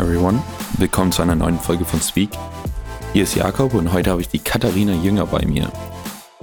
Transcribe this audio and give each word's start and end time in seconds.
everyone, 0.00 0.42
willkommen 0.78 1.12
zu 1.12 1.20
einer 1.20 1.34
neuen 1.34 1.58
Folge 1.58 1.84
von 1.84 2.00
Speak. 2.00 2.30
Hier 3.12 3.24
ist 3.24 3.34
Jakob 3.34 3.74
und 3.74 3.92
heute 3.92 4.10
habe 4.10 4.22
ich 4.22 4.30
die 4.30 4.38
Katharina 4.38 4.94
Jünger 4.94 5.26
bei 5.26 5.44
mir. 5.44 5.70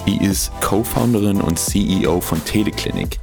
Die 0.06 0.24
ist 0.24 0.52
Co-Founderin 0.62 1.42
und 1.42 1.58
CEO 1.58 2.22
von 2.22 2.44
Teleklinik. 2.46 3.18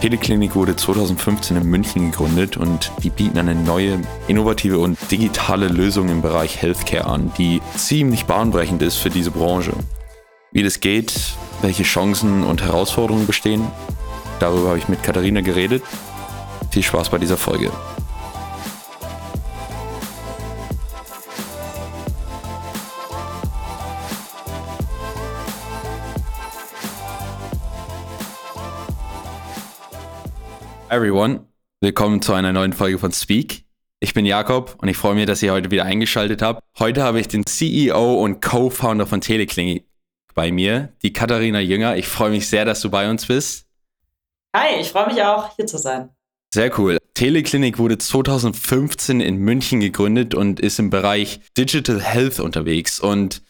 Teleklinik 0.00 0.54
wurde 0.54 0.76
2015 0.76 1.56
in 1.56 1.66
München 1.66 2.12
gegründet 2.12 2.56
und 2.56 2.92
die 3.02 3.10
bieten 3.10 3.36
eine 3.36 3.56
neue, 3.56 3.98
innovative 4.28 4.78
und 4.78 4.96
digitale 5.10 5.66
Lösung 5.66 6.08
im 6.08 6.22
Bereich 6.22 6.62
Healthcare 6.62 7.06
an, 7.06 7.32
die 7.36 7.60
ziemlich 7.74 8.26
bahnbrechend 8.26 8.80
ist 8.80 8.98
für 8.98 9.10
diese 9.10 9.32
Branche. 9.32 9.72
Wie 10.52 10.62
das 10.62 10.78
geht, 10.78 11.12
welche 11.62 11.82
Chancen 11.82 12.44
und 12.44 12.62
Herausforderungen 12.62 13.26
bestehen, 13.26 13.66
darüber 14.38 14.68
habe 14.68 14.78
ich 14.78 14.88
mit 14.88 15.02
Katharina 15.02 15.40
geredet. 15.40 15.82
Viel 16.70 16.84
Spaß 16.84 17.08
bei 17.08 17.18
dieser 17.18 17.36
Folge. 17.36 17.72
Everyone. 30.92 31.46
Willkommen 31.80 32.20
zu 32.20 32.34
einer 32.34 32.52
neuen 32.52 32.74
Folge 32.74 32.98
von 32.98 33.12
Speak. 33.12 33.64
Ich 34.00 34.12
bin 34.12 34.26
Jakob 34.26 34.76
und 34.82 34.88
ich 34.88 34.98
freue 34.98 35.14
mich, 35.14 35.24
dass 35.24 35.42
ihr 35.42 35.50
heute 35.50 35.70
wieder 35.70 35.86
eingeschaltet 35.86 36.42
habt. 36.42 36.62
Heute 36.78 37.02
habe 37.02 37.18
ich 37.18 37.28
den 37.28 37.46
CEO 37.46 38.22
und 38.22 38.42
Co-Founder 38.42 39.06
von 39.06 39.22
Teleklinik 39.22 39.86
bei 40.34 40.52
mir, 40.52 40.92
die 41.02 41.14
Katharina 41.14 41.60
Jünger. 41.60 41.96
Ich 41.96 42.08
freue 42.08 42.28
mich 42.28 42.46
sehr, 42.46 42.66
dass 42.66 42.82
du 42.82 42.90
bei 42.90 43.08
uns 43.08 43.24
bist. 43.24 43.66
Hi, 44.54 44.80
ich 44.82 44.90
freue 44.90 45.06
mich 45.06 45.22
auch, 45.22 45.56
hier 45.56 45.66
zu 45.66 45.78
sein. 45.78 46.10
Sehr 46.52 46.78
cool. 46.78 46.98
Teleklinik 47.14 47.78
wurde 47.78 47.96
2015 47.96 49.22
in 49.22 49.36
München 49.36 49.80
gegründet 49.80 50.34
und 50.34 50.60
ist 50.60 50.78
im 50.78 50.90
Bereich 50.90 51.40
Digital 51.56 52.02
Health 52.02 52.38
unterwegs. 52.38 53.00
Und 53.00 53.40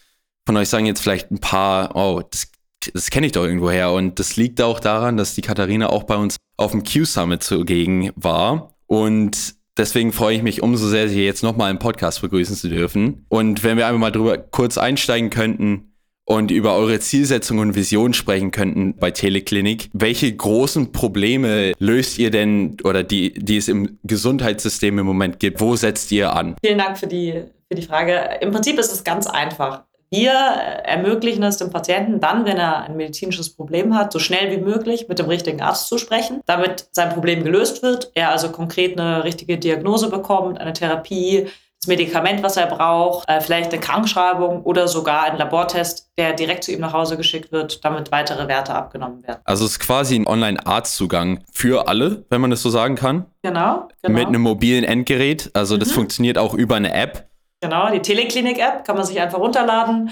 von 0.47 0.57
euch 0.57 0.69
sagen 0.69 0.87
jetzt 0.87 1.03
vielleicht 1.03 1.33
ein 1.33 1.41
paar, 1.41 1.97
oh, 1.97 2.23
das 2.23 2.52
das 2.95 3.11
kenne 3.11 3.27
ich 3.27 3.33
doch 3.33 3.45
irgendwoher. 3.45 3.93
Und 3.93 4.19
das 4.19 4.37
liegt 4.37 4.61
auch 4.61 4.81
daran, 4.81 5.17
dass 5.17 5.35
die 5.35 5.43
Katharina 5.43 5.91
auch 5.91 6.05
bei 6.05 6.17
uns 6.17 6.37
auf 6.57 6.73
dem 6.73 6.85
Q-Summit 6.85 7.43
zugegen 7.43 8.11
war. 8.17 8.75
Und 8.87 9.55
deswegen 9.77 10.13
freue 10.13 10.37
ich 10.37 10.43
mich 10.43 10.63
umso 10.63 10.89
sehr, 10.89 11.09
Sie 11.09 11.25
jetzt 11.25 11.43
nochmal 11.43 11.71
im 11.71 11.79
Podcast 11.79 12.21
begrüßen 12.21 12.57
zu 12.57 12.69
dürfen. 12.69 13.27
Und 13.29 13.65
wenn 13.65 13.77
wir 13.77 13.87
einfach 13.87 14.01
mal 14.01 14.11
drüber 14.11 14.39
kurz 14.39 14.79
einsteigen 14.79 15.31
könnten 15.31 15.93
und 16.25 16.51
über 16.51 16.77
eure 16.77 17.01
Zielsetzung 17.01 17.59
und 17.59 17.75
Vision 17.75 18.15
sprechen 18.15 18.51
könnten 18.53 18.97
bei 18.97 19.11
Teleklinik. 19.11 19.91
Welche 19.93 20.33
großen 20.33 20.93
Probleme 20.93 21.73
löst 21.79 22.19
ihr 22.19 22.31
denn 22.31 22.77
oder 22.85 23.03
die, 23.03 23.33
die 23.35 23.57
es 23.57 23.69
im 23.69 23.99
Gesundheitssystem 24.05 24.99
im 24.99 25.07
Moment 25.07 25.41
gibt? 25.41 25.61
Wo 25.61 25.77
setzt 25.77 26.13
ihr 26.13 26.33
an? 26.35 26.57
Vielen 26.65 26.79
Dank 26.79 26.99
für 26.99 27.07
die, 27.07 27.43
für 27.69 27.75
die 27.75 27.83
Frage. 27.83 28.39
Im 28.41 28.53
Prinzip 28.53 28.79
ist 28.79 28.93
es 28.93 29.03
ganz 29.05 29.27
einfach. 29.27 29.85
Wir 30.13 30.33
ermöglichen 30.33 31.43
es 31.43 31.57
dem 31.57 31.71
Patienten 31.71 32.21
dann, 32.21 32.45
wenn 32.45 32.59
er 32.59 32.83
ein 32.83 32.99
medizinisches 32.99 33.49
Problem 33.49 33.97
hat, 33.97 34.13
so 34.13 34.19
schnell 34.19 34.51
wie 34.51 34.63
möglich 34.63 35.09
mit 35.09 35.19
dem 35.19 35.27
richtigen 35.27 35.63
Arzt 35.63 35.89
zu 35.89 35.97
sprechen, 35.97 36.43
damit 36.45 36.87
sein 36.93 37.15
Problem 37.15 37.43
gelöst 37.43 37.83
wird, 37.83 38.13
er 38.15 38.29
also 38.29 38.51
konkret 38.51 39.01
eine 39.01 39.25
richtige 39.25 39.57
Diagnose 39.57 40.11
bekommt, 40.11 40.61
eine 40.61 40.75
Therapie, 40.75 41.49
das 41.81 41.89
Medikament, 41.89 42.43
was 42.43 42.59
er 42.59 42.67
braucht, 42.67 43.27
äh, 43.27 43.41
vielleicht 43.41 43.73
eine 43.73 43.81
Krankschreibung 43.81 44.63
oder 44.65 44.87
sogar 44.87 45.25
ein 45.25 45.39
Labortest, 45.39 46.11
der 46.19 46.35
direkt 46.35 46.65
zu 46.65 46.73
ihm 46.73 46.81
nach 46.81 46.93
Hause 46.93 47.17
geschickt 47.17 47.51
wird, 47.51 47.83
damit 47.83 48.13
weitere 48.13 48.47
Werte 48.49 48.75
abgenommen 48.75 49.27
werden. 49.27 49.41
Also 49.45 49.65
es 49.65 49.73
ist 49.73 49.81
quasi 49.81 50.15
ein 50.15 50.27
Online-Arztzugang 50.27 51.43
für 51.51 51.89
alle, 51.89 52.27
wenn 52.29 52.43
man 52.43 52.51
das 52.51 52.61
so 52.61 52.69
sagen 52.69 52.97
kann. 52.97 53.25
Genau. 53.43 53.89
genau. 54.03 54.19
Mit 54.19 54.29
einem 54.29 54.43
mobilen 54.43 54.85
Endgerät. 54.85 55.51
Also 55.55 55.77
mhm. 55.77 55.81
das 55.81 55.91
funktioniert 55.91 56.37
auch 56.37 56.53
über 56.53 56.77
eine 56.77 56.93
App. 56.93 57.32
Genau, 57.63 57.91
die 57.91 58.03
Teleklinik-App 58.03 58.85
kann 58.85 58.97
man 58.97 59.07
sich 59.07 59.21
einfach 59.21 59.39
runterladen, 59.39 60.11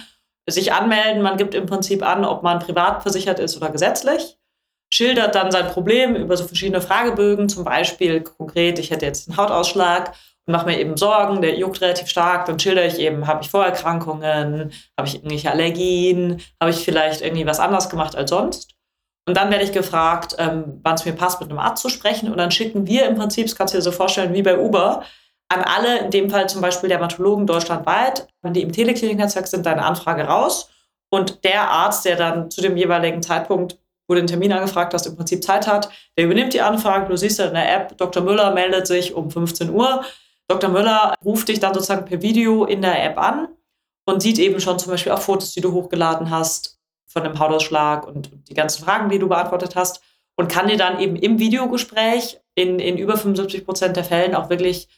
sich 0.49 0.73
anmelden. 0.73 1.21
Man 1.21 1.37
gibt 1.37 1.55
im 1.55 1.67
Prinzip 1.67 2.07
an, 2.07 2.25
ob 2.25 2.45
man 2.45 2.61
privat 2.61 3.03
versichert 3.03 3.41
ist 3.41 3.57
oder 3.57 3.71
gesetzlich. 3.71 4.39
Schildert 4.93 5.35
dann 5.35 5.51
sein 5.51 5.67
Problem 5.67 6.15
über 6.15 6.37
so 6.37 6.45
verschiedene 6.45 6.81
Fragebögen, 6.81 7.49
zum 7.49 7.65
Beispiel 7.65 8.23
konkret, 8.23 8.79
ich 8.79 8.91
hätte 8.91 9.07
jetzt 9.07 9.29
einen 9.29 9.37
Hautausschlag 9.37 10.15
und 10.47 10.53
mache 10.53 10.67
mir 10.67 10.79
eben 10.79 10.97
Sorgen, 10.97 11.43
der 11.43 11.57
juckt 11.57 11.81
relativ 11.81 12.09
stark. 12.09 12.47
Dann 12.47 12.61
schildere 12.61 12.87
ich 12.87 13.01
eben, 13.01 13.27
habe 13.27 13.43
ich 13.43 13.51
Vorerkrankungen, 13.51 14.73
habe 14.97 15.09
ich 15.09 15.17
irgendwelche 15.17 15.51
Allergien, 15.51 16.41
habe 16.61 16.71
ich 16.71 16.85
vielleicht 16.85 17.21
irgendwie 17.21 17.47
was 17.47 17.59
anders 17.59 17.91
gemacht 17.91 18.15
als 18.15 18.31
sonst. 18.31 18.75
Und 19.27 19.37
dann 19.37 19.51
werde 19.51 19.65
ich 19.65 19.73
gefragt, 19.73 20.37
ähm, 20.39 20.81
wann 20.85 20.95
es 20.95 21.05
mir 21.05 21.13
passt, 21.13 21.41
mit 21.41 21.51
einem 21.51 21.59
Arzt 21.59 21.83
zu 21.83 21.89
sprechen. 21.89 22.31
Und 22.31 22.39
dann 22.39 22.53
schicken 22.53 22.87
wir 22.87 23.07
im 23.07 23.17
Prinzip, 23.17 23.47
das 23.47 23.57
kannst 23.57 23.75
du 23.75 23.79
dir 23.79 23.83
so 23.83 23.93
vorstellen, 23.93 24.35
wie 24.35 24.43
bei 24.43 24.59
Uber, 24.59 25.03
an 25.51 25.63
alle, 25.63 25.99
in 25.99 26.11
dem 26.11 26.31
Fall 26.31 26.49
zum 26.49 26.61
Beispiel 26.61 26.89
Dermatologen 26.89 27.47
deutschlandweit, 27.47 28.29
wenn 28.43 28.55
die 28.55 28.63
im 28.63 28.73
Telekliniknetzwerk 28.73 29.49
sind, 29.49 29.67
deine 29.67 29.85
Anfrage 29.85 30.23
raus. 30.25 30.71
Und 31.11 31.45
der 31.45 31.69
Arzt, 31.69 32.05
der 32.05 32.17
dann 32.17 32.51
zu 32.51 32.61
dem 32.61 32.77
jeweiligen 32.77 33.21
Zeitpunkt, 33.21 33.77
wo 34.07 34.15
du 34.15 34.21
den 34.21 34.29
Termin 34.29 34.53
angefragt 34.53 34.95
hast, 34.95 35.07
im 35.07 35.17
Prinzip 35.17 35.43
Zeit 35.43 35.67
hat, 35.67 35.91
der 36.17 36.27
übernimmt 36.27 36.53
die 36.55 36.61
Anfrage. 36.61 37.09
Du 37.09 37.17
siehst 37.17 37.41
ja 37.41 37.47
in 37.47 37.55
der 37.55 37.75
App, 37.75 37.99
Dr. 37.99 38.23
Müller 38.23 38.53
meldet 38.53 38.87
sich 38.87 39.13
um 39.15 39.31
15 39.31 39.71
Uhr. 39.71 40.05
Dr. 40.47 40.71
Müller 40.71 41.15
ruft 41.25 41.49
dich 41.49 41.59
dann 41.59 41.75
sozusagen 41.75 42.05
per 42.05 42.23
Video 42.23 42.65
in 42.65 42.83
der 42.83 43.05
App 43.05 43.19
an 43.19 43.49
und 44.07 44.23
sieht 44.23 44.39
eben 44.39 44.61
schon 44.61 44.79
zum 44.79 44.93
Beispiel 44.93 45.13
auch 45.13 45.21
Fotos, 45.21 45.53
die 45.53 45.61
du 45.61 45.73
hochgeladen 45.73 46.31
hast 46.31 46.79
von 47.07 47.25
dem 47.25 47.39
Hautausschlag 47.41 48.07
und 48.07 48.31
die 48.49 48.55
ganzen 48.55 48.85
Fragen, 48.85 49.11
die 49.11 49.19
du 49.19 49.29
beantwortet 49.29 49.75
hast 49.75 50.01
und 50.37 50.49
kann 50.51 50.69
dir 50.69 50.77
dann 50.77 51.01
eben 51.01 51.17
im 51.17 51.41
Videogespräch 51.41 52.41
in, 52.55 52.79
in 52.79 52.99
über 52.99 53.17
75 53.17 53.65
Prozent 53.65 53.97
der 53.97 54.05
Fällen 54.05 54.35
auch 54.35 54.49
wirklich 54.49 54.89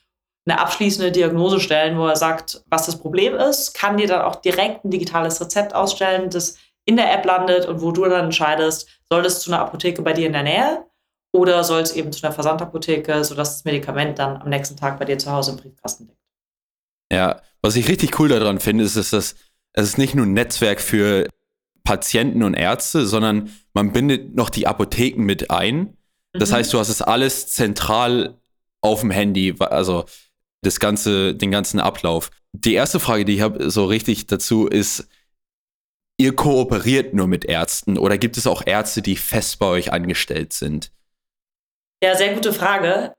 eine 0.45 0.59
abschließende 0.59 1.13
Diagnose 1.13 1.61
stellen, 1.61 1.99
wo 1.99 2.07
er 2.07 2.17
sagt, 2.17 2.63
was 2.69 2.87
das 2.87 2.99
Problem 2.99 3.35
ist, 3.35 3.75
kann 3.75 3.97
dir 3.97 4.09
dann 4.09 4.23
auch 4.23 4.37
direkt 4.37 4.85
ein 4.85 4.91
digitales 4.91 5.41
Rezept 5.41 5.75
ausstellen, 5.75 6.31
das 6.31 6.57
in 6.85 6.97
der 6.97 7.13
App 7.13 7.25
landet 7.25 7.67
und 7.67 7.81
wo 7.81 7.93
du 7.93 8.05
dann 8.05 8.27
entscheidest, 8.27 8.89
soll 9.09 9.25
es 9.25 9.41
zu 9.41 9.53
einer 9.53 9.63
Apotheke 9.63 10.03
bei 10.03 10.13
dir 10.13 10.27
in 10.27 10.33
der 10.33 10.43
Nähe 10.43 10.85
oder 11.33 11.63
soll 11.63 11.81
es 11.81 11.93
eben 11.93 12.13
zu 12.13 12.25
einer 12.25 12.35
Versandapotheke, 12.35 13.25
sodass 13.25 13.55
das 13.55 13.65
Medikament 13.65 14.19
dann 14.19 14.37
am 14.37 14.49
nächsten 14.49 14.77
Tag 14.77 14.99
bei 14.99 15.05
dir 15.05 15.19
zu 15.19 15.31
Hause 15.31 15.53
im 15.53 15.59
Briefkasten 15.59 16.07
liegt. 16.09 16.19
Ja, 17.13 17.41
was 17.63 17.77
ich 17.77 17.89
richtig 17.89 18.19
cool 18.19 18.29
daran 18.29 18.59
finde, 18.59 18.85
ist, 18.85 18.97
dass 18.97 19.11
das, 19.11 19.37
es 19.75 19.85
ist 19.85 19.99
nicht 19.99 20.15
nur 20.15 20.27
ein 20.27 20.33
Netzwerk 20.33 20.81
für 20.81 21.29
Patienten 21.85 22.43
und 22.43 22.55
Ärzte, 22.55 23.07
sondern 23.07 23.51
man 23.75 23.93
bindet 23.93 24.35
noch 24.35 24.51
die 24.51 24.67
Apotheken 24.67 25.23
mit 25.23 25.51
ein. 25.51 25.97
Das 26.33 26.51
mhm. 26.51 26.55
heißt, 26.57 26.73
du 26.73 26.79
hast 26.79 26.89
es 26.89 27.03
alles 27.03 27.49
zentral 27.49 28.39
auf 28.81 29.01
dem 29.01 29.11
Handy. 29.11 29.55
Also 29.59 30.05
das 30.63 30.81
ganze, 30.81 31.35
den 31.35 31.51
ganzen 31.51 31.81
Ablauf. 31.81 32.31
Die 32.53 32.75
erste 32.75 33.01
Frage, 33.01 33.25
die 33.25 33.35
ich 33.35 33.41
habe, 33.41 33.71
so 33.71 33.85
richtig 33.85 34.27
dazu 34.27 34.67
ist, 34.67 35.09
ihr 36.19 36.35
kooperiert 36.35 37.15
nur 37.15 37.27
mit 37.27 37.45
Ärzten 37.45 37.99
oder 37.99 38.19
gibt 38.19 38.37
es 38.37 38.47
auch 38.47 38.63
Ärzte, 38.65 39.03
die 39.03 39.17
fest 39.17 39.59
bei 39.59 39.67
euch 39.67 39.93
angestellt 39.93 40.53
sind? 40.53 40.93
Ja, 42.03 42.17
sehr 42.17 42.35
gute 42.35 42.53
Frage. 42.53 43.15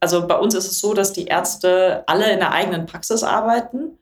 Also 0.00 0.26
bei 0.26 0.36
uns 0.36 0.54
ist 0.54 0.70
es 0.70 0.80
so, 0.80 0.94
dass 0.94 1.12
die 1.12 1.26
Ärzte 1.26 2.04
alle 2.06 2.32
in 2.32 2.38
der 2.38 2.52
eigenen 2.52 2.86
Praxis 2.86 3.22
arbeiten. 3.22 3.98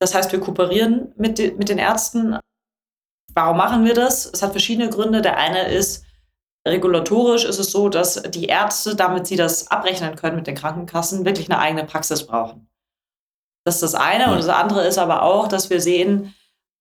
Das 0.00 0.14
heißt, 0.14 0.32
wir 0.32 0.40
kooperieren 0.40 1.12
mit, 1.16 1.38
mit 1.58 1.68
den 1.68 1.78
Ärzten. 1.78 2.38
Warum 3.34 3.56
machen 3.58 3.84
wir 3.84 3.94
das? 3.94 4.26
Es 4.26 4.42
hat 4.42 4.52
verschiedene 4.52 4.88
Gründe. 4.88 5.20
Der 5.20 5.36
eine 5.36 5.68
ist, 5.68 6.04
Regulatorisch 6.66 7.44
ist 7.44 7.58
es 7.58 7.72
so, 7.72 7.88
dass 7.88 8.22
die 8.22 8.46
Ärzte, 8.46 8.94
damit 8.94 9.26
sie 9.26 9.36
das 9.36 9.70
abrechnen 9.70 10.16
können 10.16 10.36
mit 10.36 10.46
den 10.46 10.54
Krankenkassen, 10.54 11.24
wirklich 11.24 11.50
eine 11.50 11.58
eigene 11.58 11.84
Praxis 11.84 12.26
brauchen. 12.26 12.68
Das 13.64 13.76
ist 13.76 13.82
das 13.82 13.94
eine. 13.94 14.30
Und 14.30 14.38
das 14.38 14.48
andere 14.48 14.86
ist 14.86 14.98
aber 14.98 15.22
auch, 15.22 15.48
dass 15.48 15.70
wir 15.70 15.80
sehen, 15.80 16.34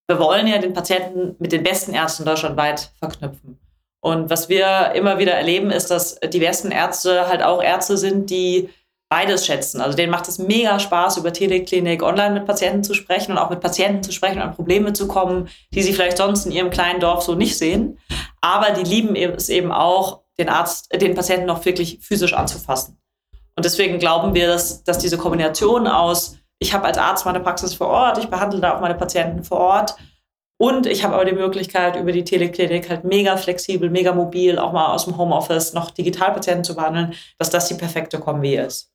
wir 0.07 0.19
wollen 0.19 0.47
ja 0.47 0.57
den 0.57 0.73
Patienten 0.73 1.35
mit 1.39 1.51
den 1.51 1.63
besten 1.63 1.93
Ärzten 1.93 2.25
deutschlandweit 2.25 2.91
verknüpfen. 2.99 3.59
Und 4.01 4.29
was 4.29 4.49
wir 4.49 4.93
immer 4.93 5.19
wieder 5.19 5.33
erleben, 5.33 5.71
ist, 5.71 5.91
dass 5.91 6.19
die 6.19 6.39
besten 6.39 6.71
Ärzte 6.71 7.27
halt 7.27 7.43
auch 7.43 7.61
Ärzte 7.61 7.97
sind, 7.97 8.29
die 8.29 8.69
beides 9.09 9.45
schätzen. 9.45 9.81
Also 9.81 9.97
denen 9.97 10.11
macht 10.11 10.27
es 10.27 10.37
mega 10.37 10.79
Spaß, 10.79 11.17
über 11.17 11.33
Teleklinik 11.33 12.03
online 12.03 12.35
mit 12.35 12.45
Patienten 12.45 12.83
zu 12.83 12.93
sprechen 12.93 13.31
und 13.31 13.37
auch 13.39 13.49
mit 13.49 13.59
Patienten 13.59 14.03
zu 14.03 14.11
sprechen 14.11 14.37
und 14.37 14.43
an 14.43 14.55
Probleme 14.55 14.93
zu 14.93 15.07
kommen, 15.07 15.49
die 15.73 15.81
sie 15.81 15.93
vielleicht 15.93 16.17
sonst 16.17 16.45
in 16.45 16.51
ihrem 16.51 16.69
kleinen 16.69 16.99
Dorf 16.99 17.23
so 17.23 17.33
nicht 17.33 17.57
sehen. 17.57 17.97
Aber 18.39 18.71
die 18.71 18.83
lieben 18.83 19.15
es 19.15 19.49
eben 19.49 19.71
auch, 19.71 20.21
den 20.37 20.47
Arzt, 20.47 20.93
den 20.93 21.15
Patienten 21.15 21.47
noch 21.47 21.65
wirklich 21.65 21.99
physisch 22.01 22.33
anzufassen. 22.33 22.97
Und 23.55 23.65
deswegen 23.65 23.99
glauben 23.99 24.33
wir, 24.35 24.47
dass, 24.47 24.83
dass 24.83 24.99
diese 24.99 25.17
Kombination 25.17 25.87
aus, 25.87 26.37
ich 26.59 26.73
habe 26.73 26.85
als 26.85 26.97
Arzt 26.97 27.25
meine 27.25 27.41
Praxis 27.41 27.73
vor 27.73 27.87
Ort, 27.87 28.19
ich 28.19 28.29
behandle 28.29 28.61
da 28.61 28.75
auch 28.75 28.79
meine 28.79 28.95
Patienten 28.95 29.43
vor 29.43 29.57
Ort 29.57 29.95
und 30.61 30.87
ich 30.87 31.03
habe 31.03 31.15
aber 31.15 31.25
die 31.25 31.33
Möglichkeit, 31.33 31.95
über 31.95 32.11
die 32.11 32.23
Teleklinik 32.23 32.89
halt 32.89 33.05
mega 33.05 33.37
flexibel, 33.37 33.89
mega 33.89 34.13
mobil, 34.13 34.59
auch 34.59 34.71
mal 34.71 34.93
aus 34.93 35.05
dem 35.05 35.17
Homeoffice 35.17 35.73
noch 35.73 35.91
Digitalpatienten 35.91 36.63
zu 36.63 36.75
behandeln, 36.75 37.13
dass 37.37 37.49
das 37.49 37.67
die 37.67 37.75
perfekte 37.75 38.19
Kombi 38.19 38.55
ist. 38.55 38.88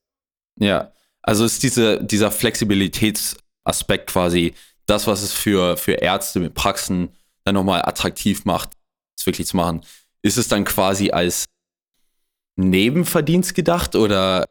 Ja, 0.57 0.93
also 1.23 1.45
ist 1.45 1.63
diese, 1.63 2.03
dieser 2.03 2.31
Flexibilitätsaspekt 2.31 4.11
quasi 4.11 4.55
das, 4.87 5.07
was 5.07 5.23
es 5.23 5.33
für, 5.33 5.77
für 5.77 5.93
Ärzte 5.93 6.41
mit 6.41 6.55
Praxen 6.55 7.17
dann 7.45 7.55
nochmal 7.55 7.83
attraktiv 7.83 8.45
macht, 8.45 8.71
es 9.19 9.27
wirklich 9.27 9.47
zu 9.47 9.57
machen. 9.57 9.85
Ist 10.23 10.37
es 10.37 10.49
dann 10.49 10.65
quasi 10.65 11.11
als 11.11 11.47
Nebenverdienst 12.57 13.55
gedacht 13.55 13.97
oder 13.97 14.45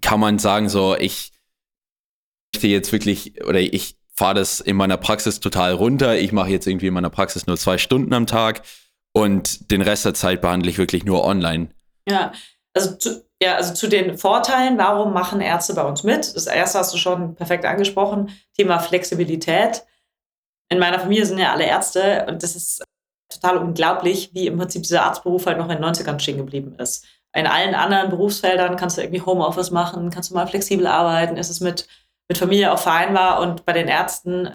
kann 0.00 0.20
man 0.20 0.38
sagen, 0.38 0.68
so, 0.68 0.96
ich 0.96 1.32
möchte 2.54 2.68
jetzt 2.68 2.92
wirklich, 2.92 3.44
oder 3.44 3.60
ich 3.60 3.96
fahre 4.14 4.34
das 4.34 4.60
in 4.60 4.76
meiner 4.76 4.96
Praxis 4.96 5.40
total 5.40 5.72
runter. 5.72 6.16
Ich 6.18 6.32
mache 6.32 6.50
jetzt 6.50 6.66
irgendwie 6.66 6.86
in 6.86 6.94
meiner 6.94 7.10
Praxis 7.10 7.46
nur 7.46 7.56
zwei 7.56 7.78
Stunden 7.78 8.14
am 8.14 8.26
Tag 8.26 8.62
und 9.12 9.70
den 9.70 9.82
Rest 9.82 10.04
der 10.04 10.14
Zeit 10.14 10.40
behandle 10.40 10.70
ich 10.70 10.78
wirklich 10.78 11.04
nur 11.04 11.24
online. 11.24 11.68
Ja, 12.08 12.32
also 12.72 12.96
zu, 12.96 13.23
ja, 13.44 13.56
also 13.56 13.74
zu 13.74 13.88
den 13.88 14.18
Vorteilen, 14.18 14.78
warum 14.78 15.12
machen 15.12 15.40
Ärzte 15.40 15.74
bei 15.74 15.84
uns 15.84 16.02
mit? 16.02 16.34
Das 16.34 16.46
erste 16.46 16.78
hast 16.78 16.92
du 16.94 16.98
schon 16.98 17.34
perfekt 17.34 17.64
angesprochen, 17.64 18.30
Thema 18.56 18.78
Flexibilität. 18.78 19.84
In 20.70 20.78
meiner 20.78 20.98
Familie 20.98 21.26
sind 21.26 21.38
ja 21.38 21.52
alle 21.52 21.66
Ärzte 21.66 22.26
und 22.28 22.42
das 22.42 22.56
ist 22.56 22.82
total 23.28 23.58
unglaublich, 23.58 24.30
wie 24.34 24.46
im 24.46 24.56
Prinzip 24.56 24.82
dieser 24.82 25.04
Arztberuf 25.04 25.46
halt 25.46 25.58
noch 25.58 25.68
in 25.68 25.76
den 25.76 25.84
90ern 25.84 26.18
stehen 26.18 26.38
geblieben 26.38 26.74
ist. 26.78 27.06
In 27.36 27.46
allen 27.46 27.74
anderen 27.74 28.10
Berufsfeldern 28.10 28.76
kannst 28.76 28.96
du 28.96 29.02
irgendwie 29.02 29.22
Homeoffice 29.22 29.70
machen, 29.70 30.10
kannst 30.10 30.30
du 30.30 30.34
mal 30.34 30.46
flexibel 30.46 30.86
arbeiten, 30.86 31.36
ist 31.36 31.50
es 31.50 31.60
mit, 31.60 31.88
mit 32.28 32.38
Familie 32.38 32.72
auch 32.72 32.78
vereinbar 32.78 33.40
und 33.40 33.64
bei 33.64 33.72
den 33.72 33.88
Ärzten 33.88 34.52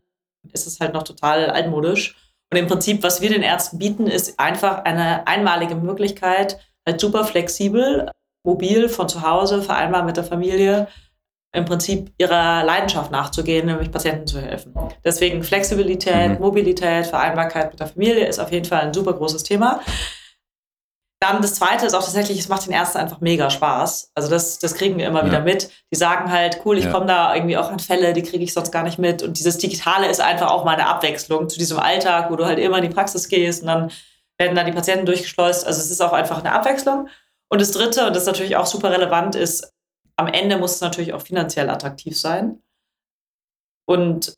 ist 0.53 0.65
es 0.65 0.79
halt 0.79 0.93
noch 0.93 1.03
total 1.03 1.49
altmodisch. 1.49 2.15
Und 2.51 2.57
im 2.57 2.67
Prinzip, 2.67 3.03
was 3.03 3.21
wir 3.21 3.29
den 3.29 3.43
Ärzten 3.43 3.77
bieten, 3.77 4.07
ist 4.07 4.39
einfach 4.39 4.85
eine 4.85 5.27
einmalige 5.27 5.75
Möglichkeit, 5.75 6.59
halt 6.87 6.99
super 6.99 7.25
flexibel, 7.25 8.09
mobil 8.43 8.89
von 8.89 9.09
zu 9.09 9.21
Hause, 9.21 9.61
vereinbar 9.61 10.03
mit 10.03 10.17
der 10.17 10.23
Familie, 10.23 10.87
im 11.51 11.65
Prinzip 11.65 12.13
ihrer 12.17 12.63
Leidenschaft 12.63 13.11
nachzugehen, 13.11 13.65
nämlich 13.65 13.91
Patienten 13.91 14.27
zu 14.27 14.39
helfen. 14.39 14.73
Deswegen 15.03 15.43
Flexibilität, 15.43 16.33
mhm. 16.33 16.39
Mobilität, 16.39 17.07
Vereinbarkeit 17.07 17.71
mit 17.71 17.79
der 17.79 17.87
Familie 17.87 18.27
ist 18.27 18.39
auf 18.39 18.51
jeden 18.51 18.65
Fall 18.65 18.81
ein 18.81 18.93
super 18.93 19.13
großes 19.13 19.43
Thema. 19.43 19.81
Dann 21.21 21.41
das 21.41 21.55
Zweite 21.55 21.85
ist 21.85 21.95
auch 21.95 22.03
tatsächlich, 22.03 22.39
es 22.39 22.47
macht 22.47 22.65
den 22.65 22.71
Ärzten 22.71 22.99
einfach 22.99 23.19
mega 23.19 23.49
Spaß. 23.49 24.11
Also 24.15 24.29
das, 24.29 24.59
das 24.59 24.75
kriegen 24.75 24.97
wir 24.97 25.05
immer 25.05 25.19
ja. 25.19 25.25
wieder 25.25 25.39
mit. 25.41 25.69
Die 25.91 25.97
sagen 25.97 26.31
halt, 26.31 26.61
cool, 26.63 26.77
ich 26.77 26.85
ja. 26.85 26.91
komme 26.91 27.07
da 27.07 27.35
irgendwie 27.35 27.57
auch 27.57 27.69
an 27.69 27.79
Fälle, 27.79 28.13
die 28.13 28.23
kriege 28.23 28.43
ich 28.43 28.53
sonst 28.53 28.71
gar 28.71 28.83
nicht 28.83 28.99
mit. 28.99 29.21
Und 29.21 29.37
dieses 29.37 29.57
Digitale 29.57 30.07
ist 30.07 30.21
einfach 30.21 30.49
auch 30.49 30.63
mal 30.63 30.75
eine 30.75 30.87
Abwechslung 30.87 31.49
zu 31.49 31.59
diesem 31.59 31.77
Alltag, 31.77 32.31
wo 32.31 32.37
du 32.37 32.45
halt 32.45 32.57
immer 32.57 32.77
in 32.77 32.83
die 32.83 32.95
Praxis 32.95 33.27
gehst 33.27 33.63
und 33.63 33.67
dann 33.67 33.91
werden 34.37 34.55
da 34.55 34.63
die 34.63 34.71
Patienten 34.71 35.05
durchgeschleust. 35.05 35.67
Also 35.67 35.81
es 35.81 35.91
ist 35.91 36.01
auch 36.01 36.13
einfach 36.13 36.39
eine 36.39 36.53
Abwechslung. 36.53 37.09
Und 37.51 37.61
das 37.61 37.71
Dritte, 37.71 38.07
und 38.07 38.15
das 38.15 38.25
natürlich 38.25 38.55
auch 38.55 38.67
super 38.67 38.91
relevant 38.91 39.35
ist, 39.35 39.73
am 40.15 40.27
Ende 40.27 40.57
muss 40.57 40.75
es 40.75 40.81
natürlich 40.81 41.13
auch 41.13 41.21
finanziell 41.21 41.69
attraktiv 41.69 42.19
sein. 42.19 42.61
Und 43.87 44.35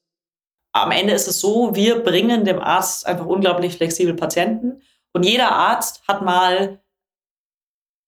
am 0.74 0.92
Ende 0.92 1.14
ist 1.14 1.28
es 1.28 1.40
so, 1.40 1.76
wir 1.76 2.04
bringen 2.04 2.46
dem 2.46 2.60
Arzt 2.60 3.06
einfach 3.06 3.26
unglaublich 3.26 3.76
flexibel 3.76 4.16
Patienten. 4.16 4.82
Und 5.14 5.24
jeder 5.24 5.52
Arzt 5.52 6.08
hat 6.08 6.22
mal, 6.22 6.82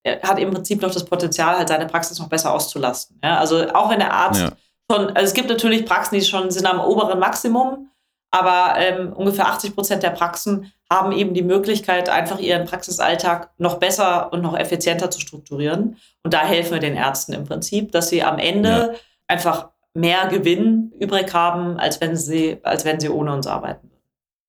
hat 0.06 0.40
im 0.40 0.52
Prinzip 0.52 0.82
noch 0.82 0.94
das 0.94 1.04
Potenzial, 1.04 1.58
halt 1.58 1.68
seine 1.68 1.88
Praxis 1.88 2.20
noch 2.20 2.30
besser 2.30 2.54
auszulasten. 2.54 3.20
Ja, 3.22 3.40
also 3.40 3.68
auch 3.74 3.90
wenn 3.90 4.00
der 4.00 4.14
Arzt 4.14 4.42
ja. 4.42 4.52
schon, 4.90 5.08
also 5.08 5.26
es 5.26 5.34
gibt 5.34 5.50
natürlich 5.50 5.86
Praxen, 5.86 6.16
die 6.16 6.22
schon 6.22 6.50
sind 6.52 6.66
am 6.66 6.80
oberen 6.80 7.20
Maximum, 7.20 7.90
aber 8.32 8.76
ähm, 8.78 9.12
ungefähr 9.14 9.48
80 9.48 9.76
Prozent 9.76 10.04
der 10.04 10.12
Praxen 10.12 10.72
haben 10.94 11.12
eben 11.12 11.34
die 11.34 11.44
Möglichkeit, 11.44 12.10
einfach 12.10 12.40
ihren 12.40 12.66
Praxisalltag 12.66 13.50
noch 13.58 13.80
besser 13.80 14.32
und 14.32 14.42
noch 14.42 14.58
effizienter 14.58 15.10
zu 15.10 15.20
strukturieren. 15.20 15.98
Und 16.24 16.34
da 16.34 16.46
helfen 16.46 16.74
wir 16.74 16.80
den 16.80 16.96
Ärzten 16.96 17.34
im 17.34 17.46
Prinzip, 17.46 17.92
dass 17.92 18.10
sie 18.10 18.24
am 18.24 18.38
Ende 18.38 18.70
ja. 18.70 19.00
einfach 19.28 19.70
mehr 19.94 20.28
Gewinn 20.28 20.92
übrig 21.00 21.34
haben, 21.34 21.80
als 21.80 22.02
wenn 22.02 22.16
sie, 22.16 22.60
als 22.64 22.86
wenn 22.86 23.00
sie 23.00 23.10
ohne 23.10 23.34
uns 23.34 23.48
arbeiten 23.48 23.90
würden. 23.90 24.02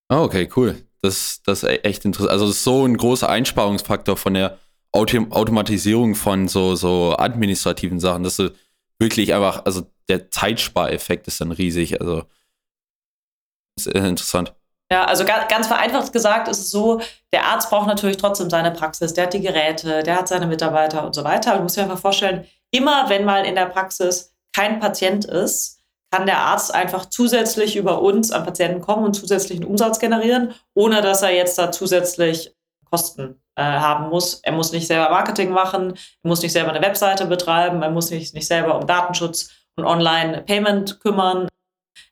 Oh, 0.09 0.25
okay, 0.25 0.49
cool. 0.55 0.75
Das, 1.01 1.41
das 1.45 1.63
ist 1.63 1.69
e-, 1.69 1.81
echt 1.83 2.05
interessant. 2.05 2.31
Also 2.31 2.47
das 2.47 2.57
ist 2.57 2.63
so 2.63 2.85
ein 2.85 2.97
großer 2.97 3.29
Einsparungsfaktor 3.29 4.17
von 4.17 4.33
der 4.33 4.57
Auto 4.91 5.17
Automatisierung 5.29 6.15
von 6.15 6.47
so, 6.47 6.75
so 6.75 7.15
administrativen 7.17 7.99
Sachen, 7.99 8.23
dass 8.23 8.37
du 8.37 8.51
wirklich 8.97 9.33
einfach, 9.33 9.65
also 9.65 9.83
der 10.07 10.31
Zeitspareffekt 10.31 11.27
ist 11.27 11.41
dann 11.41 11.51
riesig. 11.51 11.99
Also 11.99 12.23
ist 13.77 13.87
interessant. 13.87 14.55
Ja, 14.91 15.05
also 15.05 15.25
ganz, 15.25 15.67
vereinfacht 15.67 16.13
gesagt 16.13 16.47
ist 16.47 16.59
es 16.59 16.71
so, 16.71 17.01
der 17.33 17.45
Arzt 17.47 17.71
braucht 17.71 17.87
natürlich 17.87 18.17
trotzdem 18.17 18.51
seine 18.51 18.71
Praxis, 18.71 19.13
der 19.13 19.25
hat 19.25 19.33
die 19.33 19.41
Geräte, 19.41 20.03
der 20.03 20.15
hat 20.15 20.27
seine 20.27 20.45
Mitarbeiter 20.45 21.03
und 21.03 21.15
so 21.15 21.23
weiter. 21.23 21.55
du 21.55 21.63
musst 21.63 21.75
dir 21.75 21.83
einfach 21.83 21.97
vorstellen, 21.97 22.45
immer 22.71 23.09
wenn 23.09 23.25
mal 23.25 23.45
in 23.45 23.55
der 23.55 23.65
Praxis 23.65 24.35
kein 24.55 24.79
Patient 24.79 25.25
ist, 25.25 25.81
kann 26.11 26.27
der 26.27 26.37
Arzt 26.37 26.73
einfach 26.73 27.07
zusätzlich 27.07 27.75
über 27.75 28.01
uns 28.01 28.31
an 28.31 28.45
Patienten 28.45 28.79
kommen 28.81 29.05
und 29.05 29.15
zusätzlichen 29.15 29.65
Umsatz 29.65 29.99
generieren, 29.99 30.53
ohne 30.75 31.01
dass 31.01 31.23
er 31.23 31.31
jetzt 31.31 31.57
da 31.57 31.71
zusätzlich 31.71 32.55
Kosten 32.89 33.41
äh, 33.55 33.63
haben 33.63 34.09
muss. 34.09 34.35
Er 34.43 34.53
muss 34.53 34.71
nicht 34.71 34.87
selber 34.87 35.09
Marketing 35.09 35.49
machen, 35.49 35.93
er 36.23 36.27
muss 36.27 36.41
nicht 36.41 36.53
selber 36.53 36.69
eine 36.69 36.85
Webseite 36.85 37.25
betreiben, 37.25 37.81
er 37.81 37.89
muss 37.89 38.11
nicht, 38.11 38.33
nicht 38.33 38.47
selber 38.47 38.77
um 38.77 38.87
Datenschutz 38.87 39.49
und 39.75 39.85
Online-Payment 39.85 40.99
kümmern. 40.99 41.49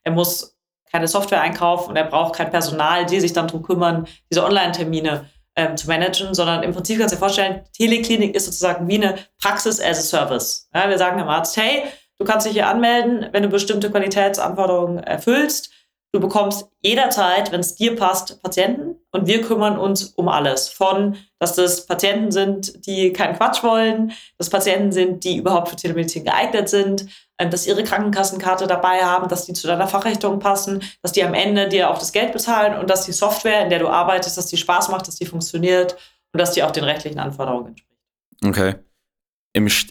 Er 0.04 0.12
muss 0.12 0.53
keine 0.94 1.07
Software 1.07 1.42
einkaufen 1.42 1.90
und 1.90 1.95
er 1.95 2.04
braucht 2.06 2.36
kein 2.36 2.51
Personal, 2.51 3.06
die 3.06 3.19
sich 3.19 3.34
dann 3.34 3.48
darum 3.48 3.63
kümmern, 3.63 4.07
diese 4.31 4.45
Online-Termine 4.45 5.25
ähm, 5.56 5.75
zu 5.75 5.88
managen, 5.88 6.36
sondern 6.36 6.62
im 6.62 6.72
Prinzip 6.72 7.00
kannst 7.00 7.13
du 7.13 7.16
dir 7.16 7.19
vorstellen, 7.19 7.62
Teleklinik 7.75 8.36
ist 8.36 8.45
sozusagen 8.45 8.88
wie 8.88 9.04
eine 9.04 9.18
Praxis 9.42 9.81
as 9.81 10.00
a 10.00 10.01
Service. 10.01 10.69
Ja, 10.74 10.88
wir 10.88 10.98
sagen 11.00 11.18
dem 11.18 11.28
Arzt, 11.28 11.57
hey, 11.57 11.84
du 12.19 12.25
kannst 12.25 12.45
dich 12.45 12.54
hier 12.54 12.68
anmelden, 12.68 13.28
wenn 13.31 13.42
du 13.42 13.50
bestimmte 13.50 13.90
Qualitätsanforderungen 13.90 15.00
erfüllst. 15.00 15.72
Du 16.13 16.19
bekommst 16.19 16.69
jederzeit, 16.83 17.51
wenn 17.51 17.62
es 17.62 17.74
dir 17.74 17.95
passt, 17.95 18.39
Patienten 18.44 18.98
und 19.12 19.25
wir 19.25 19.42
kümmern 19.42 19.80
uns 19.80 20.06
um 20.10 20.27
alles. 20.27 20.69
Von, 20.69 21.15
dass 21.39 21.56
das 21.56 21.88
Patienten 21.88 22.31
sind, 22.31 22.86
die 22.86 23.12
keinen 23.12 23.36
Quatsch 23.36 23.63
wollen, 23.63 24.12
dass 24.38 24.51
Patienten 24.51 24.92
sind, 24.92 25.24
die 25.24 25.38
überhaupt 25.38 25.69
für 25.69 25.75
Telemedizin 25.75 26.24
geeignet 26.24 26.69
sind, 26.69 27.07
ähm, 27.39 27.50
dass 27.50 27.65
ihre 27.65 27.83
Krankenkassenkarte 27.83 28.68
dabei 28.68 29.04
haben, 29.04 29.27
dass 29.27 29.48
die 29.48 29.54
zu 29.54 29.65
deiner 29.65 29.88
Fachrichtung 29.88 30.38
passen, 30.38 30.83
dass 31.01 31.13
die 31.13 31.24
am 31.24 31.33
Ende 31.33 31.68
dir 31.68 31.89
auch 31.89 31.98
das 31.98 32.12
Geld 32.12 32.31
bezahlen 32.31 32.77
und 32.77 32.92
dass 32.92 33.06
die 33.06 33.12
Software, 33.12 33.63
in 33.63 33.71
der 33.71 33.80
du 33.80 33.88
arbeitest, 33.88 34.38
dass 34.38 34.45
die 34.45 34.57
Spaß 34.57 34.89
macht, 34.89 35.07
dass 35.07 35.15
die 35.15 35.25
funktioniert 35.25 35.94
und 36.31 36.39
dass 36.39 36.51
die 36.51 36.62
auch 36.62 36.71
den 36.71 36.83
rechtlichen 36.83 37.18
Anforderungen 37.18 37.69
entspricht. 37.69 38.00
Okay. 38.45 38.75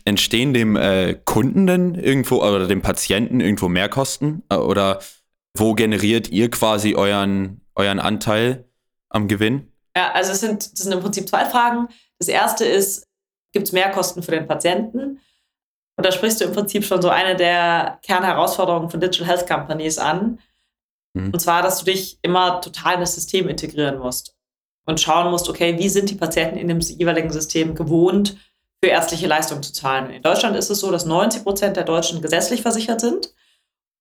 Entstehen 0.04 0.54
dem 0.54 0.76
äh, 0.76 1.14
Kunden 1.24 1.66
denn 1.66 1.96
irgendwo 1.96 2.42
oder 2.42 2.68
dem 2.68 2.82
Patienten 2.82 3.40
irgendwo 3.40 3.68
Mehrkosten? 3.68 4.44
Äh, 4.48 4.56
oder 4.56 5.00
wo 5.56 5.74
generiert 5.74 6.28
ihr 6.28 6.50
quasi 6.50 6.94
euren, 6.94 7.60
euren 7.74 8.00
Anteil 8.00 8.68
am 9.08 9.28
Gewinn? 9.28 9.72
Ja, 9.96 10.12
also 10.12 10.32
es 10.32 10.40
sind, 10.40 10.72
das 10.72 10.80
sind 10.80 10.92
im 10.92 11.00
Prinzip 11.00 11.28
zwei 11.28 11.44
Fragen. 11.44 11.88
Das 12.18 12.28
erste 12.28 12.64
ist, 12.64 13.06
gibt 13.52 13.66
es 13.66 13.72
Mehrkosten 13.72 14.22
für 14.22 14.30
den 14.30 14.46
Patienten? 14.46 15.20
Und 15.96 16.06
da 16.06 16.12
sprichst 16.12 16.40
du 16.40 16.46
im 16.46 16.52
Prinzip 16.52 16.84
schon 16.84 17.02
so 17.02 17.10
eine 17.10 17.36
der 17.36 17.98
Kernherausforderungen 18.02 18.88
von 18.88 19.00
Digital 19.00 19.28
Health 19.28 19.46
Companies 19.46 19.98
an. 19.98 20.38
Mhm. 21.12 21.32
Und 21.32 21.40
zwar, 21.40 21.62
dass 21.62 21.78
du 21.80 21.84
dich 21.84 22.18
immer 22.22 22.60
total 22.62 22.94
in 22.94 23.00
das 23.00 23.14
System 23.14 23.48
integrieren 23.48 23.98
musst 23.98 24.34
und 24.86 25.00
schauen 25.00 25.30
musst, 25.30 25.48
okay, 25.50 25.78
wie 25.78 25.90
sind 25.90 26.08
die 26.08 26.14
Patienten 26.14 26.56
in 26.56 26.68
dem 26.68 26.80
jeweiligen 26.80 27.30
System 27.30 27.74
gewohnt, 27.74 28.36
für 28.82 28.90
ärztliche 28.90 29.28
Leistungen 29.28 29.62
zu 29.62 29.72
zahlen. 29.72 30.10
In 30.10 30.22
Deutschland 30.22 30.56
ist 30.56 30.68
es 30.68 30.80
so, 30.80 30.90
dass 30.90 31.04
90 31.04 31.44
Prozent 31.44 31.76
der 31.76 31.84
Deutschen 31.84 32.20
gesetzlich 32.20 32.62
versichert 32.62 33.00
sind. 33.00 33.32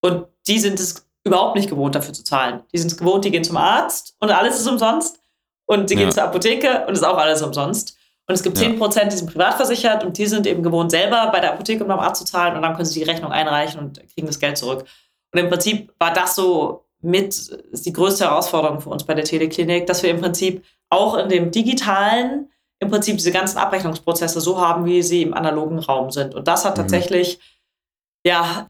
Und 0.02 0.26
die 0.48 0.58
sind 0.58 0.80
es 0.80 1.08
überhaupt 1.24 1.56
nicht 1.56 1.70
gewohnt, 1.70 1.96
dafür 1.96 2.14
zu 2.14 2.24
zahlen. 2.24 2.62
Die 2.74 2.78
sind 2.78 2.92
es 2.92 2.98
gewohnt, 2.98 3.26
die 3.26 3.32
gehen 3.32 3.44
zum 3.44 3.58
Arzt 3.58 4.16
und 4.20 4.32
alles 4.32 4.60
ist 4.60 4.68
umsonst. 4.68 5.20
Und 5.66 5.90
die 5.90 5.94
ja. 5.94 6.02
gehen 6.02 6.12
zur 6.12 6.24
Apotheke 6.24 6.86
und 6.88 6.94
ist 6.94 7.04
auch 7.04 7.18
alles 7.18 7.42
umsonst. 7.42 7.98
Und 8.28 8.36
es 8.36 8.44
gibt 8.44 8.58
ja. 8.58 8.68
10 8.68 8.78
Prozent, 8.78 9.12
die 9.12 9.18
sind 9.18 9.32
privat 9.32 9.54
versichert 9.56 10.04
und 10.04 10.18
die 10.18 10.26
sind 10.26 10.46
eben 10.48 10.64
gewohnt, 10.64 10.92
selber 10.92 11.30
bei 11.32 11.40
der 11.40 11.54
Apotheke 11.54 11.84
und 11.84 11.88
beim 11.88 12.00
Arzt 12.00 12.20
zu 12.20 12.26
zahlen 12.26 12.56
und 12.56 12.62
dann 12.62 12.74
können 12.74 12.86
sie 12.86 13.00
die 13.00 13.10
Rechnung 13.10 13.32
einreichen 13.32 13.80
und 13.80 14.02
kriegen 14.14 14.28
das 14.28 14.40
Geld 14.40 14.58
zurück. 14.58 14.86
Und 15.34 15.40
im 15.40 15.50
Prinzip 15.50 15.94
war 16.00 16.14
das 16.14 16.36
so 16.36 16.86
mit 17.02 17.58
die 17.72 17.94
größte 17.94 18.26
Herausforderung 18.26 18.82
für 18.82 18.90
uns 18.90 19.04
bei 19.06 19.14
der 19.14 19.26
Teleklinik, 19.26 19.88
dass 19.88 20.04
wir 20.04 20.10
im 20.10 20.22
Prinzip 20.22 20.64
auch 20.90 21.18
in 21.18 21.30
dem 21.30 21.52
digitalen 21.52 22.50
im 22.80 22.90
Prinzip 22.90 23.18
diese 23.18 23.32
ganzen 23.32 23.58
Abrechnungsprozesse 23.58 24.42
so 24.42 24.60
haben, 24.60 24.86
wie 24.86 25.04
sie 25.04 25.22
im 25.22 25.34
analogen 25.34 25.80
Raum 25.80 26.10
sind. 26.10 26.34
Und 26.34 26.48
das 26.48 26.66
hat 26.66 26.78
mhm. 26.78 26.82
tatsächlich 26.82 27.40
ja 28.26 28.68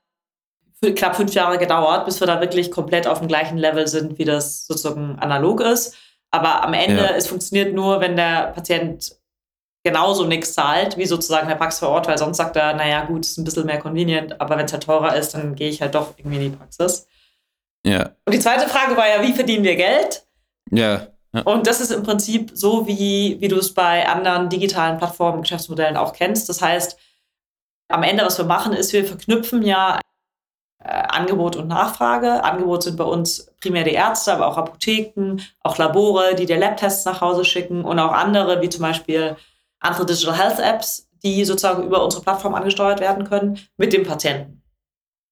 knapp 0.82 1.16
fünf 1.16 1.34
Jahre 1.34 1.58
gedauert, 1.58 2.06
bis 2.06 2.20
wir 2.20 2.28
da 2.28 2.42
wirklich 2.42 2.72
komplett 2.72 3.08
auf 3.08 3.20
dem 3.20 3.28
gleichen 3.28 3.58
Level 3.58 3.88
sind, 3.88 4.18
wie 4.18 4.26
das 4.26 4.66
sozusagen 4.66 5.18
analog 5.20 5.62
ist. 5.62 5.96
Aber 6.32 6.64
am 6.64 6.74
Ende, 6.74 7.04
ja. 7.04 7.12
es 7.12 7.28
funktioniert 7.28 7.74
nur, 7.74 8.00
wenn 8.00 8.16
der 8.16 8.52
Patient 8.54 9.16
genauso 9.84 10.26
nichts 10.26 10.54
zahlt, 10.54 10.98
wie 10.98 11.06
sozusagen 11.06 11.48
der 11.48 11.56
Praxis 11.56 11.80
vor 11.80 11.90
Ort, 11.90 12.08
weil 12.08 12.18
sonst 12.18 12.38
sagt 12.38 12.56
er, 12.56 12.74
naja, 12.74 13.06
gut, 13.06 13.26
ist 13.26 13.38
ein 13.38 13.44
bisschen 13.44 13.66
mehr 13.66 13.80
convenient, 13.80 14.40
aber 14.40 14.58
wenn 14.58 14.66
es 14.66 14.74
halt 14.74 14.84
teurer 14.84 15.16
ist, 15.16 15.34
dann 15.34 15.56
gehe 15.56 15.70
ich 15.70 15.82
halt 15.82 15.96
doch 15.96 16.14
irgendwie 16.18 16.38
in 16.38 16.52
die 16.52 16.58
Praxis. 16.58 17.08
Ja. 17.86 18.12
Und 18.26 18.34
die 18.34 18.40
zweite 18.40 18.68
Frage 18.68 18.96
war 18.96 19.08
ja, 19.08 19.24
wie 19.24 19.34
verdienen 19.34 19.64
wir 19.64 19.76
Geld? 19.76 20.26
Ja. 20.70 21.08
ja. 21.34 21.42
Und 21.44 21.66
das 21.66 21.82
ist 21.82 21.92
im 21.92 22.04
Prinzip 22.04 22.52
so, 22.54 22.88
wie, 22.88 23.38
wie 23.40 23.48
du 23.48 23.58
es 23.58 23.74
bei 23.74 24.08
anderen 24.08 24.50
digitalen 24.50 24.98
Plattformen, 24.98 25.42
Geschäftsmodellen 25.42 25.98
auch 25.98 26.14
kennst. 26.14 26.48
Das 26.48 26.62
heißt, 26.62 26.98
am 27.90 28.04
Ende, 28.04 28.24
was 28.24 28.38
wir 28.38 28.46
machen, 28.46 28.74
ist, 28.74 28.94
wir 28.94 29.04
verknüpfen 29.06 29.64
ja 29.64 30.00
Angebot 30.84 31.56
und 31.56 31.68
Nachfrage. 31.68 32.44
Angebot 32.44 32.84
sind 32.84 32.98
bei 32.98 33.04
uns 33.04 33.52
primär 33.62 33.84
die 33.84 33.94
Ärzte, 33.94 34.34
aber 34.34 34.48
auch 34.48 34.58
Apotheken, 34.58 35.38
auch 35.62 35.78
Labore, 35.78 36.36
die 36.36 36.46
dir 36.46 36.58
Labtests 36.58 37.06
nach 37.06 37.22
Hause 37.22 37.46
schicken 37.46 37.86
und 37.86 38.00
auch 38.00 38.12
andere, 38.12 38.62
wie 38.62 38.70
zum 38.70 38.82
Beispiel 38.82 39.36
andere 39.80 40.06
Digital 40.06 40.38
Health 40.38 40.60
Apps, 40.60 41.08
die 41.24 41.46
sozusagen 41.46 41.84
über 41.84 42.04
unsere 42.04 42.24
Plattform 42.24 42.56
angesteuert 42.56 43.00
werden 43.00 43.28
können, 43.28 43.60
mit 43.78 43.94
dem 43.94 44.04
Patienten. 44.04 44.64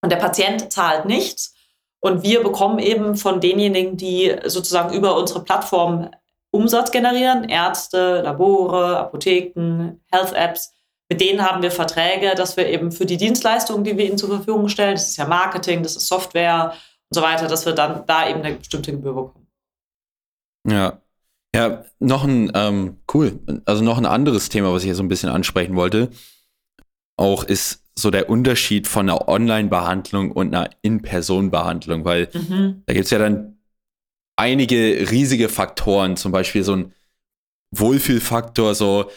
Und 0.02 0.12
der 0.12 0.18
Patient 0.18 0.72
zahlt 0.72 1.06
nichts. 1.06 1.56
Und 2.00 2.24
wir 2.24 2.42
bekommen 2.44 2.80
eben 2.80 3.16
von 3.16 3.42
denjenigen, 3.42 3.98
die 3.98 4.36
sozusagen 4.46 4.94
über 4.94 5.18
unsere 5.18 5.44
Plattform 5.44 6.12
Umsatz 6.52 6.92
generieren, 6.92 7.44
Ärzte, 7.50 8.22
Labore, 8.22 8.98
Apotheken, 8.98 10.00
Health 10.12 10.34
Apps, 10.34 10.74
mit 11.10 11.22
denen 11.22 11.42
haben 11.42 11.62
wir 11.64 11.72
Verträge, 11.72 12.36
dass 12.36 12.56
wir 12.56 12.68
eben 12.68 12.92
für 12.92 13.06
die 13.06 13.18
Dienstleistungen, 13.18 13.84
die 13.84 13.98
wir 13.98 14.06
ihnen 14.06 14.18
zur 14.18 14.30
Verfügung 14.30 14.70
stellen, 14.70 14.94
das 14.94 15.10
ist 15.10 15.18
ja 15.18 15.26
Marketing, 15.26 15.82
das 15.82 15.96
ist 15.96 16.08
Software 16.08 16.74
und 17.10 17.16
so 17.16 17.22
weiter, 17.22 17.48
dass 17.48 17.66
wir 17.66 17.74
dann 17.74 18.06
da 18.06 18.30
eben 18.30 18.42
eine 18.42 18.56
bestimmte 18.56 18.92
Gebühr 18.92 19.14
bekommen. 19.14 19.48
Ja. 20.68 21.02
Ja, 21.56 21.84
noch 21.98 22.24
ein, 22.26 22.52
ähm, 22.54 22.98
cool, 23.12 23.40
also 23.66 23.84
noch 23.84 23.98
ein 23.98 24.06
anderes 24.06 24.50
Thema, 24.50 24.72
was 24.72 24.84
ich 24.84 24.88
hier 24.88 24.96
so 24.96 25.02
ein 25.02 25.08
bisschen 25.08 25.30
ansprechen 25.30 25.76
wollte, 25.76 26.12
auch 27.18 27.44
ist 27.44 27.84
so 27.98 28.12
der 28.12 28.30
Unterschied 28.30 28.88
von 28.88 29.10
einer 29.10 29.28
Online-Behandlung 29.28 30.32
und 30.32 30.54
einer 30.54 30.70
In-Person-Behandlung, 30.84 32.06
weil 32.06 32.30
mhm. 32.34 32.84
da 32.86 32.94
gibt 32.94 33.06
es 33.06 33.12
ja 33.12 33.18
dann 33.18 33.58
einige 34.36 35.10
riesige 35.10 35.50
Faktoren, 35.50 36.18
zum 36.18 36.32
Beispiel 36.32 36.64
so 36.64 36.76
ein 36.76 36.94
Wohlfühlfaktor, 37.72 38.76
so 38.76 39.10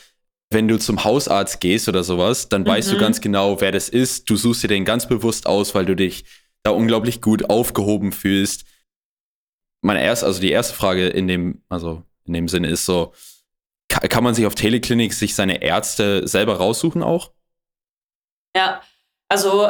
wenn 0.52 0.68
du 0.68 0.78
zum 0.78 1.04
Hausarzt 1.04 1.60
gehst 1.60 1.88
oder 1.88 2.04
sowas, 2.04 2.48
dann 2.48 2.62
mhm. 2.62 2.66
weißt 2.66 2.90
du 2.92 2.96
mhm. 2.96 3.00
ganz 3.00 3.20
genau, 3.20 3.60
wer 3.60 3.72
das 3.72 3.88
ist. 3.88 4.28
Du 4.28 4.36
suchst 4.36 4.62
dir 4.62 4.68
den 4.68 4.84
ganz 4.84 5.06
bewusst 5.06 5.46
aus, 5.46 5.74
weil 5.74 5.86
du 5.86 5.96
dich 5.96 6.24
da 6.62 6.70
unglaublich 6.70 7.20
gut 7.20 7.50
aufgehoben 7.50 8.12
fühlst. 8.12 8.64
Meine 9.80 10.02
erste, 10.02 10.26
also 10.26 10.40
die 10.40 10.50
erste 10.50 10.74
Frage 10.74 11.08
in 11.08 11.26
dem, 11.26 11.62
also 11.68 12.02
in 12.24 12.34
dem 12.34 12.48
Sinne 12.48 12.68
ist 12.68 12.86
so, 12.86 13.12
kann 13.88 14.24
man 14.24 14.34
sich 14.34 14.46
auf 14.46 14.54
Teleklinik 14.54 15.12
sich 15.12 15.34
seine 15.34 15.62
Ärzte 15.62 16.26
selber 16.26 16.56
raussuchen 16.56 17.02
auch? 17.02 17.32
Ja, 18.56 18.80
also 19.28 19.68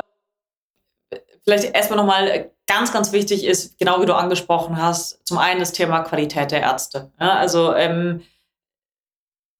vielleicht 1.45 1.75
erstmal 1.75 1.99
nochmal 1.99 2.51
ganz, 2.67 2.93
ganz 2.93 3.13
wichtig 3.13 3.45
ist, 3.45 3.79
genau 3.79 4.01
wie 4.01 4.07
du 4.07 4.15
angesprochen 4.15 4.81
hast, 4.81 5.27
zum 5.27 5.39
einen 5.39 5.61
das 5.61 5.73
Thema 5.73 6.01
Qualität 6.03 6.51
der 6.51 6.61
Ärzte. 6.61 7.11
Ja, 7.21 7.35
also 7.35 7.75
ähm, 7.75 8.23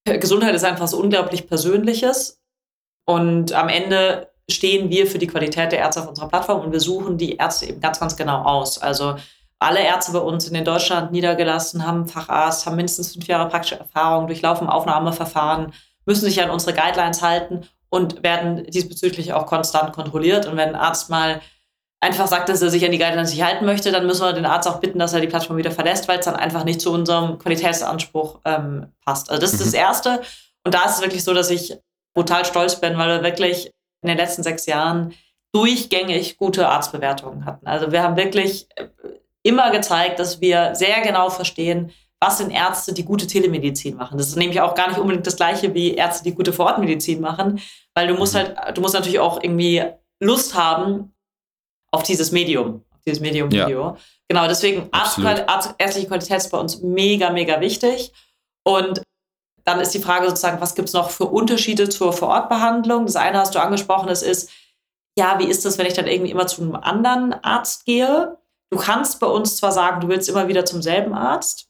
Gesundheit 0.05 0.53
ist 0.53 0.65
einfach 0.65 0.87
so 0.87 0.97
unglaublich 0.97 1.47
Persönliches 1.47 2.41
und 3.05 3.53
am 3.53 3.69
Ende 3.69 4.29
stehen 4.49 4.89
wir 4.89 5.07
für 5.07 5.17
die 5.17 5.27
Qualität 5.27 5.71
der 5.71 5.79
Ärzte 5.79 6.01
auf 6.01 6.09
unserer 6.09 6.27
Plattform 6.27 6.61
und 6.61 6.71
wir 6.71 6.79
suchen 6.79 7.17
die 7.17 7.37
Ärzte 7.37 7.67
eben 7.67 7.79
ganz, 7.79 7.99
ganz 7.99 8.15
genau 8.15 8.43
aus. 8.43 8.77
Also 8.77 9.15
alle 9.59 9.81
Ärzte 9.81 10.11
bei 10.11 10.19
uns 10.19 10.47
in 10.49 10.65
Deutschland 10.65 11.11
niedergelassen 11.13 11.87
haben 11.87 12.07
Facharzt, 12.07 12.65
haben 12.65 12.75
mindestens 12.75 13.13
fünf 13.13 13.27
Jahre 13.27 13.49
praktische 13.49 13.79
Erfahrung, 13.79 14.27
durchlaufen 14.27 14.67
Aufnahmeverfahren, 14.67 15.73
müssen 16.05 16.25
sich 16.25 16.41
an 16.43 16.49
unsere 16.49 16.73
Guidelines 16.73 17.21
halten 17.21 17.65
und 17.89 18.23
werden 18.23 18.65
diesbezüglich 18.65 19.31
auch 19.31 19.45
konstant 19.45 19.93
kontrolliert. 19.93 20.47
Und 20.47 20.57
wenn 20.57 20.69
ein 20.69 20.75
Arzt 20.75 21.09
mal 21.09 21.39
einfach 22.03 22.27
sagt, 22.27 22.49
dass 22.49 22.61
er 22.61 22.69
sich 22.69 22.85
an 22.85 22.91
die 22.91 22.97
Guidelines 22.97 23.31
nicht 23.31 23.43
halten 23.43 23.65
möchte, 23.65 23.91
dann 23.91 24.05
müssen 24.05 24.23
wir 24.23 24.33
den 24.33 24.45
Arzt 24.45 24.67
auch 24.67 24.79
bitten, 24.79 24.99
dass 24.99 25.13
er 25.13 25.21
die 25.21 25.27
Plattform 25.27 25.57
wieder 25.57 25.71
verlässt, 25.71 26.07
weil 26.07 26.19
es 26.19 26.25
dann 26.25 26.35
einfach 26.35 26.63
nicht 26.63 26.81
zu 26.81 26.91
unserem 26.91 27.39
Qualitätsanspruch 27.39 28.39
ähm, 28.45 28.87
passt. 29.03 29.29
Also 29.29 29.41
das 29.41 29.53
ist 29.53 29.61
mhm. 29.61 29.65
das 29.65 29.73
Erste. 29.73 30.21
Und 30.63 30.73
da 30.73 30.85
ist 30.85 30.97
es 30.97 31.01
wirklich 31.01 31.23
so, 31.23 31.33
dass 31.33 31.49
ich 31.49 31.77
brutal 32.13 32.45
stolz 32.45 32.79
bin, 32.79 32.97
weil 32.97 33.09
wir 33.09 33.23
wirklich 33.23 33.71
in 34.01 34.09
den 34.09 34.17
letzten 34.17 34.43
sechs 34.43 34.65
Jahren 34.65 35.13
durchgängig 35.53 36.37
gute 36.37 36.67
Arztbewertungen 36.67 37.45
hatten. 37.45 37.67
Also 37.67 37.91
wir 37.91 38.03
haben 38.03 38.17
wirklich 38.17 38.67
äh, 38.75 38.87
immer 39.43 39.71
gezeigt, 39.71 40.19
dass 40.19 40.41
wir 40.41 40.75
sehr 40.75 41.01
genau 41.01 41.29
verstehen, 41.29 41.91
was 42.19 42.37
sind 42.37 42.51
Ärzte, 42.51 42.93
die 42.93 43.03
gute 43.03 43.27
Telemedizin 43.27 43.97
machen. 43.97 44.17
Das 44.17 44.27
ist 44.27 44.37
nämlich 44.37 44.61
auch 44.61 44.75
gar 44.75 44.87
nicht 44.87 44.97
unbedingt 44.97 45.27
das 45.27 45.35
Gleiche 45.35 45.73
wie 45.73 45.95
Ärzte, 45.95 46.23
die 46.23 46.33
gute 46.33 46.53
Vorortmedizin 46.53 47.19
machen, 47.19 47.59
weil 47.93 48.07
du 48.07 48.13
musst 48.13 48.33
mhm. 48.33 48.39
halt, 48.39 48.77
du 48.77 48.81
musst 48.81 48.93
natürlich 48.93 49.19
auch 49.19 49.41
irgendwie 49.41 49.83
Lust 50.21 50.55
haben, 50.55 51.13
auf 51.93 52.03
dieses 52.03 52.31
Medium, 52.31 52.83
auf 52.91 53.01
dieses 53.05 53.19
Medium-Video. 53.19 53.81
Ja. 53.81 53.97
Genau, 54.27 54.47
deswegen 54.47 54.89
Arzt, 54.91 55.19
ärztliche 55.77 56.07
Qualität 56.07 56.37
ist 56.37 56.51
bei 56.51 56.57
uns 56.57 56.81
mega, 56.81 57.29
mega 57.29 57.61
wichtig. 57.61 58.11
Und 58.63 59.03
dann 59.63 59.79
ist 59.79 59.93
die 59.93 59.99
Frage 59.99 60.27
sozusagen, 60.27 60.59
was 60.59 60.75
gibt 60.75 60.89
es 60.89 60.93
noch 60.93 61.11
für 61.11 61.25
Unterschiede 61.25 61.87
zur 61.89 62.11
Vorortbehandlung? 62.11 63.05
Das 63.05 63.15
eine 63.15 63.37
hast 63.37 63.53
du 63.53 63.61
angesprochen, 63.61 64.07
das 64.07 64.23
ist, 64.23 64.49
ja, 65.17 65.37
wie 65.39 65.45
ist 65.45 65.63
das, 65.65 65.77
wenn 65.77 65.85
ich 65.85 65.93
dann 65.93 66.07
irgendwie 66.07 66.31
immer 66.31 66.47
zu 66.47 66.61
einem 66.61 66.75
anderen 66.75 67.33
Arzt 67.43 67.85
gehe? 67.85 68.37
Du 68.71 68.79
kannst 68.79 69.19
bei 69.19 69.27
uns 69.27 69.57
zwar 69.57 69.71
sagen, 69.71 70.01
du 70.01 70.07
willst 70.07 70.27
immer 70.27 70.47
wieder 70.47 70.65
zum 70.65 70.81
selben 70.81 71.13
Arzt, 71.13 71.67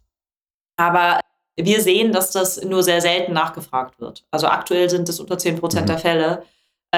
aber 0.78 1.20
wir 1.58 1.82
sehen, 1.82 2.14
dass 2.14 2.32
das 2.32 2.64
nur 2.64 2.82
sehr 2.82 3.02
selten 3.02 3.34
nachgefragt 3.34 4.00
wird. 4.00 4.26
Also 4.32 4.48
aktuell 4.48 4.90
sind 4.90 5.10
es 5.10 5.20
unter 5.20 5.38
10 5.38 5.60
Prozent 5.60 5.84
mhm. 5.84 5.88
der 5.88 6.00
Fälle, 6.00 6.44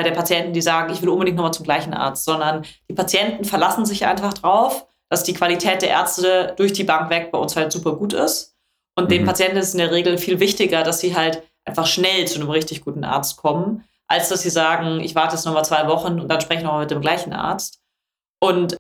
der 0.04 0.12
Patienten, 0.12 0.54
die 0.54 0.62
sagen, 0.62 0.92
ich 0.94 1.02
will 1.02 1.10
unbedingt 1.10 1.38
nochmal 1.38 1.54
zum 1.54 1.66
gleichen 1.66 1.94
Arzt, 1.94 2.26
sondern 2.26 2.66
die 2.90 2.94
Patienten 2.94 3.46
verlassen 3.46 3.86
sich 3.86 4.06
einfach 4.06 4.34
drauf, 4.34 4.88
dass 5.10 5.24
die 5.24 5.34
Qualität 5.34 5.82
der 5.82 5.90
Ärzte 5.90 6.54
durch 6.58 6.74
die 6.74 6.84
Bank 6.84 7.10
weg 7.10 7.32
bei 7.32 7.38
uns 7.38 7.56
halt 7.56 7.72
super 7.72 7.96
gut 7.96 8.14
ist. 8.14 8.56
Und 8.98 9.06
mhm. 9.06 9.10
den 9.10 9.26
Patienten 9.26 9.58
ist 9.58 9.74
in 9.74 9.80
der 9.80 9.92
Regel 9.92 10.18
viel 10.18 10.40
wichtiger, 10.40 10.84
dass 10.84 11.00
sie 11.00 11.16
halt 11.16 11.44
einfach 11.66 11.88
schnell 11.88 12.28
zu 12.28 12.40
einem 12.40 12.50
richtig 12.50 12.82
guten 12.82 13.04
Arzt 13.04 13.38
kommen, 13.38 13.84
als 14.08 14.30
dass 14.30 14.42
sie 14.42 14.50
sagen, 14.50 15.00
ich 15.00 15.16
warte 15.16 15.36
jetzt 15.36 15.46
nochmal 15.46 15.66
zwei 15.66 15.88
Wochen 15.88 16.20
und 16.20 16.28
dann 16.28 16.42
spreche 16.42 16.60
ich 16.60 16.66
nochmal 16.66 16.82
mit 16.82 16.92
dem 16.92 17.02
gleichen 17.02 17.34
Arzt. 17.34 17.80
Und 18.40 18.78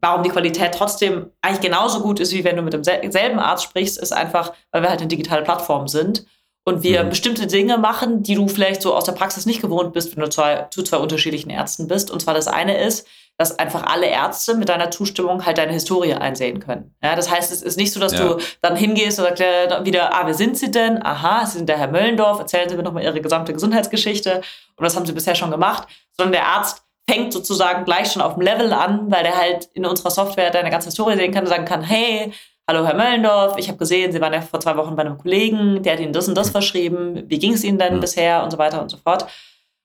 warum 0.00 0.22
die 0.22 0.30
Qualität 0.30 0.74
trotzdem 0.74 1.30
eigentlich 1.40 1.62
genauso 1.62 2.00
gut 2.00 2.20
ist, 2.20 2.32
wie 2.32 2.44
wenn 2.44 2.56
du 2.56 2.62
mit 2.62 2.74
demselben 2.74 3.38
Arzt 3.38 3.64
sprichst, 3.64 3.98
ist 3.98 4.12
einfach, 4.12 4.52
weil 4.70 4.82
wir 4.82 4.90
halt 4.90 5.00
eine 5.00 5.08
digitale 5.08 5.42
Plattform 5.42 5.88
sind 5.88 6.26
und 6.64 6.82
wir 6.82 7.04
mhm. 7.04 7.10
bestimmte 7.10 7.46
Dinge 7.46 7.78
machen, 7.78 8.22
die 8.22 8.34
du 8.34 8.48
vielleicht 8.48 8.82
so 8.82 8.94
aus 8.94 9.04
der 9.04 9.12
Praxis 9.12 9.46
nicht 9.46 9.60
gewohnt 9.60 9.92
bist, 9.92 10.16
wenn 10.16 10.22
du 10.22 10.30
zwei, 10.30 10.66
zu 10.70 10.82
zwei 10.82 10.96
unterschiedlichen 10.96 11.50
Ärzten 11.50 11.88
bist. 11.88 12.10
Und 12.10 12.20
zwar 12.20 12.34
das 12.34 12.48
eine 12.48 12.78
ist, 12.78 13.06
dass 13.36 13.58
einfach 13.58 13.82
alle 13.82 14.06
Ärzte 14.06 14.54
mit 14.54 14.68
deiner 14.68 14.90
Zustimmung 14.90 15.44
halt 15.44 15.58
deine 15.58 15.72
Historie 15.72 16.14
einsehen 16.14 16.60
können. 16.60 16.94
Ja, 17.02 17.16
das 17.16 17.30
heißt, 17.30 17.52
es 17.52 17.62
ist 17.62 17.76
nicht 17.76 17.92
so, 17.92 18.00
dass 18.00 18.12
ja. 18.12 18.20
du 18.20 18.38
dann 18.62 18.76
hingehst 18.76 19.18
und 19.18 19.26
sagst 19.26 19.42
wieder, 19.84 20.14
ah, 20.14 20.22
wer 20.24 20.34
sind 20.34 20.56
Sie 20.56 20.70
denn? 20.70 21.04
Aha, 21.04 21.44
Sie 21.44 21.58
sind 21.58 21.68
der 21.68 21.78
Herr 21.78 21.88
Möllendorf, 21.88 22.38
erzählen 22.38 22.68
Sie 22.68 22.76
mir 22.76 22.82
nochmal 22.82 23.02
Ihre 23.02 23.20
gesamte 23.20 23.52
Gesundheitsgeschichte 23.52 24.40
und 24.76 24.84
was 24.84 24.96
haben 24.96 25.04
Sie 25.04 25.12
bisher 25.12 25.34
schon 25.34 25.50
gemacht, 25.50 25.88
sondern 26.16 26.32
der 26.32 26.46
Arzt 26.46 26.84
fängt 27.10 27.32
sozusagen 27.32 27.84
gleich 27.84 28.12
schon 28.12 28.22
auf 28.22 28.34
dem 28.34 28.42
Level 28.42 28.72
an, 28.72 29.10
weil 29.10 29.24
der 29.24 29.36
halt 29.36 29.68
in 29.74 29.84
unserer 29.84 30.10
Software 30.10 30.50
deine 30.50 30.70
ganze 30.70 30.88
Historie 30.88 31.16
sehen 31.16 31.32
kann 31.32 31.44
und 31.44 31.50
sagen 31.50 31.66
kann, 31.66 31.82
hey, 31.82 32.32
Hallo 32.66 32.86
Herr 32.86 32.94
Möllendorf, 32.94 33.58
ich 33.58 33.68
habe 33.68 33.76
gesehen, 33.76 34.10
Sie 34.10 34.22
waren 34.22 34.32
ja 34.32 34.40
vor 34.40 34.58
zwei 34.58 34.74
Wochen 34.78 34.96
bei 34.96 35.02
einem 35.02 35.18
Kollegen, 35.18 35.82
der 35.82 35.92
hat 35.92 36.00
Ihnen 36.00 36.14
das 36.14 36.28
und 36.28 36.34
das 36.34 36.48
verschrieben. 36.48 37.24
Wie 37.28 37.38
ging 37.38 37.52
es 37.52 37.62
Ihnen 37.62 37.78
denn 37.78 37.94
ja. 37.94 38.00
bisher 38.00 38.42
und 38.42 38.50
so 38.50 38.56
weiter 38.56 38.80
und 38.80 38.90
so 38.90 38.96
fort. 38.96 39.26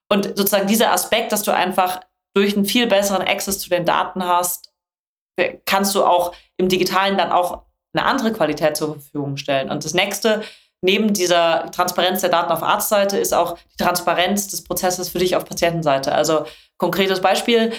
Und 0.10 0.26
sozusagen 0.38 0.66
dieser 0.66 0.94
Aspekt, 0.94 1.34
dass 1.34 1.44
du 1.44 1.52
einfach 1.52 2.00
durch 2.34 2.56
einen 2.56 2.66
viel 2.66 2.88
besseren 2.88 3.28
Access 3.28 3.60
zu 3.60 3.70
den 3.70 3.84
Daten 3.84 4.24
hast, 4.24 4.72
kannst 5.66 5.94
du 5.94 6.06
auch 6.06 6.34
im 6.56 6.70
Digitalen 6.70 7.18
dann 7.18 7.34
auch 7.34 7.66
eine 7.94 8.06
andere 8.06 8.32
Qualität 8.32 8.78
zur 8.78 8.94
Verfügung 8.94 9.36
stellen. 9.36 9.70
Und 9.70 9.84
das 9.84 9.94
nächste, 9.94 10.42
neben 10.82 11.14
dieser 11.14 11.70
Transparenz 11.72 12.22
der 12.22 12.30
Daten 12.30 12.52
auf 12.52 12.64
Arztseite, 12.64 13.18
ist 13.18 13.34
auch 13.34 13.58
die 13.74 13.84
Transparenz 13.84 14.48
des 14.48 14.64
Prozesses 14.64 15.10
für 15.10 15.20
dich 15.20 15.36
auf 15.36 15.44
Patientenseite. 15.44 16.14
Also 16.14 16.46
konkretes 16.78 17.20
Beispiel, 17.20 17.74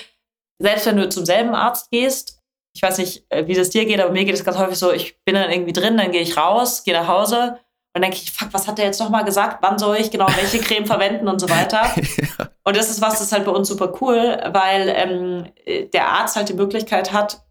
selbst 0.59 0.85
wenn 0.85 0.99
du 0.99 1.09
zum 1.09 1.25
selben 1.25 1.55
Arzt 1.55 1.91
gehst, 1.91 2.40
ich 2.73 2.83
weiß 2.83 2.99
nicht, 2.99 3.25
äh, 3.31 3.47
wie 3.47 3.55
das 3.55 3.71
dir 3.71 3.85
geht, 3.85 4.01
aber 4.01 4.13
mir 4.13 4.25
geht 4.25 4.35
es 4.35 4.45
ganz 4.45 4.59
häufig 4.59 4.79
so, 4.79 4.93
ich 4.93 5.23
bin 5.25 5.35
dann 5.35 5.51
irgendwie 5.51 5.73
drin, 5.73 5.97
dann 5.97 6.13
gehe 6.13 6.23
ich 6.23 6.37
raus, 6.37 6.85
gehe 6.85 6.95
nach 6.95 7.09
Hause 7.09 7.59
und 7.95 8.03
denke 8.03 8.17
ich, 8.17 8.31
fuck, 8.31 8.49
was 8.53 8.69
hat 8.69 8.79
der 8.79 8.85
jetzt 8.85 9.01
nochmal 9.01 9.25
gesagt? 9.25 9.59
Wann 9.63 9.79
soll 9.79 9.97
ich 9.97 10.11
genau 10.11 10.29
welche 10.29 10.61
Creme 10.61 10.87
verwenden 10.87 11.29
und 11.29 11.41
so 11.41 11.51
weiter? 11.51 11.83
ja. 11.97 12.51
Und 12.63 12.77
das 12.77 12.89
ist 12.89 13.01
was, 13.01 13.15
das 13.15 13.23
ist 13.23 13.33
halt 13.33 13.45
bei 13.45 13.51
uns 13.51 13.69
super 13.69 13.93
cool, 14.01 14.39
weil 14.53 14.89
ähm, 14.95 15.89
der 15.93 16.09
Arzt 16.09 16.37
halt 16.37 16.49
die 16.49 16.55
Möglichkeit 16.55 17.13
hat, 17.13 17.43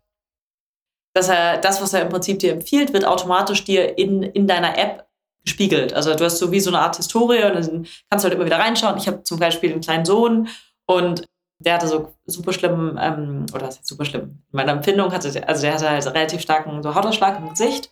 dass 1.14 1.28
er 1.28 1.58
das, 1.58 1.82
was 1.82 1.94
er 1.94 2.04
im 2.04 2.10
Prinzip 2.10 2.40
dir 2.40 2.54
empfiehlt, 2.54 2.94
wird 2.94 3.06
automatisch 3.06 3.66
dir 3.66 3.98
in, 3.98 4.24
in 4.24 4.48
deiner 4.48 4.78
App 4.78 5.10
gespiegelt. 5.44 5.94
Also 5.94 6.14
du 6.14 6.24
hast 6.24 6.38
so 6.38 6.52
wie 6.52 6.60
so 6.60 6.70
eine 6.70 6.80
Art 6.80 6.96
Historie 6.96 7.44
und 7.44 7.56
dann 7.56 7.88
kannst 8.10 8.24
du 8.24 8.30
halt 8.30 8.36
immer 8.36 8.46
wieder 8.46 8.60
reinschauen. 8.60 8.98
Ich 8.98 9.08
habe 9.08 9.24
zum 9.24 9.40
Beispiel 9.40 9.72
einen 9.72 9.82
kleinen 9.82 10.06
Sohn 10.06 10.48
und 10.86 11.26
der 11.60 11.74
hatte 11.76 11.88
so 11.88 12.14
super 12.26 12.54
schlimm, 12.54 12.98
ähm, 13.00 13.46
oder 13.54 13.68
was 13.68 13.76
ist 13.76 13.88
super 13.88 14.06
schlimm? 14.06 14.42
In 14.52 14.58
meiner 14.58 14.72
Empfindung 14.72 15.12
hatte 15.12 15.28
also 15.48 15.62
der 15.62 15.74
hatte 15.74 15.90
halt 15.90 16.06
relativ 16.08 16.42
starken 16.42 16.82
so 16.82 16.96
Hautausschlag 16.96 17.38
im 17.38 17.50
Gesicht. 17.50 17.90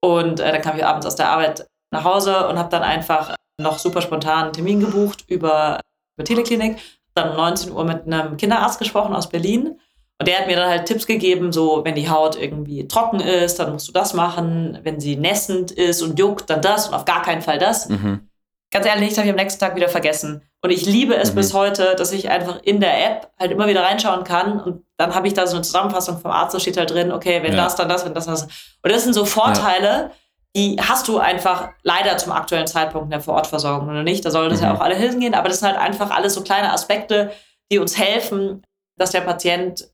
Und 0.00 0.40
äh, 0.40 0.52
dann 0.52 0.62
kam 0.62 0.76
ich 0.76 0.84
abends 0.84 1.06
aus 1.06 1.16
der 1.16 1.28
Arbeit 1.28 1.66
nach 1.90 2.04
Hause 2.04 2.48
und 2.48 2.58
habe 2.58 2.70
dann 2.70 2.82
einfach 2.82 3.36
noch 3.58 3.78
super 3.78 4.00
spontan 4.00 4.44
einen 4.44 4.52
Termin 4.54 4.80
gebucht 4.80 5.24
über, 5.28 5.80
über 6.16 6.24
Teleklinik. 6.24 6.78
Dann 7.14 7.30
um 7.30 7.36
19 7.36 7.72
Uhr 7.72 7.84
mit 7.84 8.06
einem 8.06 8.36
Kinderarzt 8.38 8.78
gesprochen 8.78 9.14
aus 9.14 9.28
Berlin. 9.28 9.78
Und 10.18 10.28
der 10.28 10.38
hat 10.38 10.46
mir 10.46 10.56
dann 10.56 10.68
halt 10.68 10.86
Tipps 10.86 11.06
gegeben, 11.06 11.50
so 11.52 11.84
wenn 11.84 11.94
die 11.94 12.08
Haut 12.08 12.40
irgendwie 12.40 12.86
trocken 12.86 13.20
ist, 13.20 13.58
dann 13.58 13.72
musst 13.72 13.88
du 13.88 13.92
das 13.92 14.14
machen. 14.14 14.78
Wenn 14.82 15.00
sie 15.00 15.16
nässend 15.16 15.70
ist 15.70 16.02
und 16.02 16.18
juckt, 16.18 16.48
dann 16.48 16.62
das 16.62 16.88
und 16.88 16.94
auf 16.94 17.06
gar 17.06 17.22
keinen 17.22 17.42
Fall 17.42 17.58
das. 17.58 17.88
Mhm. 17.88 18.28
Ganz 18.70 18.86
ehrlich, 18.86 19.08
das 19.08 19.18
habe 19.18 19.26
ich 19.26 19.32
am 19.32 19.36
nächsten 19.36 19.60
Tag 19.60 19.76
wieder 19.76 19.88
vergessen. 19.88 20.42
Und 20.62 20.70
ich 20.70 20.84
liebe 20.84 21.16
es 21.16 21.32
mhm. 21.32 21.36
bis 21.36 21.54
heute, 21.54 21.94
dass 21.96 22.12
ich 22.12 22.28
einfach 22.28 22.60
in 22.62 22.80
der 22.80 23.06
App 23.06 23.32
halt 23.38 23.50
immer 23.50 23.66
wieder 23.66 23.82
reinschauen 23.82 24.24
kann 24.24 24.60
und 24.60 24.84
dann 24.98 25.14
habe 25.14 25.26
ich 25.26 25.32
da 25.32 25.46
so 25.46 25.56
eine 25.56 25.64
Zusammenfassung 25.64 26.18
vom 26.18 26.30
Arzt, 26.30 26.54
da 26.54 26.60
steht 26.60 26.76
halt 26.76 26.90
drin, 26.90 27.12
okay, 27.12 27.42
wenn 27.42 27.54
ja. 27.54 27.64
das, 27.64 27.76
dann 27.76 27.88
das, 27.88 28.04
wenn 28.04 28.12
das, 28.12 28.26
das. 28.26 28.42
Und 28.42 28.92
das 28.92 29.04
sind 29.04 29.14
so 29.14 29.24
Vorteile, 29.24 29.86
ja. 29.86 30.10
die 30.54 30.76
hast 30.80 31.08
du 31.08 31.18
einfach 31.18 31.70
leider 31.82 32.18
zum 32.18 32.32
aktuellen 32.32 32.66
Zeitpunkt 32.66 33.06
in 33.06 33.10
der 33.10 33.22
Vorortversorgung 33.22 33.88
oder 33.88 34.02
nicht. 34.02 34.22
Da 34.24 34.30
sollen 34.30 34.50
das 34.50 34.60
mhm. 34.60 34.66
ja 34.66 34.74
auch 34.74 34.80
alle 34.80 34.94
hingehen, 34.96 35.34
aber 35.34 35.48
das 35.48 35.60
sind 35.60 35.68
halt 35.68 35.78
einfach 35.78 36.10
alles 36.10 36.34
so 36.34 36.42
kleine 36.42 36.70
Aspekte, 36.72 37.32
die 37.72 37.78
uns 37.78 37.96
helfen, 37.96 38.62
dass 38.98 39.12
der 39.12 39.22
Patient, 39.22 39.88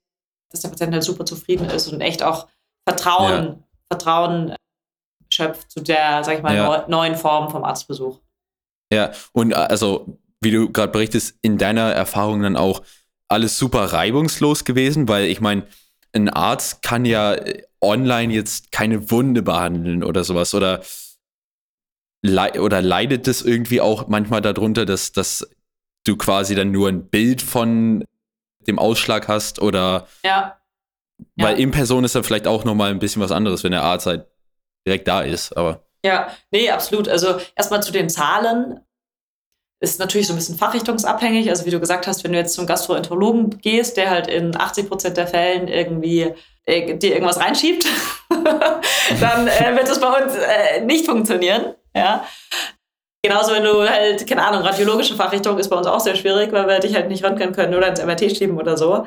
dass 0.51 0.63
der 0.63 0.71
Patient 0.71 0.93
halt 0.93 1.05
super 1.05 1.25
zufrieden 1.25 1.71
ist 1.71 1.87
und 1.93 2.01
echt 2.01 2.25
auch 2.25 2.49
Vertrauen, 2.89 3.47
ja. 3.47 3.57
Vertrauen 3.93 4.57
schöpft 5.33 5.71
zu 5.71 5.81
der, 5.81 6.25
sag 6.25 6.37
ich 6.37 6.43
mal, 6.43 6.85
neuen 6.89 7.15
Form 7.15 7.51
vom 7.51 7.65
Arztbesuch. 7.65 8.21
Ja, 8.93 9.11
und 9.33 9.53
äh, 9.53 9.55
also, 9.55 10.19
wie 10.41 10.51
du 10.51 10.71
gerade 10.71 10.93
berichtest, 10.93 11.39
in 11.43 11.59
deiner 11.59 11.93
Erfahrung 11.93 12.43
dann 12.43 12.57
auch 12.57 12.83
alles 13.29 13.59
super 13.59 13.93
reibungslos 13.93 14.65
gewesen, 14.65 15.09
weil 15.09 15.27
ich 15.27 15.41
meine, 15.41 15.67
ein 16.13 16.29
Arzt 16.29 16.83
kann 16.83 17.05
ja 17.05 17.35
äh, 17.35 17.63
online 17.81 18.33
jetzt 18.33 18.73
keine 18.73 19.11
Wunde 19.11 19.43
behandeln 19.43 20.03
oder 20.03 20.25
sowas 20.25 20.55
oder, 20.55 20.83
le 22.23 22.61
oder 22.61 22.83
leidet 22.83 23.27
das 23.27 23.43
irgendwie 23.43 23.81
auch 23.81 24.09
manchmal 24.09 24.41
darunter, 24.41 24.87
dass, 24.87 25.13
dass 25.13 25.49
du 26.05 26.17
quasi 26.17 26.55
dann 26.55 26.71
nur 26.71 26.89
ein 26.89 27.09
Bild 27.09 27.43
von 27.43 28.05
dem 28.67 28.79
Ausschlag 28.79 29.29
hast 29.29 29.61
oder 29.61 30.07
ja. 30.25 30.57
Weil 31.37 31.55
ja. 31.55 31.63
in 31.63 31.71
Person 31.71 32.05
ist 32.05 32.15
dann 32.15 32.25
vielleicht 32.25 32.47
auch 32.47 32.65
nochmal 32.65 32.91
ein 32.91 32.99
bisschen 32.99 33.23
was 33.23 33.33
anderes, 33.33 33.65
wenn 33.65 33.73
der 33.73 33.83
Arzt 33.83 34.07
halt 34.07 34.27
direkt 34.87 35.09
da 35.09 35.23
ist, 35.23 35.57
aber. 35.57 35.83
Ja, 36.05 36.31
nee, 36.51 36.71
absolut. 36.71 37.09
Also 37.09 37.41
erstmal 37.57 37.83
zu 37.83 37.91
den 37.91 38.09
Zahlen. 38.09 38.81
Ist 39.81 40.01
natürlich 40.01 40.27
so 40.27 40.33
ein 40.33 40.37
bisschen 40.37 40.57
fachrichtungsabhängig. 40.57 41.51
Also 41.51 41.67
wie 41.67 41.71
du 41.71 41.81
gesagt 41.81 42.07
hast, 42.07 42.25
wenn 42.25 42.33
du 42.33 42.39
jetzt 42.39 42.55
zum 42.55 42.67
Gastroenterologen 42.67 43.59
gehst, 43.59 43.97
der 43.97 44.11
halt 44.11 44.27
in 44.27 44.57
80 44.57 44.89
Prozent 44.89 45.17
der 45.19 45.27
Fällen 45.27 45.69
irgendwie 45.69 46.35
äh, 46.65 46.95
dir 46.95 47.13
irgendwas 47.13 47.39
reinschiebt, 47.39 47.87
dann 49.21 49.49
äh, 49.49 49.77
wird 49.77 49.89
das 49.89 50.01
bei 50.01 50.23
uns 50.23 50.35
äh, 50.35 50.81
nicht 50.81 51.05
funktionieren. 51.05 51.75
Ja. 51.95 52.25
Genauso, 53.23 53.53
wenn 53.53 53.65
du 53.65 53.89
halt, 53.89 54.27
keine 54.27 54.45
Ahnung, 54.47 54.63
radiologische 54.63 55.17
Fachrichtung 55.17 55.59
ist 55.59 55.69
bei 55.69 55.77
uns 55.77 55.87
auch 55.87 56.01
sehr 56.01 56.17
schwierig, 56.17 56.53
weil 56.53 56.69
wir 56.69 56.79
dich 56.79 56.95
halt 56.95 57.09
nicht 57.09 57.25
röntgen 57.25 57.53
können 57.53 57.75
oder 57.75 57.89
ins 57.89 58.03
MRT 58.03 58.37
schieben 58.37 58.59
oder 58.59 58.77
so. 58.77 59.07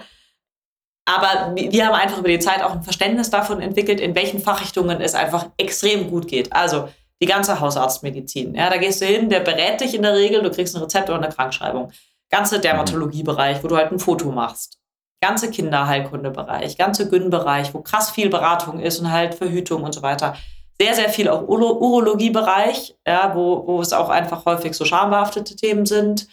Aber 1.10 1.56
wir 1.56 1.88
haben 1.88 1.96
einfach 1.96 2.20
über 2.20 2.28
die 2.28 2.38
Zeit 2.38 2.62
auch 2.62 2.74
ein 2.74 2.84
Verständnis 2.84 3.32
davon 3.32 3.62
entwickelt, 3.62 4.00
in 4.00 4.14
welchen 4.14 4.40
Fachrichtungen 4.40 5.02
es 5.02 5.16
einfach 5.16 5.48
extrem 5.58 6.12
gut 6.12 6.28
geht. 6.28 6.54
Also 6.54 6.90
die 7.22 7.28
ganze 7.28 7.60
Hausarztmedizin. 7.60 8.56
Ja, 8.56 8.70
da 8.70 8.78
gehst 8.78 9.02
du 9.02 9.06
hin, 9.06 9.30
der 9.30 9.42
berät 9.42 9.82
dich 9.82 9.94
in 9.94 10.04
der 10.04 10.14
Regel, 10.14 10.42
du 10.42 10.52
kriegst 10.52 10.76
ein 10.76 10.82
Rezept 10.82 11.10
oder 11.10 11.20
eine 11.20 11.34
Krankschreibung. 11.34 11.92
Ganze 12.30 12.60
Dermatologiebereich, 12.60 13.64
wo 13.64 13.68
du 13.68 13.76
halt 13.76 13.92
ein 13.92 14.00
Foto 14.00 14.32
machst. 14.32 14.80
Ganze 15.22 15.52
Kinderheilkundebereich, 15.52 16.78
ganze 16.78 17.10
Gyn-Bereich, 17.10 17.74
wo 17.74 17.82
krass 17.82 18.12
viel 18.12 18.30
Beratung 18.30 18.80
ist 18.80 19.00
und 19.00 19.12
halt 19.12 19.36
Verhütung 19.36 19.84
und 19.84 19.94
so 19.94 20.02
weiter. 20.02 20.38
Sehr, 20.80 20.94
sehr 20.94 21.10
viel 21.10 21.28
auch 21.28 21.46
Uro 21.46 21.74
Urologiebereich, 21.74 22.96
ja, 23.06 23.36
wo, 23.36 23.68
wo 23.68 23.82
es 23.82 23.92
auch 23.92 24.08
einfach 24.10 24.46
häufig 24.46 24.74
so 24.76 24.86
schambehaftete 24.86 25.58
Themen 25.58 25.86
sind. 25.86 26.28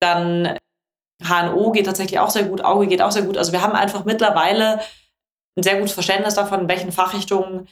Dann 0.00 0.56
HNO 1.22 1.72
geht 1.72 1.84
tatsächlich 1.84 2.18
auch 2.18 2.30
sehr 2.30 2.44
gut, 2.44 2.64
Auge 2.64 2.86
geht 2.86 3.02
auch 3.02 3.12
sehr 3.12 3.22
gut. 3.22 3.36
Also 3.36 3.52
wir 3.52 3.60
haben 3.60 3.74
einfach 3.74 4.06
mittlerweile 4.06 4.80
ein 5.56 5.62
sehr 5.62 5.76
gutes 5.76 5.92
Verständnis 5.92 6.34
davon, 6.34 6.62
in 6.62 6.68
welchen 6.68 6.90
Fachrichtungen 6.90 7.68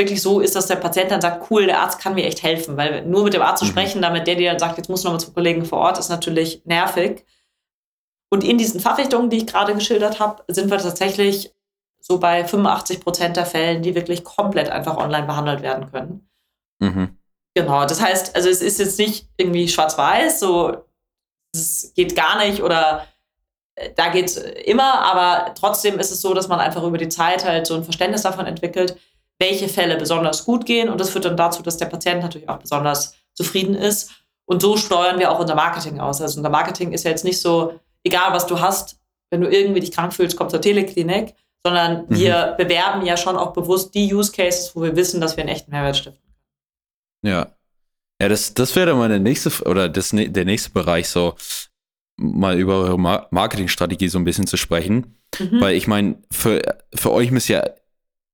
wirklich 0.00 0.22
so 0.22 0.40
ist, 0.40 0.56
dass 0.56 0.66
der 0.66 0.76
Patient 0.76 1.10
dann 1.10 1.20
sagt, 1.20 1.50
cool, 1.50 1.66
der 1.66 1.80
Arzt 1.80 2.00
kann 2.00 2.14
mir 2.14 2.24
echt 2.24 2.42
helfen, 2.42 2.76
weil 2.76 3.04
nur 3.06 3.22
mit 3.22 3.34
dem 3.34 3.42
Arzt 3.42 3.60
zu 3.60 3.66
mhm. 3.66 3.70
sprechen, 3.70 4.02
damit 4.02 4.26
der 4.26 4.34
dir 4.34 4.50
dann 4.50 4.58
sagt, 4.58 4.78
jetzt 4.78 4.88
muss 4.88 5.04
noch 5.04 5.12
mal 5.12 5.18
zu 5.18 5.32
Kollegen 5.32 5.64
vor 5.64 5.78
Ort, 5.78 5.98
ist 5.98 6.08
natürlich 6.08 6.62
nervig. 6.64 7.24
Und 8.30 8.42
in 8.42 8.58
diesen 8.58 8.80
Fachrichtungen, 8.80 9.30
die 9.30 9.38
ich 9.38 9.46
gerade 9.46 9.74
geschildert 9.74 10.18
habe, 10.18 10.42
sind 10.48 10.70
wir 10.70 10.78
tatsächlich 10.78 11.52
so 12.00 12.18
bei 12.18 12.44
85 12.44 13.00
Prozent 13.00 13.36
der 13.36 13.46
Fällen, 13.46 13.82
die 13.82 13.94
wirklich 13.94 14.24
komplett 14.24 14.70
einfach 14.70 14.96
online 14.96 15.26
behandelt 15.26 15.62
werden 15.62 15.90
können. 15.90 16.28
Mhm. 16.78 17.18
Genau, 17.54 17.84
das 17.84 18.00
heißt, 18.00 18.34
also 18.36 18.48
es 18.48 18.62
ist 18.62 18.78
jetzt 18.78 18.98
nicht 18.98 19.28
irgendwie 19.36 19.68
schwarz-weiß, 19.68 20.40
so 20.40 20.84
es 21.52 21.92
geht 21.94 22.14
gar 22.14 22.38
nicht 22.38 22.62
oder 22.62 23.06
äh, 23.74 23.90
da 23.96 24.08
geht 24.08 24.26
es 24.26 24.36
immer, 24.36 25.00
aber 25.00 25.54
trotzdem 25.54 25.98
ist 25.98 26.12
es 26.12 26.20
so, 26.20 26.32
dass 26.32 26.48
man 26.48 26.60
einfach 26.60 26.82
über 26.84 26.98
die 26.98 27.08
Zeit 27.08 27.44
halt 27.44 27.66
so 27.66 27.74
ein 27.74 27.84
Verständnis 27.84 28.22
davon 28.22 28.46
entwickelt, 28.46 28.96
welche 29.40 29.68
Fälle 29.68 29.96
besonders 29.96 30.44
gut 30.44 30.66
gehen 30.66 30.88
und 30.88 31.00
das 31.00 31.10
führt 31.10 31.24
dann 31.24 31.36
dazu, 31.36 31.62
dass 31.62 31.78
der 31.78 31.86
Patient 31.86 32.22
natürlich 32.22 32.48
auch 32.48 32.58
besonders 32.58 33.16
zufrieden 33.34 33.74
ist 33.74 34.12
und 34.44 34.60
so 34.62 34.76
steuern 34.76 35.18
wir 35.18 35.30
auch 35.30 35.40
unser 35.40 35.54
Marketing 35.54 35.98
aus. 35.98 36.20
Also 36.20 36.38
unser 36.38 36.50
Marketing 36.50 36.92
ist 36.92 37.04
ja 37.04 37.10
jetzt 37.10 37.24
nicht 37.24 37.40
so, 37.40 37.80
egal 38.04 38.32
was 38.32 38.46
du 38.46 38.60
hast, 38.60 39.00
wenn 39.30 39.40
du 39.40 39.48
irgendwie 39.48 39.80
dich 39.80 39.92
krank 39.92 40.12
fühlst, 40.12 40.36
komm 40.36 40.50
zur 40.50 40.60
Teleklinik, 40.60 41.34
sondern 41.64 42.02
mhm. 42.02 42.16
wir 42.16 42.54
bewerben 42.58 43.04
ja 43.04 43.16
schon 43.16 43.36
auch 43.36 43.52
bewusst 43.52 43.94
die 43.94 44.12
Use 44.12 44.30
Cases, 44.30 44.74
wo 44.76 44.82
wir 44.82 44.94
wissen, 44.96 45.20
dass 45.20 45.36
wir 45.36 45.42
einen 45.42 45.52
echten 45.52 45.70
Mehrwert 45.70 45.96
stiften. 45.96 46.34
Ja, 47.24 47.54
ja, 48.20 48.28
das, 48.28 48.52
das 48.52 48.76
wäre 48.76 48.88
dann 48.88 48.98
mal 48.98 49.08
der 49.08 49.18
nächste, 49.18 49.50
oder 49.64 49.88
das, 49.88 50.10
der 50.10 50.44
nächste 50.44 50.70
Bereich, 50.70 51.08
so 51.08 51.34
mal 52.18 52.58
über 52.58 52.76
eure 52.76 52.98
Marketingstrategie 52.98 54.08
so 54.08 54.18
ein 54.18 54.24
bisschen 54.24 54.46
zu 54.46 54.58
sprechen. 54.58 55.16
Mhm. 55.38 55.60
Weil 55.60 55.74
ich 55.74 55.86
meine, 55.86 56.18
für, 56.30 56.60
für 56.94 57.12
euch 57.12 57.30
muss 57.30 57.48
ja 57.48 57.64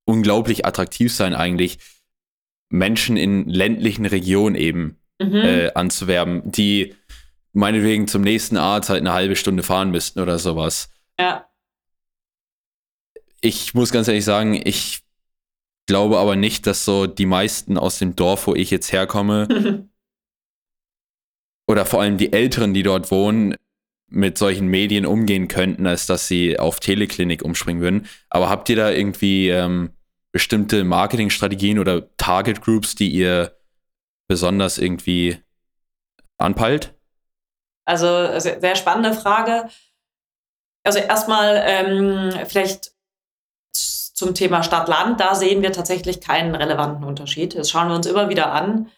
unglaublich 0.07 0.65
attraktiv 0.65 1.13
sein, 1.13 1.35
eigentlich 1.35 1.79
Menschen 2.71 3.17
in 3.17 3.49
ländlichen 3.49 4.07
Regionen 4.07 4.57
eben 4.57 4.99
mhm. 5.21 5.35
äh, 5.35 5.73
anzuwerben, 5.75 6.51
die 6.51 6.95
meinetwegen 7.53 8.09
zum 8.09 8.23
nächsten 8.23 8.57
Arzt 8.57 8.89
halt 8.89 9.01
eine 9.01 9.13
halbe 9.13 9.37
Stunde 9.37 9.63
fahren 9.63 9.91
müssten 9.91 10.21
oder 10.21 10.39
sowas. 10.39 10.91
Ja. 11.19 11.49
Ich 13.41 13.75
muss 13.75 13.93
ganz 13.93 14.09
ehrlich 14.09 14.25
sagen, 14.25 14.61
ich 14.65 15.03
glaube 15.87 16.19
aber 16.19 16.37
nicht, 16.37 16.67
dass 16.67 16.85
so 16.85 17.07
die 17.07 17.27
meisten 17.27 17.79
aus 17.79 17.99
dem 17.99 18.17
Dorf, 18.17 18.47
wo 18.47 18.55
ich 18.55 18.71
jetzt 18.71 18.93
herkomme, 18.93 19.89
oder 21.69 21.87
vor 21.87 22.01
allem 22.01 22.19
die 22.19 22.33
Älteren, 22.33 22.75
die 22.75 22.83
dort 22.83 23.11
wohnen, 23.11 23.55
mit 24.09 24.39
solchen 24.39 24.69
Medien 24.69 25.05
umgehen 25.05 25.49
könnten, 25.49 25.87
als 25.87 26.07
dass 26.07 26.29
sie 26.29 26.59
auf 26.61 26.79
Teleklinik 26.79 27.43
umspringen 27.43 27.83
würden. 27.83 28.07
Aber 28.31 28.49
habt 28.49 28.69
ihr 28.69 28.77
da 28.77 28.91
irgendwie 28.91 29.49
ähm, 29.49 29.91
bestimmte 30.37 30.85
Marketingstrategien 30.85 31.79
oder 31.79 32.15
Target 32.19 32.61
Groups, 32.61 32.95
die 32.95 33.09
ihr 33.09 33.57
besonders 34.29 34.77
irgendwie 34.77 35.43
anpeilt? 36.37 36.95
Also 37.87 38.39
sehr 38.39 38.77
spannende 38.77 39.15
Frage. 39.15 39.71
Also 40.85 40.99
erstmal 40.99 41.63
ähm, 41.65 42.35
vielleicht 42.45 42.93
zum 43.73 44.35
Thema 44.35 44.63
Stadt-Land, 44.63 45.21
da 45.21 45.35
sehen 45.35 45.63
wir 45.63 45.73
tatsächlich 45.73 46.21
keinen 46.21 46.55
relevanten 46.55 47.05
Unterschied. 47.05 47.55
Das 47.55 47.71
schauen 47.71 47.89
wir 47.89 47.97
uns 47.97 48.07
immer 48.07 48.29
wieder 48.29 48.53
an. 48.53 48.91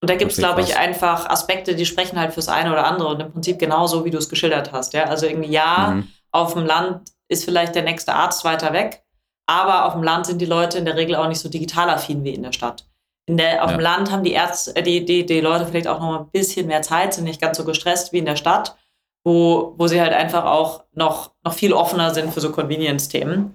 Und 0.00 0.10
da 0.10 0.14
gibt 0.14 0.30
es, 0.30 0.38
glaube 0.38 0.60
ich, 0.60 0.76
einfach 0.76 1.28
Aspekte, 1.28 1.74
die 1.74 1.86
sprechen 1.86 2.20
halt 2.20 2.34
fürs 2.34 2.48
eine 2.48 2.70
oder 2.70 2.86
andere 2.86 3.08
und 3.08 3.20
im 3.20 3.32
Prinzip 3.32 3.58
genauso, 3.58 4.04
wie 4.04 4.10
du 4.10 4.18
es 4.18 4.28
geschildert 4.28 4.70
hast. 4.70 4.92
Ja? 4.92 5.06
Also 5.06 5.26
irgendwie 5.26 5.50
ja, 5.50 5.94
mhm. 5.96 6.08
auf 6.30 6.54
dem 6.54 6.66
Land 6.66 7.10
ist 7.26 7.44
vielleicht 7.44 7.74
der 7.74 7.82
nächste 7.82 8.14
Arzt 8.14 8.44
weiter 8.44 8.72
weg, 8.72 9.02
aber 9.50 9.86
auf 9.86 9.92
dem 9.94 10.02
Land 10.02 10.26
sind 10.26 10.40
die 10.40 10.46
Leute 10.46 10.78
in 10.78 10.84
der 10.84 10.96
Regel 10.96 11.16
auch 11.16 11.28
nicht 11.28 11.40
so 11.40 11.48
digital 11.48 11.90
affin 11.90 12.24
wie 12.24 12.34
in 12.34 12.42
der 12.42 12.52
Stadt. 12.52 12.86
In 13.26 13.36
der, 13.36 13.64
auf 13.64 13.70
ja. 13.70 13.76
dem 13.76 13.82
Land 13.82 14.10
haben 14.10 14.24
die 14.24 14.32
Ärzte, 14.32 14.74
äh, 14.76 14.82
die, 14.82 15.04
die, 15.04 15.26
die 15.26 15.40
Leute 15.40 15.66
vielleicht 15.66 15.88
auch 15.88 16.00
noch 16.00 16.20
ein 16.20 16.30
bisschen 16.30 16.66
mehr 16.66 16.82
Zeit, 16.82 17.14
sind 17.14 17.24
nicht 17.24 17.40
ganz 17.40 17.56
so 17.56 17.64
gestresst 17.64 18.12
wie 18.12 18.18
in 18.18 18.24
der 18.26 18.36
Stadt, 18.36 18.76
wo, 19.24 19.74
wo 19.76 19.86
sie 19.86 20.00
halt 20.00 20.12
einfach 20.12 20.44
auch 20.44 20.84
noch, 20.92 21.32
noch 21.44 21.52
viel 21.52 21.72
offener 21.72 22.12
sind 22.14 22.32
für 22.32 22.40
so 22.40 22.50
Convenience-Themen 22.50 23.54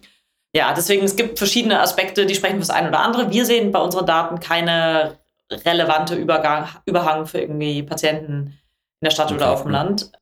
ja, 0.55 0.71
deswegen, 0.71 1.03
es 1.03 1.17
gibt 1.17 1.37
verschiedene 1.37 1.81
Aspekte, 1.81 2.25
die 2.25 2.33
sprechen 2.33 2.53
für 2.53 2.59
das 2.61 2.69
eine 2.69 2.87
oder 2.87 3.01
andere. 3.01 3.29
Wir 3.29 3.45
sehen 3.45 3.73
bei 3.73 3.79
unseren 3.79 4.05
Daten 4.05 4.39
keine 4.39 5.19
relevante 5.51 6.15
Übergang, 6.15 6.69
Überhang 6.85 7.25
für 7.25 7.41
irgendwie 7.41 7.83
Patienten 7.83 8.57
in 9.01 9.03
der 9.03 9.11
Stadt 9.11 9.25
okay. 9.25 9.35
oder 9.35 9.51
auf 9.51 9.63
dem 9.63 9.71
Land. 9.71 10.13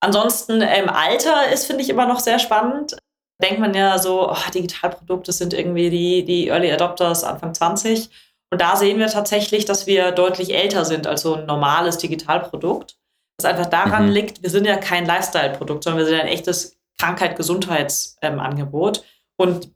Ansonsten 0.00 0.60
im 0.60 0.68
ähm, 0.68 0.90
Alter 0.90 1.50
ist, 1.50 1.64
finde 1.64 1.82
ich, 1.82 1.88
immer 1.88 2.04
noch 2.04 2.20
sehr 2.20 2.38
spannend. 2.38 2.94
Denkt 3.42 3.60
man 3.60 3.74
ja 3.74 3.98
so, 3.98 4.30
oh, 4.30 4.50
Digitalprodukte 4.54 5.32
sind 5.32 5.52
irgendwie 5.52 5.90
die, 5.90 6.24
die 6.24 6.48
Early 6.48 6.72
Adopters 6.72 7.24
Anfang 7.24 7.54
20. 7.54 8.08
Und 8.50 8.60
da 8.60 8.76
sehen 8.76 8.98
wir 8.98 9.08
tatsächlich, 9.08 9.64
dass 9.64 9.86
wir 9.86 10.12
deutlich 10.12 10.54
älter 10.54 10.84
sind 10.84 11.06
als 11.06 11.22
so 11.22 11.34
ein 11.34 11.46
normales 11.46 11.98
Digitalprodukt. 11.98 12.96
Was 13.38 13.50
einfach 13.50 13.66
daran 13.66 14.06
mhm. 14.06 14.12
liegt, 14.12 14.42
wir 14.42 14.50
sind 14.50 14.66
ja 14.66 14.76
kein 14.76 15.06
Lifestyle-Produkt, 15.06 15.84
sondern 15.84 16.00
wir 16.00 16.06
sind 16.06 16.20
ein 16.20 16.28
echtes 16.28 16.78
Krankheit-Gesundheitsangebot. 16.98 18.98
Ähm, 18.98 19.04
und 19.36 19.72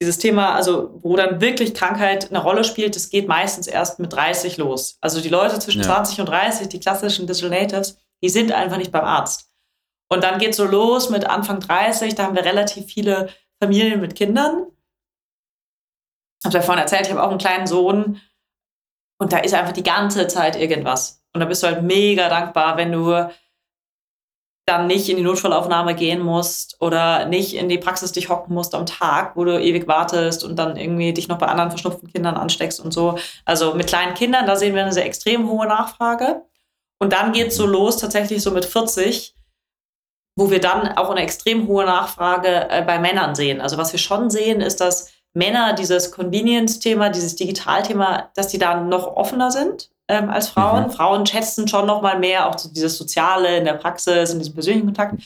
dieses 0.00 0.18
Thema, 0.18 0.54
also 0.54 0.98
wo 1.02 1.16
dann 1.16 1.40
wirklich 1.40 1.74
Krankheit 1.74 2.30
eine 2.30 2.42
Rolle 2.42 2.64
spielt, 2.64 2.96
das 2.96 3.10
geht 3.10 3.28
meistens 3.28 3.66
erst 3.66 3.98
mit 3.98 4.12
30 4.12 4.56
los. 4.56 4.96
Also 5.00 5.20
die 5.20 5.28
Leute 5.28 5.58
zwischen 5.58 5.82
ja. 5.82 5.88
20 5.88 6.20
und 6.20 6.26
30, 6.26 6.68
die 6.68 6.80
klassischen 6.80 7.26
Digital 7.26 7.50
Natives, 7.50 7.98
die 8.22 8.30
sind 8.30 8.52
einfach 8.52 8.78
nicht 8.78 8.92
beim 8.92 9.04
Arzt. 9.04 9.49
Und 10.12 10.24
dann 10.24 10.38
geht 10.38 10.54
so 10.54 10.64
los 10.64 11.08
mit 11.08 11.24
Anfang 11.24 11.60
30, 11.60 12.14
da 12.14 12.24
haben 12.24 12.34
wir 12.34 12.44
relativ 12.44 12.86
viele 12.86 13.30
Familien 13.62 14.00
mit 14.00 14.16
Kindern. 14.16 14.66
Ich 16.40 16.46
habe 16.46 16.56
ja 16.56 16.62
vorhin 16.62 16.82
erzählt, 16.82 17.06
ich 17.06 17.12
habe 17.12 17.22
auch 17.22 17.30
einen 17.30 17.38
kleinen 17.38 17.66
Sohn 17.66 18.20
und 19.18 19.32
da 19.32 19.38
ist 19.38 19.54
einfach 19.54 19.72
die 19.72 19.82
ganze 19.82 20.26
Zeit 20.26 20.56
irgendwas. 20.56 21.22
Und 21.32 21.40
da 21.40 21.46
bist 21.46 21.62
du 21.62 21.68
halt 21.68 21.82
mega 21.82 22.28
dankbar, 22.28 22.76
wenn 22.76 22.90
du 22.90 23.30
dann 24.66 24.86
nicht 24.86 25.08
in 25.08 25.16
die 25.16 25.22
Notfallaufnahme 25.22 25.94
gehen 25.94 26.20
musst 26.20 26.76
oder 26.80 27.26
nicht 27.26 27.54
in 27.54 27.68
die 27.68 27.78
Praxis 27.78 28.12
dich 28.12 28.28
hocken 28.28 28.54
musst 28.54 28.74
am 28.74 28.86
Tag, 28.86 29.36
wo 29.36 29.44
du 29.44 29.60
ewig 29.60 29.86
wartest 29.86 30.44
und 30.44 30.56
dann 30.56 30.76
irgendwie 30.76 31.12
dich 31.12 31.28
noch 31.28 31.38
bei 31.38 31.46
anderen 31.46 31.70
verschnupften 31.70 32.12
Kindern 32.12 32.36
ansteckst 32.36 32.80
und 32.80 32.92
so. 32.92 33.18
Also 33.44 33.74
mit 33.74 33.88
kleinen 33.88 34.14
Kindern, 34.14 34.46
da 34.46 34.56
sehen 34.56 34.74
wir 34.74 34.82
eine 34.82 34.92
sehr 34.92 35.06
extrem 35.06 35.48
hohe 35.48 35.66
Nachfrage. 35.66 36.42
Und 36.98 37.12
dann 37.12 37.32
geht 37.32 37.48
es 37.48 37.56
so 37.56 37.66
los, 37.66 37.96
tatsächlich 37.96 38.42
so 38.42 38.50
mit 38.50 38.64
40, 38.64 39.34
wo 40.40 40.50
wir 40.50 40.58
dann 40.58 40.96
auch 40.96 41.10
eine 41.10 41.20
extrem 41.20 41.68
hohe 41.68 41.84
Nachfrage 41.84 42.66
äh, 42.70 42.82
bei 42.82 42.98
Männern 42.98 43.34
sehen. 43.34 43.60
Also 43.60 43.76
was 43.76 43.92
wir 43.92 43.98
schon 43.98 44.30
sehen, 44.30 44.62
ist, 44.62 44.80
dass 44.80 45.12
Männer 45.34 45.74
dieses 45.74 46.12
Convenience-Thema, 46.12 47.10
dieses 47.10 47.36
Digital-Thema, 47.36 48.30
dass 48.34 48.48
die 48.48 48.58
da 48.58 48.80
noch 48.80 49.06
offener 49.16 49.50
sind 49.50 49.90
ähm, 50.08 50.30
als 50.30 50.48
Frauen. 50.48 50.84
Mhm. 50.84 50.90
Frauen 50.92 51.26
schätzen 51.26 51.68
schon 51.68 51.84
noch 51.84 52.00
mal 52.00 52.18
mehr 52.18 52.48
auch 52.48 52.56
dieses 52.56 52.96
Soziale 52.96 53.58
in 53.58 53.66
der 53.66 53.74
Praxis 53.74 54.32
und 54.32 54.38
diesen 54.38 54.54
persönlichen 54.54 54.86
Kontakt. 54.86 55.22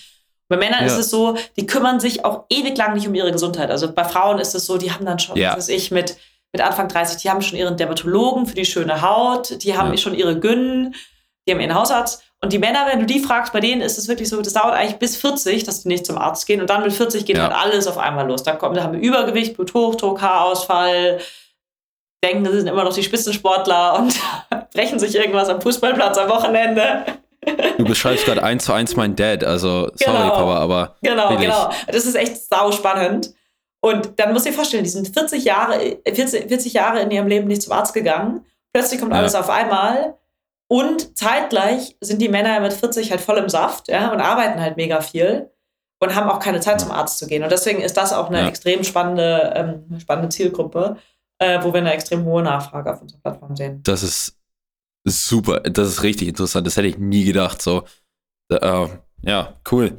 Bei 0.49 0.57
Männern 0.57 0.81
ja. 0.81 0.87
ist 0.87 0.99
es 0.99 1.11
so, 1.11 1.37
die 1.57 1.65
kümmern 1.65 2.01
sich 2.01 2.25
auch 2.25 2.47
ewig 2.51 2.77
lang 2.77 2.95
nicht 2.95 3.07
um 3.07 3.15
ihre 3.15 3.31
Gesundheit. 3.31 3.71
Also 3.71 3.93
bei 3.93 4.05
Frauen 4.05 4.41
ist 4.41 4.57
es 4.57 4.67
so, 4.67 4.79
die 4.79 4.91
haben 4.91 5.07
dann 5.07 5.21
schon, 5.21 5.37
ja. 5.37 5.51
was 5.51 5.59
weiß 5.59 5.69
ich, 5.69 5.93
mit, 5.93 6.17
mit 6.53 6.61
Anfang 6.61 6.89
30, 6.89 7.23
die 7.23 7.31
haben 7.31 7.41
schon 7.41 7.57
ihren 7.57 7.77
Dermatologen 7.77 8.47
für 8.47 8.57
die 8.57 8.65
schöne 8.65 9.01
Haut, 9.01 9.63
die 9.63 9.77
haben 9.77 9.93
ja. 9.93 9.97
schon 9.97 10.15
ihre 10.15 10.41
Gynnen, 10.41 10.97
die 11.47 11.53
haben 11.53 11.61
ihren 11.61 11.75
Hausarzt. 11.75 12.25
Und 12.45 12.53
die 12.53 12.59
Männer, 12.59 12.87
wenn 12.87 13.01
du 13.01 13.07
die 13.07 13.21
fragst, 13.21 13.55
bei 13.55 13.61
denen 13.61 13.81
ist 13.81 13.97
es 13.97 14.07
wirklich 14.07 14.29
so, 14.29 14.43
das 14.43 14.53
dauert 14.53 14.75
eigentlich 14.75 14.99
bis 14.99 15.17
40, 15.17 15.65
dass 15.65 15.83
die 15.83 15.89
nicht 15.89 16.05
zum 16.05 16.19
Arzt 16.19 16.47
gehen. 16.47 16.61
Und 16.61 16.69
dann 16.69 16.83
mit 16.83 16.93
40 16.93 17.25
geht 17.25 17.39
ja. 17.39 17.45
halt 17.45 17.55
alles 17.55 17.87
auf 17.87 17.97
einmal 17.97 18.29
los. 18.29 18.43
Da, 18.43 18.53
kommt, 18.53 18.77
da 18.77 18.83
haben 18.83 18.93
wir 18.93 19.01
Übergewicht, 19.01 19.57
Bluthochdruck, 19.57 20.21
Haarausfall, 20.21 21.21
denken, 22.23 22.45
das 22.45 22.53
sind 22.53 22.67
immer 22.67 22.85
noch 22.85 22.93
die 22.93 23.03
Spitzensportler 23.03 23.99
und 23.99 24.15
brechen 24.75 24.99
sich 24.99 25.15
irgendwas 25.15 25.49
am 25.49 25.63
Fußballplatz 25.63 26.19
am 26.19 26.29
Wochenende. 26.29 27.07
Du 27.79 27.85
beschreibst 27.87 28.27
gerade 28.27 28.43
eins 28.43 28.67
zu 28.67 28.75
eins 28.75 28.95
mein 28.95 29.17
Dad, 29.17 29.43
also 29.43 29.91
sorry, 29.95 30.19
genau. 30.19 30.29
Papa, 30.29 30.57
aber. 30.57 30.97
Genau, 31.01 31.31
wirklich. 31.31 31.49
genau. 31.49 31.71
Das 31.87 32.05
ist 32.05 32.15
echt 32.15 32.37
sau 32.37 32.73
spannend. 32.73 33.33
Und 33.81 34.21
dann 34.21 34.35
musst 34.35 34.45
du 34.45 34.51
dir 34.51 34.55
vorstellen, 34.55 34.85
die 34.85 34.91
sind 34.91 35.09
40 35.09 35.45
Jahre, 35.45 35.97
40, 36.05 36.49
40 36.49 36.75
Jahre 36.75 37.01
in 37.01 37.11
ihrem 37.11 37.27
Leben 37.27 37.49
nicht 37.49 37.63
zum 37.63 37.73
Arzt 37.73 37.95
gegangen. 37.95 38.45
Plötzlich 38.75 39.01
kommt 39.01 39.15
alles 39.15 39.33
ja. 39.33 39.41
auf 39.41 39.49
einmal. 39.49 40.19
Und 40.69 41.17
zeitgleich 41.19 41.97
sind 42.01 42.21
die 42.23 42.29
Männer 42.29 42.61
mit 42.61 42.73
40 42.73 43.11
halt 43.11 43.21
voll 43.21 43.39
im 43.39 43.49
Saft 43.49 43.89
ja, 43.89 44.13
und 44.13 44.21
arbeiten 44.21 44.61
halt 44.61 44.77
mega 44.77 45.01
viel 45.01 45.51
und 46.01 46.15
haben 46.15 46.29
auch 46.29 46.41
keine 46.41 46.61
Zeit 46.61 46.81
zum 46.81 46.91
Arzt 46.91 47.19
zu 47.19 47.27
gehen. 47.27 47.43
Und 47.43 47.53
deswegen 47.53 47.81
ist 47.81 47.97
das 47.97 48.13
auch 48.13 48.29
eine 48.29 48.41
ja. 48.41 48.49
extrem 48.49 48.83
spannende, 48.83 49.53
ähm, 49.55 50.01
spannende 50.01 50.31
Zielgruppe 50.31 50.97
äh, 51.39 51.63
wo 51.63 51.73
wir 51.73 51.81
eine 51.81 51.93
extrem 51.93 52.25
hohe 52.25 52.43
Nachfrage 52.43 52.93
auf 52.93 53.03
unserer 53.03 53.21
Plattform 53.21 53.57
sehen. 53.57 53.81
Das 53.83 54.03
ist 54.03 54.37
super, 55.07 55.61
das 55.61 55.89
ist 55.89 56.03
richtig 56.03 56.29
interessant. 56.29 56.67
Das 56.67 56.77
hätte 56.77 56.89
ich 56.89 56.99
nie 56.99 57.25
gedacht. 57.25 57.61
So, 57.61 57.85
äh, 58.51 58.89
ja, 59.23 59.55
cool. 59.71 59.99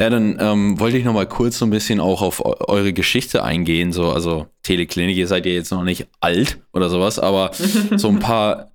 Ja, 0.00 0.08
dann 0.10 0.38
ähm, 0.40 0.80
wollte 0.80 0.96
ich 0.96 1.04
noch 1.04 1.12
mal 1.12 1.28
kurz 1.28 1.58
so 1.58 1.66
ein 1.66 1.70
bisschen 1.70 2.00
auch 2.00 2.22
auf 2.22 2.42
eure 2.44 2.92
Geschichte 2.92 3.44
eingehen. 3.44 3.92
So, 3.92 4.10
also 4.10 4.46
Teleklinik, 4.62 5.16
ihr 5.16 5.28
seid 5.28 5.46
ja 5.46 5.52
jetzt 5.52 5.70
noch 5.70 5.84
nicht 5.84 6.08
alt 6.20 6.60
oder 6.72 6.88
sowas, 6.88 7.18
aber 7.18 7.52
so 7.96 8.08
ein 8.08 8.18
paar, 8.18 8.72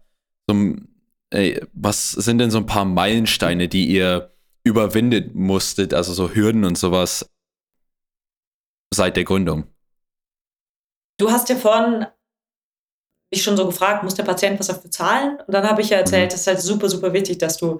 so, 0.49 0.53
ey, 1.31 1.61
was 1.73 2.11
sind 2.11 2.39
denn 2.39 2.51
so 2.51 2.57
ein 2.57 2.65
paar 2.65 2.85
Meilensteine, 2.85 3.67
die 3.67 3.87
ihr 3.87 4.33
überwindet 4.63 5.35
musstet, 5.35 5.93
also 5.93 6.13
so 6.13 6.33
Hürden 6.33 6.65
und 6.65 6.77
sowas 6.77 7.29
seit 8.93 9.15
der 9.17 9.23
Gründung? 9.23 9.65
Du 11.19 11.31
hast 11.31 11.49
ja 11.49 11.55
vorhin 11.55 12.05
mich 13.31 13.43
schon 13.43 13.57
so 13.57 13.65
gefragt, 13.65 14.03
muss 14.03 14.15
der 14.15 14.23
Patient 14.23 14.59
was 14.59 14.67
dafür 14.67 14.91
zahlen? 14.91 15.39
Und 15.45 15.53
dann 15.53 15.67
habe 15.67 15.81
ich 15.81 15.89
ja 15.89 15.97
erzählt, 15.97 16.31
mhm. 16.31 16.35
es 16.35 16.41
ist 16.41 16.47
halt 16.47 16.61
super, 16.61 16.89
super 16.89 17.13
wichtig, 17.13 17.37
dass 17.39 17.57
du 17.57 17.79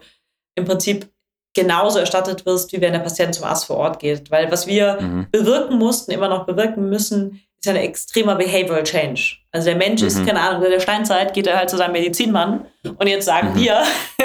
im 0.55 0.65
Prinzip 0.65 1.09
genauso 1.55 1.99
erstattet 1.99 2.45
wirst, 2.45 2.71
wie 2.73 2.81
wenn 2.81 2.93
der 2.93 2.99
Patient 2.99 3.33
zum 3.33 3.45
Arzt 3.45 3.65
vor 3.65 3.77
Ort 3.77 3.99
geht. 3.99 4.29
Weil 4.29 4.51
was 4.51 4.67
wir 4.67 4.99
mhm. 4.99 5.27
bewirken 5.31 5.77
mussten, 5.77 6.11
immer 6.11 6.27
noch 6.27 6.45
bewirken 6.45 6.89
müssen, 6.89 7.41
ist 7.67 7.75
ein 7.75 7.81
extremer 7.81 8.35
Behavioral 8.35 8.83
Change. 8.83 9.37
Also 9.51 9.65
der 9.67 9.75
Mensch 9.75 10.01
mhm. 10.01 10.07
ist, 10.07 10.25
keine 10.25 10.39
Ahnung, 10.39 10.63
in 10.63 10.71
der 10.71 10.79
Steinzeit 10.79 11.33
geht 11.33 11.47
er 11.47 11.57
halt 11.57 11.69
zu 11.69 11.77
seinem 11.77 11.93
Medizinmann 11.93 12.65
und 12.83 13.07
jetzt 13.07 13.25
sagen 13.25 13.51
mhm. 13.53 13.55
wir, 13.55 13.83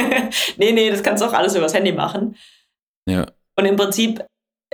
nee, 0.57 0.73
nee, 0.73 0.91
das 0.91 1.03
kannst 1.03 1.23
du 1.23 1.27
auch 1.27 1.33
alles 1.33 1.55
übers 1.55 1.75
Handy 1.75 1.93
machen. 1.93 2.37
Ja. 3.07 3.27
Und 3.57 3.67
im 3.67 3.77
Prinzip 3.77 4.25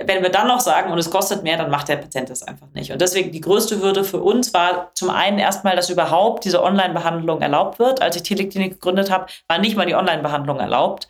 wenn 0.05 0.23
wir 0.23 0.29
dann 0.29 0.47
noch 0.47 0.59
sagen, 0.59 0.91
und 0.91 0.97
es 0.97 1.09
kostet 1.09 1.43
mehr, 1.43 1.57
dann 1.57 1.69
macht 1.69 1.89
der 1.89 1.97
Patient 1.97 2.29
das 2.29 2.43
einfach 2.43 2.67
nicht. 2.73 2.91
Und 2.91 3.01
deswegen 3.01 3.31
die 3.31 3.41
größte 3.41 3.81
Hürde 3.81 4.03
für 4.03 4.19
uns 4.19 4.53
war 4.53 4.91
zum 4.93 5.09
einen 5.09 5.39
erstmal, 5.39 5.75
dass 5.75 5.89
überhaupt 5.89 6.45
diese 6.45 6.63
Online-Behandlung 6.63 7.41
erlaubt 7.41 7.79
wird. 7.79 8.01
Als 8.01 8.15
ich 8.15 8.23
Teleklinik 8.23 8.73
gegründet 8.73 9.11
habe, 9.11 9.27
war 9.47 9.57
nicht 9.57 9.75
mal 9.75 9.85
die 9.85 9.95
Online-Behandlung 9.95 10.59
erlaubt. 10.59 11.07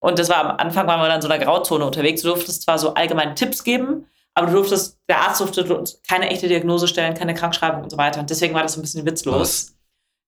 Und 0.00 0.18
das 0.18 0.28
war 0.28 0.38
am 0.38 0.56
Anfang, 0.56 0.86
waren 0.86 1.00
wir 1.00 1.08
dann 1.08 1.16
in 1.16 1.22
so 1.22 1.28
einer 1.28 1.44
Grauzone 1.44 1.84
unterwegs. 1.84 2.22
Du 2.22 2.28
durftest 2.28 2.62
zwar 2.62 2.78
so 2.78 2.94
allgemeine 2.94 3.34
Tipps 3.34 3.64
geben, 3.64 4.06
aber 4.40 4.50
du 4.50 4.56
durftest, 4.56 4.98
der 5.08 5.20
Arzt 5.20 5.40
durfte 5.40 5.84
keine 6.08 6.30
echte 6.30 6.48
Diagnose 6.48 6.88
stellen, 6.88 7.14
keine 7.14 7.34
Krankschreibung 7.34 7.82
und 7.82 7.90
so 7.90 7.96
weiter. 7.96 8.20
Und 8.20 8.30
deswegen 8.30 8.54
war 8.54 8.62
das 8.62 8.76
ein 8.76 8.82
bisschen 8.82 9.06
witzlos. 9.06 9.40
Was? 9.40 9.76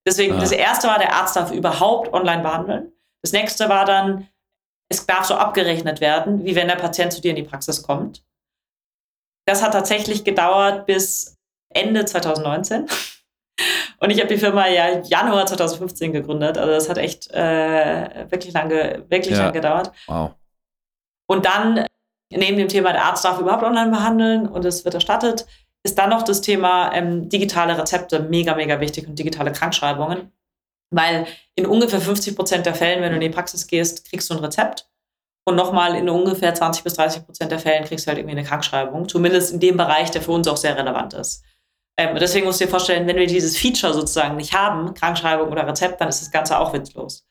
Deswegen, 0.06 0.34
ja. 0.34 0.40
das 0.40 0.52
erste 0.52 0.88
war, 0.88 0.98
der 0.98 1.14
Arzt 1.14 1.36
darf 1.36 1.50
überhaupt 1.50 2.12
online 2.12 2.42
behandeln. 2.42 2.92
Das 3.22 3.32
nächste 3.32 3.68
war 3.68 3.84
dann, 3.84 4.28
es 4.88 5.06
darf 5.06 5.24
so 5.24 5.34
abgerechnet 5.34 6.00
werden, 6.00 6.44
wie 6.44 6.54
wenn 6.54 6.68
der 6.68 6.76
Patient 6.76 7.12
zu 7.12 7.20
dir 7.20 7.30
in 7.30 7.36
die 7.36 7.42
Praxis 7.42 7.82
kommt. 7.82 8.24
Das 9.46 9.62
hat 9.62 9.72
tatsächlich 9.72 10.24
gedauert 10.24 10.86
bis 10.86 11.38
Ende 11.70 12.04
2019. 12.04 12.86
Und 14.00 14.10
ich 14.10 14.18
habe 14.18 14.28
die 14.28 14.38
Firma 14.38 14.66
ja 14.68 15.00
Januar 15.02 15.46
2015 15.46 16.12
gegründet. 16.12 16.58
Also 16.58 16.72
das 16.72 16.88
hat 16.88 16.98
echt 16.98 17.30
äh, 17.30 18.30
wirklich 18.30 18.52
lange, 18.52 19.04
wirklich 19.08 19.36
ja. 19.36 19.42
lange 19.42 19.52
gedauert. 19.52 19.92
Wow. 20.06 20.34
Und 21.28 21.46
dann 21.46 21.86
neben 22.36 22.56
dem 22.56 22.68
Thema, 22.68 22.92
der 22.92 23.04
Arzt 23.04 23.24
darf 23.24 23.40
überhaupt 23.40 23.62
online 23.62 23.90
behandeln 23.90 24.46
und 24.46 24.64
es 24.64 24.84
wird 24.84 24.94
erstattet, 24.94 25.46
ist 25.84 25.98
dann 25.98 26.10
noch 26.10 26.22
das 26.22 26.40
Thema 26.40 26.92
ähm, 26.94 27.28
digitale 27.28 27.76
Rezepte 27.76 28.20
mega, 28.20 28.54
mega 28.54 28.80
wichtig 28.80 29.08
und 29.08 29.18
digitale 29.18 29.52
Krankschreibungen. 29.52 30.32
Weil 30.90 31.26
in 31.54 31.66
ungefähr 31.66 32.00
50 32.00 32.36
Prozent 32.36 32.66
der 32.66 32.74
Fällen, 32.74 33.02
wenn 33.02 33.10
du 33.10 33.16
in 33.16 33.22
die 33.22 33.30
Praxis 33.30 33.66
gehst, 33.66 34.08
kriegst 34.08 34.30
du 34.30 34.34
ein 34.34 34.44
Rezept. 34.44 34.88
Und 35.44 35.56
nochmal 35.56 35.96
in 35.96 36.08
ungefähr 36.08 36.54
20 36.54 36.84
bis 36.84 36.94
30 36.94 37.24
Prozent 37.24 37.50
der 37.50 37.58
Fällen 37.58 37.84
kriegst 37.84 38.06
du 38.06 38.08
halt 38.08 38.18
irgendwie 38.18 38.36
eine 38.36 38.46
Krankschreibung. 38.46 39.08
Zumindest 39.08 39.52
in 39.52 39.60
dem 39.60 39.76
Bereich, 39.76 40.10
der 40.10 40.22
für 40.22 40.30
uns 40.30 40.46
auch 40.46 40.56
sehr 40.56 40.76
relevant 40.76 41.14
ist. 41.14 41.42
Ähm, 41.98 42.16
deswegen 42.18 42.46
musst 42.46 42.60
du 42.60 42.64
dir 42.64 42.70
vorstellen, 42.70 43.06
wenn 43.06 43.16
wir 43.16 43.26
dieses 43.26 43.56
Feature 43.56 43.92
sozusagen 43.92 44.36
nicht 44.36 44.54
haben, 44.54 44.94
Krankschreibung 44.94 45.50
oder 45.50 45.66
Rezept, 45.66 46.00
dann 46.00 46.08
ist 46.08 46.20
das 46.20 46.30
Ganze 46.30 46.58
auch 46.58 46.72
witzlos. 46.72 47.26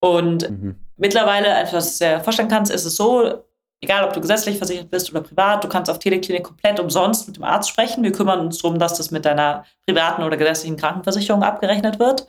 Und 0.00 0.48
mhm. 0.48 0.76
mittlerweile, 0.96 1.54
als 1.54 1.98
du 1.98 2.04
dir 2.04 2.20
vorstellen 2.20 2.48
kannst, 2.48 2.70
ist 2.70 2.84
es 2.84 2.96
so, 2.96 3.42
egal 3.80 4.04
ob 4.04 4.12
du 4.12 4.20
gesetzlich 4.20 4.58
versichert 4.58 4.90
bist 4.90 5.10
oder 5.10 5.20
privat, 5.20 5.62
du 5.64 5.68
kannst 5.68 5.90
auf 5.90 5.98
Teleklinik 5.98 6.44
komplett 6.44 6.80
umsonst 6.80 7.26
mit 7.26 7.36
dem 7.36 7.44
Arzt 7.44 7.68
sprechen. 7.68 8.02
Wir 8.02 8.12
kümmern 8.12 8.40
uns 8.40 8.58
darum, 8.58 8.78
dass 8.78 8.94
das 8.94 9.10
mit 9.10 9.24
deiner 9.24 9.64
privaten 9.86 10.22
oder 10.22 10.36
gesetzlichen 10.36 10.76
Krankenversicherung 10.76 11.42
abgerechnet 11.42 11.98
wird 11.98 12.26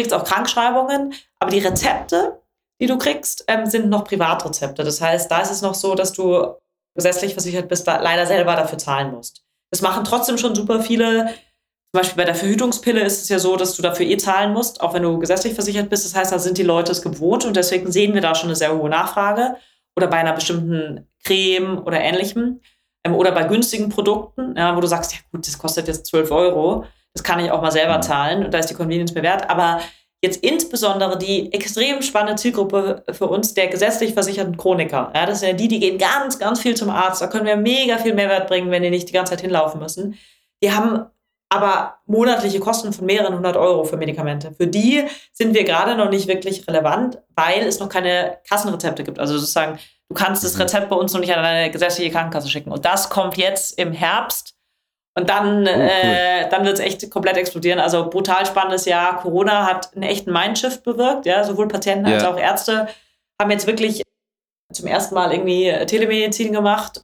kriegst 0.00 0.14
auch 0.14 0.24
Krankschreibungen, 0.24 1.14
aber 1.38 1.50
die 1.50 1.58
Rezepte, 1.58 2.40
die 2.80 2.86
du 2.86 2.96
kriegst, 2.98 3.44
ähm, 3.48 3.66
sind 3.66 3.88
noch 3.88 4.04
Privatrezepte. 4.04 4.82
Das 4.82 5.00
heißt, 5.00 5.30
da 5.30 5.40
ist 5.40 5.50
es 5.50 5.62
noch 5.62 5.74
so, 5.74 5.94
dass 5.94 6.12
du 6.12 6.54
gesetzlich 6.94 7.34
versichert 7.34 7.68
bist, 7.68 7.86
da 7.86 8.00
leider 8.00 8.26
selber 8.26 8.56
dafür 8.56 8.78
zahlen 8.78 9.12
musst. 9.12 9.44
Das 9.70 9.82
machen 9.82 10.04
trotzdem 10.04 10.38
schon 10.38 10.54
super 10.54 10.80
viele. 10.82 11.26
Zum 11.26 12.00
Beispiel 12.00 12.16
bei 12.16 12.24
der 12.24 12.34
Verhütungspille 12.34 13.02
ist 13.02 13.22
es 13.22 13.28
ja 13.28 13.38
so, 13.38 13.56
dass 13.56 13.74
du 13.74 13.82
dafür 13.82 14.06
eh 14.06 14.16
zahlen 14.16 14.52
musst, 14.52 14.80
auch 14.80 14.94
wenn 14.94 15.02
du 15.02 15.18
gesetzlich 15.18 15.54
versichert 15.54 15.90
bist. 15.90 16.04
Das 16.04 16.14
heißt, 16.14 16.32
da 16.32 16.38
sind 16.38 16.56
die 16.56 16.62
Leute 16.62 16.92
es 16.92 17.02
gewohnt 17.02 17.44
und 17.44 17.56
deswegen 17.56 17.92
sehen 17.92 18.14
wir 18.14 18.20
da 18.20 18.34
schon 18.34 18.48
eine 18.48 18.56
sehr 18.56 18.76
hohe 18.76 18.88
Nachfrage. 18.88 19.56
Oder 20.00 20.08
bei 20.08 20.16
einer 20.16 20.32
bestimmten 20.32 21.06
Creme 21.24 21.82
oder 21.84 22.00
ähnlichem. 22.00 22.60
Ähm, 23.04 23.14
oder 23.14 23.32
bei 23.32 23.44
günstigen 23.44 23.90
Produkten, 23.90 24.56
ja, 24.56 24.74
wo 24.74 24.80
du 24.80 24.86
sagst, 24.86 25.12
ja 25.12 25.18
gut, 25.30 25.46
das 25.46 25.58
kostet 25.58 25.88
jetzt 25.88 26.06
12 26.06 26.30
Euro. 26.30 26.86
Das 27.12 27.22
kann 27.22 27.38
ich 27.38 27.50
auch 27.50 27.60
mal 27.60 27.70
selber 27.70 28.00
zahlen 28.00 28.44
und 28.46 28.54
da 28.54 28.58
ist 28.58 28.70
die 28.70 28.74
Convenience 28.74 29.12
bewährt. 29.12 29.50
Aber 29.50 29.80
jetzt 30.22 30.42
insbesondere 30.42 31.18
die 31.18 31.52
extrem 31.52 32.00
spannende 32.00 32.36
Zielgruppe 32.36 33.04
für 33.10 33.26
uns 33.26 33.52
der 33.52 33.68
gesetzlich 33.68 34.14
versicherten 34.14 34.56
Chroniker. 34.56 35.12
Ja, 35.14 35.26
das 35.26 35.40
sind 35.40 35.50
ja 35.50 35.54
die, 35.54 35.68
die 35.68 35.80
gehen 35.80 35.98
ganz, 35.98 36.38
ganz 36.38 36.60
viel 36.60 36.74
zum 36.74 36.88
Arzt. 36.88 37.20
Da 37.20 37.26
können 37.26 37.44
wir 37.44 37.56
mega 37.56 37.98
viel 37.98 38.14
Mehrwert 38.14 38.48
bringen, 38.48 38.70
wenn 38.70 38.82
die 38.82 38.90
nicht 38.90 39.08
die 39.08 39.12
ganze 39.12 39.32
Zeit 39.32 39.42
hinlaufen 39.42 39.80
müssen. 39.80 40.18
Die 40.62 40.72
haben 40.72 41.04
aber 41.52 41.98
monatliche 42.06 42.60
Kosten 42.60 42.92
von 42.92 43.06
mehreren 43.06 43.34
hundert 43.34 43.56
Euro 43.56 43.84
für 43.84 43.96
Medikamente. 43.96 44.52
Für 44.52 44.68
die 44.68 45.04
sind 45.32 45.52
wir 45.52 45.64
gerade 45.64 45.96
noch 45.96 46.08
nicht 46.08 46.28
wirklich 46.28 46.66
relevant, 46.68 47.18
weil 47.34 47.66
es 47.66 47.80
noch 47.80 47.88
keine 47.88 48.38
Kassenrezepte 48.48 49.02
gibt. 49.02 49.18
Also 49.18 49.36
sozusagen, 49.36 49.78
du 50.08 50.14
kannst 50.14 50.44
das 50.44 50.54
mhm. 50.54 50.62
Rezept 50.62 50.88
bei 50.88 50.96
uns 50.96 51.12
noch 51.12 51.20
nicht 51.20 51.34
an 51.34 51.42
deine 51.42 51.70
gesetzliche 51.70 52.12
Krankenkasse 52.12 52.48
schicken. 52.48 52.70
Und 52.70 52.84
das 52.84 53.10
kommt 53.10 53.36
jetzt 53.36 53.78
im 53.78 53.92
Herbst 53.92 54.54
und 55.16 55.28
dann, 55.28 55.66
oh, 55.66 55.70
cool. 55.70 55.90
äh, 55.90 56.48
dann 56.50 56.64
wird 56.64 56.74
es 56.74 56.80
echt 56.80 57.10
komplett 57.10 57.36
explodieren. 57.36 57.80
Also 57.80 58.08
brutal 58.08 58.46
spannendes 58.46 58.84
Jahr. 58.84 59.20
Corona 59.20 59.66
hat 59.66 59.92
einen 59.94 60.04
echten 60.04 60.32
Mindshift 60.32 60.84
bewirkt. 60.84 61.26
Ja? 61.26 61.42
Sowohl 61.42 61.66
Patienten 61.66 62.06
ja. 62.06 62.14
als 62.14 62.24
auch 62.24 62.38
Ärzte 62.38 62.86
haben 63.40 63.50
jetzt 63.50 63.66
wirklich 63.66 64.02
zum 64.72 64.86
ersten 64.86 65.16
Mal 65.16 65.32
irgendwie 65.32 65.74
Telemedizin 65.86 66.52
gemacht. 66.52 67.02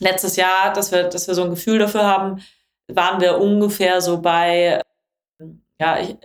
Letztes 0.00 0.36
Jahr, 0.36 0.74
dass 0.74 0.92
wir, 0.92 1.04
dass 1.04 1.26
wir 1.26 1.34
so 1.34 1.44
ein 1.44 1.50
Gefühl 1.50 1.78
dafür 1.78 2.04
haben, 2.04 2.42
waren 2.88 3.20
wir 3.20 3.38
ungefähr 3.38 4.00
so 4.00 4.20
bei, 4.20 4.80
ja, 5.80 5.98
ich, 5.98 6.16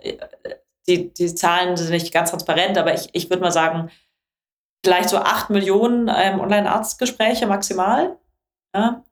die, 0.86 1.12
die 1.12 1.34
Zahlen 1.34 1.76
sind 1.76 1.90
nicht 1.90 2.12
ganz 2.12 2.30
transparent, 2.30 2.76
aber 2.78 2.94
ich, 2.94 3.08
ich 3.12 3.30
würde 3.30 3.42
mal 3.42 3.52
sagen, 3.52 3.90
vielleicht 4.84 5.08
so 5.08 5.18
8 5.18 5.50
Millionen 5.50 6.10
ähm, 6.14 6.40
Online-Arztgespräche 6.40 7.46
maximal. 7.46 8.16
Ja? 8.74 9.02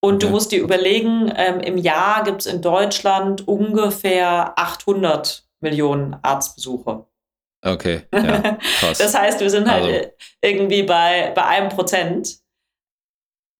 Und 0.00 0.16
okay. 0.16 0.26
du 0.26 0.30
musst 0.30 0.52
dir 0.52 0.60
überlegen, 0.60 1.32
ähm, 1.36 1.60
im 1.60 1.78
Jahr 1.78 2.24
gibt 2.24 2.40
es 2.40 2.46
in 2.46 2.60
Deutschland 2.60 3.46
ungefähr 3.46 4.58
800 4.58 5.44
Millionen 5.60 6.16
Arztbesuche. 6.22 7.06
Okay, 7.64 8.02
ja, 8.12 8.58
krass. 8.80 8.98
das 8.98 9.16
heißt, 9.16 9.40
wir 9.40 9.48
sind 9.48 9.70
halt 9.70 9.84
also. 9.84 10.10
irgendwie 10.40 10.82
bei, 10.82 11.32
bei 11.34 11.44
einem 11.44 11.68
Prozent. 11.68 12.41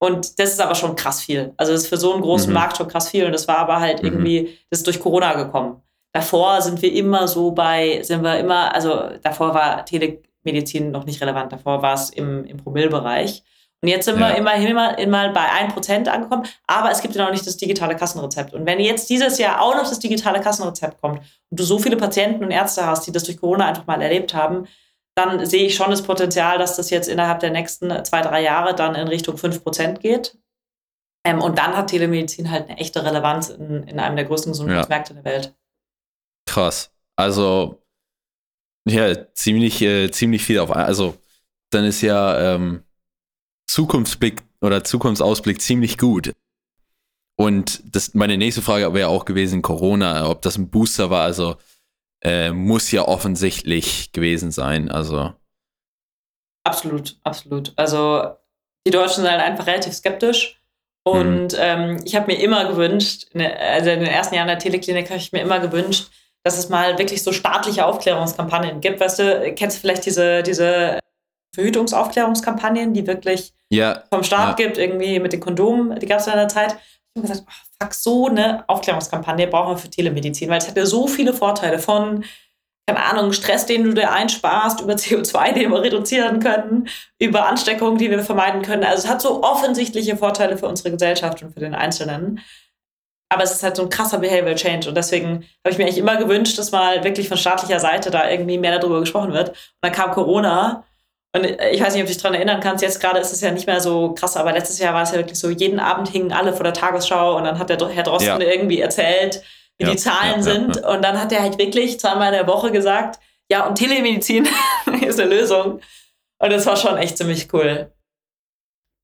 Und 0.02 0.40
das 0.40 0.54
ist 0.54 0.60
aber 0.60 0.74
schon 0.74 0.96
krass 0.96 1.20
viel. 1.20 1.54
Also 1.56 1.70
das 1.70 1.82
ist 1.82 1.88
für 1.88 1.96
so 1.96 2.12
einen 2.12 2.22
großen 2.22 2.48
mhm. 2.48 2.54
Markt 2.54 2.76
schon 2.76 2.88
krass 2.88 3.08
viel. 3.08 3.24
Und 3.24 3.30
das 3.30 3.46
war 3.46 3.58
aber 3.58 3.78
halt 3.78 4.02
mhm. 4.02 4.08
irgendwie, 4.08 4.58
das 4.68 4.80
ist 4.80 4.86
durch 4.88 4.98
Corona 4.98 5.34
gekommen. 5.34 5.80
Davor 6.12 6.60
sind 6.60 6.82
wir 6.82 6.92
immer 6.92 7.28
so 7.28 7.52
bei, 7.52 8.02
sind 8.02 8.24
wir 8.24 8.36
immer, 8.40 8.74
also 8.74 9.10
davor 9.22 9.54
war 9.54 9.84
Telemedizin 9.84 10.90
noch 10.90 11.06
nicht 11.06 11.20
relevant, 11.22 11.52
davor 11.52 11.82
war 11.82 11.94
es 11.94 12.10
im, 12.10 12.44
im 12.46 12.56
Promillbereich. 12.56 13.44
Und 13.80 13.90
jetzt 13.90 14.06
sind 14.06 14.18
ja. 14.18 14.30
wir 14.30 14.36
immerhin 14.36 14.66
immer, 14.66 14.98
immer 14.98 15.32
bei 15.32 15.46
1% 15.46 16.08
angekommen, 16.08 16.48
aber 16.66 16.90
es 16.90 17.00
gibt 17.00 17.14
ja 17.14 17.24
noch 17.24 17.30
nicht 17.30 17.46
das 17.46 17.56
digitale 17.56 17.94
Kassenrezept. 17.94 18.54
Und 18.54 18.66
wenn 18.66 18.80
jetzt 18.80 19.08
dieses 19.08 19.38
Jahr 19.38 19.62
auch 19.62 19.76
noch 19.76 19.88
das 19.88 20.00
digitale 20.00 20.40
Kassenrezept 20.40 21.00
kommt 21.00 21.20
und 21.48 21.60
du 21.60 21.62
so 21.62 21.78
viele 21.78 21.96
Patienten 21.96 22.42
und 22.42 22.50
Ärzte 22.50 22.84
hast, 22.84 23.06
die 23.06 23.12
das 23.12 23.22
durch 23.22 23.38
Corona 23.38 23.66
einfach 23.66 23.86
mal 23.86 24.02
erlebt 24.02 24.34
haben, 24.34 24.66
dann 25.14 25.44
sehe 25.44 25.66
ich 25.66 25.74
schon 25.74 25.90
das 25.90 26.02
Potenzial, 26.02 26.58
dass 26.58 26.76
das 26.76 26.90
jetzt 26.90 27.08
innerhalb 27.08 27.40
der 27.40 27.50
nächsten 27.50 28.04
zwei, 28.04 28.22
drei 28.22 28.42
Jahre 28.42 28.74
dann 28.74 28.94
in 28.94 29.08
Richtung 29.08 29.36
5% 29.36 29.98
geht. 29.98 30.38
Ähm, 31.24 31.40
und 31.40 31.58
dann 31.58 31.76
hat 31.76 31.90
Telemedizin 31.90 32.50
halt 32.50 32.68
eine 32.68 32.78
echte 32.78 33.04
Relevanz 33.04 33.48
in, 33.48 33.84
in 33.84 34.00
einem 34.00 34.16
der 34.16 34.24
größten 34.24 34.52
Gesundheitsmärkte 34.52 35.14
ja. 35.14 35.20
der 35.20 35.32
Welt. 35.32 35.54
Krass. 36.46 36.90
Also, 37.16 37.82
ja, 38.88 39.32
ziemlich, 39.34 39.80
äh, 39.82 40.10
ziemlich 40.10 40.44
viel 40.44 40.58
auf. 40.58 40.70
Also, 40.70 41.16
dann 41.70 41.84
ist 41.84 42.00
ja, 42.00 42.54
ähm, 42.54 42.82
Zukunftsblick 43.66 44.42
oder 44.60 44.84
Zukunftsausblick 44.84 45.60
ziemlich 45.60 45.98
gut. 45.98 46.32
Und 47.36 47.82
das, 47.94 48.14
meine 48.14 48.36
nächste 48.36 48.62
Frage 48.62 48.92
wäre 48.92 49.08
auch 49.08 49.24
gewesen, 49.24 49.62
Corona, 49.62 50.28
ob 50.28 50.42
das 50.42 50.58
ein 50.58 50.68
Booster 50.68 51.10
war, 51.10 51.24
also 51.24 51.56
äh, 52.22 52.50
muss 52.50 52.90
ja 52.90 53.06
offensichtlich 53.06 54.12
gewesen 54.12 54.50
sein. 54.50 54.90
Also. 54.90 55.32
Absolut, 56.64 57.16
absolut. 57.24 57.72
Also 57.76 58.36
die 58.86 58.90
Deutschen 58.90 59.22
sind 59.22 59.30
halt 59.30 59.42
einfach 59.42 59.66
relativ 59.66 59.92
skeptisch. 59.92 60.60
Und 61.04 61.52
mhm. 61.52 61.58
ähm, 61.58 62.00
ich 62.04 62.14
habe 62.14 62.28
mir 62.28 62.40
immer 62.40 62.68
gewünscht, 62.68 63.26
also 63.34 63.90
in 63.90 64.00
den 64.00 64.08
ersten 64.08 64.36
Jahren 64.36 64.46
der 64.46 64.58
Teleklinik 64.58 65.10
habe 65.10 65.18
ich 65.18 65.32
mir 65.32 65.40
immer 65.40 65.58
gewünscht, 65.58 66.10
dass 66.44 66.58
es 66.58 66.68
mal 66.68 66.98
wirklich 66.98 67.22
so 67.22 67.32
staatliche 67.32 67.84
Aufklärungskampagnen 67.86 68.80
gibt. 68.80 69.00
Weißt 69.00 69.18
du, 69.18 69.52
kennst 69.54 69.76
du 69.76 69.80
vielleicht 69.80 70.06
diese, 70.06 70.42
diese 70.42 71.00
Verhütungsaufklärungskampagnen, 71.54 72.94
die 72.94 73.06
wirklich 73.06 73.52
ja, 73.68 74.04
vom 74.10 74.22
Staat 74.22 74.58
ja. 74.58 74.66
gibt, 74.66 74.78
irgendwie 74.78 75.18
mit 75.18 75.32
den 75.32 75.40
Kondomen, 75.40 75.98
die 75.98 76.06
gab 76.06 76.20
es 76.20 76.26
in 76.26 76.34
der 76.34 76.48
Zeit. 76.48 76.76
Ich 77.14 77.22
habe 77.22 77.28
gesagt, 77.28 77.48
oh, 77.48 77.71
so 77.90 78.28
eine 78.28 78.68
Aufklärungskampagne 78.68 79.46
brauchen 79.46 79.74
wir 79.74 79.78
für 79.78 79.90
Telemedizin, 79.90 80.48
weil 80.48 80.58
es 80.58 80.68
hat 80.68 80.76
ja 80.76 80.86
so 80.86 81.06
viele 81.06 81.34
Vorteile 81.34 81.78
von, 81.78 82.24
keine 82.86 83.02
Ahnung, 83.02 83.32
Stress, 83.32 83.66
den 83.66 83.84
du 83.84 83.94
dir 83.94 84.12
einsparst, 84.12 84.80
über 84.80 84.92
CO2, 84.94 85.52
den 85.52 85.70
wir 85.70 85.82
reduzieren 85.82 86.40
können, 86.40 86.88
über 87.18 87.46
Ansteckungen, 87.46 87.98
die 87.98 88.10
wir 88.10 88.22
vermeiden 88.22 88.62
können. 88.62 88.84
Also 88.84 89.04
es 89.04 89.10
hat 89.10 89.22
so 89.22 89.42
offensichtliche 89.42 90.16
Vorteile 90.16 90.56
für 90.56 90.66
unsere 90.66 90.90
Gesellschaft 90.90 91.42
und 91.42 91.52
für 91.52 91.60
den 91.60 91.74
Einzelnen. 91.74 92.40
Aber 93.28 93.44
es 93.44 93.52
ist 93.52 93.62
halt 93.62 93.76
so 93.76 93.82
ein 93.82 93.88
krasser 93.88 94.18
Behavioral 94.18 94.56
Change. 94.56 94.88
Und 94.88 94.94
deswegen 94.94 95.44
habe 95.64 95.70
ich 95.70 95.78
mir 95.78 95.84
eigentlich 95.84 95.98
immer 95.98 96.18
gewünscht, 96.18 96.58
dass 96.58 96.70
mal 96.70 97.02
wirklich 97.02 97.28
von 97.28 97.38
staatlicher 97.38 97.80
Seite 97.80 98.10
da 98.10 98.28
irgendwie 98.28 98.58
mehr 98.58 98.78
darüber 98.78 99.00
gesprochen 99.00 99.32
wird. 99.32 99.50
Und 99.50 99.56
dann 99.80 99.92
kam 99.92 100.10
Corona 100.10 100.84
und 101.34 101.44
ich 101.44 101.80
weiß 101.80 101.94
nicht, 101.94 102.02
ob 102.02 102.08
du 102.08 102.12
dich 102.12 102.22
daran 102.22 102.34
erinnern 102.34 102.60
kannst, 102.60 102.82
jetzt 102.82 103.00
gerade 103.00 103.18
ist 103.18 103.32
es 103.32 103.40
ja 103.40 103.50
nicht 103.50 103.66
mehr 103.66 103.80
so 103.80 104.12
krass, 104.14 104.36
aber 104.36 104.52
letztes 104.52 104.78
Jahr 104.78 104.92
war 104.92 105.02
es 105.02 105.12
ja 105.12 105.16
wirklich 105.16 105.38
so, 105.38 105.48
jeden 105.48 105.80
Abend 105.80 106.08
hingen 106.08 106.32
alle 106.32 106.52
vor 106.52 106.64
der 106.64 106.74
Tagesschau 106.74 107.36
und 107.36 107.44
dann 107.44 107.58
hat 107.58 107.70
der 107.70 107.78
Herr 107.88 108.02
Drosten 108.02 108.40
ja. 108.40 108.46
irgendwie 108.46 108.80
erzählt, 108.80 109.42
wie 109.78 109.84
ja, 109.84 109.90
die 109.90 109.96
Zahlen 109.96 110.36
ja, 110.36 110.42
sind. 110.42 110.84
Und 110.84 111.02
dann 111.02 111.18
hat 111.18 111.32
er 111.32 111.40
halt 111.40 111.58
wirklich 111.58 111.98
zweimal 111.98 112.28
in 112.28 112.34
der 112.34 112.46
Woche 112.46 112.70
gesagt, 112.70 113.18
ja, 113.50 113.66
und 113.66 113.76
Telemedizin 113.76 114.46
ist 115.06 115.18
eine 115.18 115.34
Lösung. 115.34 115.80
Und 116.38 116.52
das 116.52 116.66
war 116.66 116.76
schon 116.76 116.98
echt 116.98 117.16
ziemlich 117.16 117.52
cool. 117.54 117.90